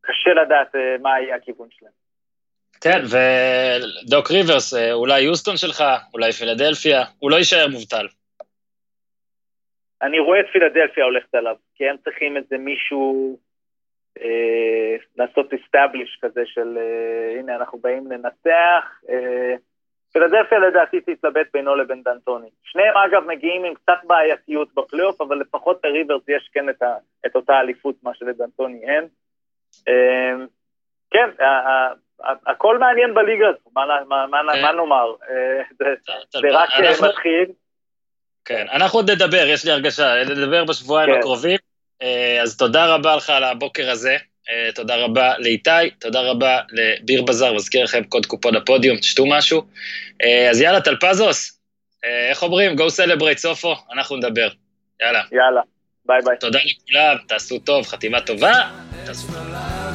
קשה 0.00 0.30
לדעת 0.42 0.74
אה, 0.76 0.96
מה 1.02 1.20
יהיה 1.20 1.36
הכיוון 1.36 1.68
שלהם. 1.70 1.92
כן, 2.80 3.00
ודוק 3.04 4.30
ריברס, 4.30 4.74
אה, 4.74 4.92
אולי 4.92 5.20
יוסטון 5.20 5.56
שלך, 5.56 5.84
אולי 6.14 6.32
פילדלפיה, 6.32 7.04
הוא 7.18 7.30
לא 7.30 7.36
יישאר 7.36 7.68
מובטל. 7.68 8.06
אני 10.02 10.18
רואה 10.18 10.40
את 10.40 10.46
פילדלפיה 10.52 11.04
הולכת 11.04 11.34
עליו, 11.34 11.56
כי 11.74 11.88
הם 11.88 11.96
צריכים 12.04 12.36
איזה 12.36 12.58
מישהו 12.58 13.32
אה, 13.32 13.47
לעשות 15.16 15.54
אסטאבליש 15.54 16.18
כזה 16.22 16.40
של 16.46 16.78
אה, 16.78 17.38
הנה 17.38 17.56
אנחנו 17.56 17.78
באים 17.78 18.12
לנצח. 18.12 19.00
אה, 19.08 19.54
פילדלפיה 20.12 20.58
לדעתי 20.58 21.00
תתלבט 21.00 21.46
בינו 21.52 21.74
לבין 21.74 22.02
דנטוני. 22.02 22.48
שניהם 22.64 22.96
אגב 22.96 23.22
מגיעים 23.26 23.64
עם 23.64 23.74
קצת 23.74 23.98
בעייתיות 24.04 24.68
בפלייאוף, 24.74 25.20
אבל 25.20 25.36
לפחות 25.36 25.80
לריברס 25.84 26.22
יש 26.28 26.50
כן 26.52 26.68
את, 26.68 26.82
ה, 26.82 26.94
את 27.26 27.36
אותה 27.36 27.60
אליפות, 27.60 27.94
מה 28.02 28.14
שלדנטוני 28.14 28.80
אין. 28.88 29.08
אה, 29.88 30.44
כן, 31.10 31.30
הכל 32.46 32.78
מעניין 32.78 33.14
בליגה 33.14 33.48
הזו, 33.48 33.70
מה, 33.74 33.86
מה, 34.08 34.26
מה, 34.26 34.42
מה. 34.42 34.72
נאמר? 34.72 35.14
אה, 35.30 35.62
זה, 35.78 36.48
רק. 36.52 36.68
מתחיל. 37.08 37.44
כן, 38.44 38.66
אנחנו 38.72 38.98
עוד 38.98 39.10
נדבר, 39.10 39.46
יש 39.46 39.64
לי 39.64 39.70
הרגשה, 39.72 40.04
נדבר 40.30 40.64
בשבועיים 40.64 41.12
כן. 41.12 41.18
הקרובים. 41.18 41.58
אה, 42.02 42.42
אז 42.42 42.56
תודה 42.56 42.86
רבה 42.86 43.16
לך 43.16 43.30
על 43.30 43.44
הבוקר 43.44 43.90
הזה, 43.90 44.16
אה, 44.50 44.72
תודה 44.74 44.96
רבה 44.96 45.38
לאיתי, 45.38 45.90
תודה 45.98 46.20
רבה 46.20 46.60
לביר 46.72 47.22
בזאר, 47.22 47.54
מזכיר 47.54 47.84
לכם 47.84 48.04
קוד 48.04 48.26
קופון 48.26 48.56
הפודיום, 48.56 48.96
תשתו 48.98 49.26
משהו. 49.26 49.62
אה, 50.24 50.50
אז 50.50 50.60
יאללה, 50.60 50.80
טלפזוס, 50.80 51.58
איך 52.30 52.42
אומרים? 52.42 52.76
Go 52.78 52.82
celebrate 52.82 53.38
סופו, 53.38 53.74
אנחנו 53.92 54.16
נדבר. 54.16 54.48
יאללה. 55.02 55.22
יאללה, 55.32 55.60
ביי 56.06 56.18
ביי. 56.24 56.36
תודה 56.40 56.58
לכולם, 56.64 57.16
תעשו 57.28 57.58
טוב, 57.58 57.86
חתימה 57.86 58.20
טובה. 58.20 58.52
תעשו 59.06 59.26
טוב. 59.26 59.87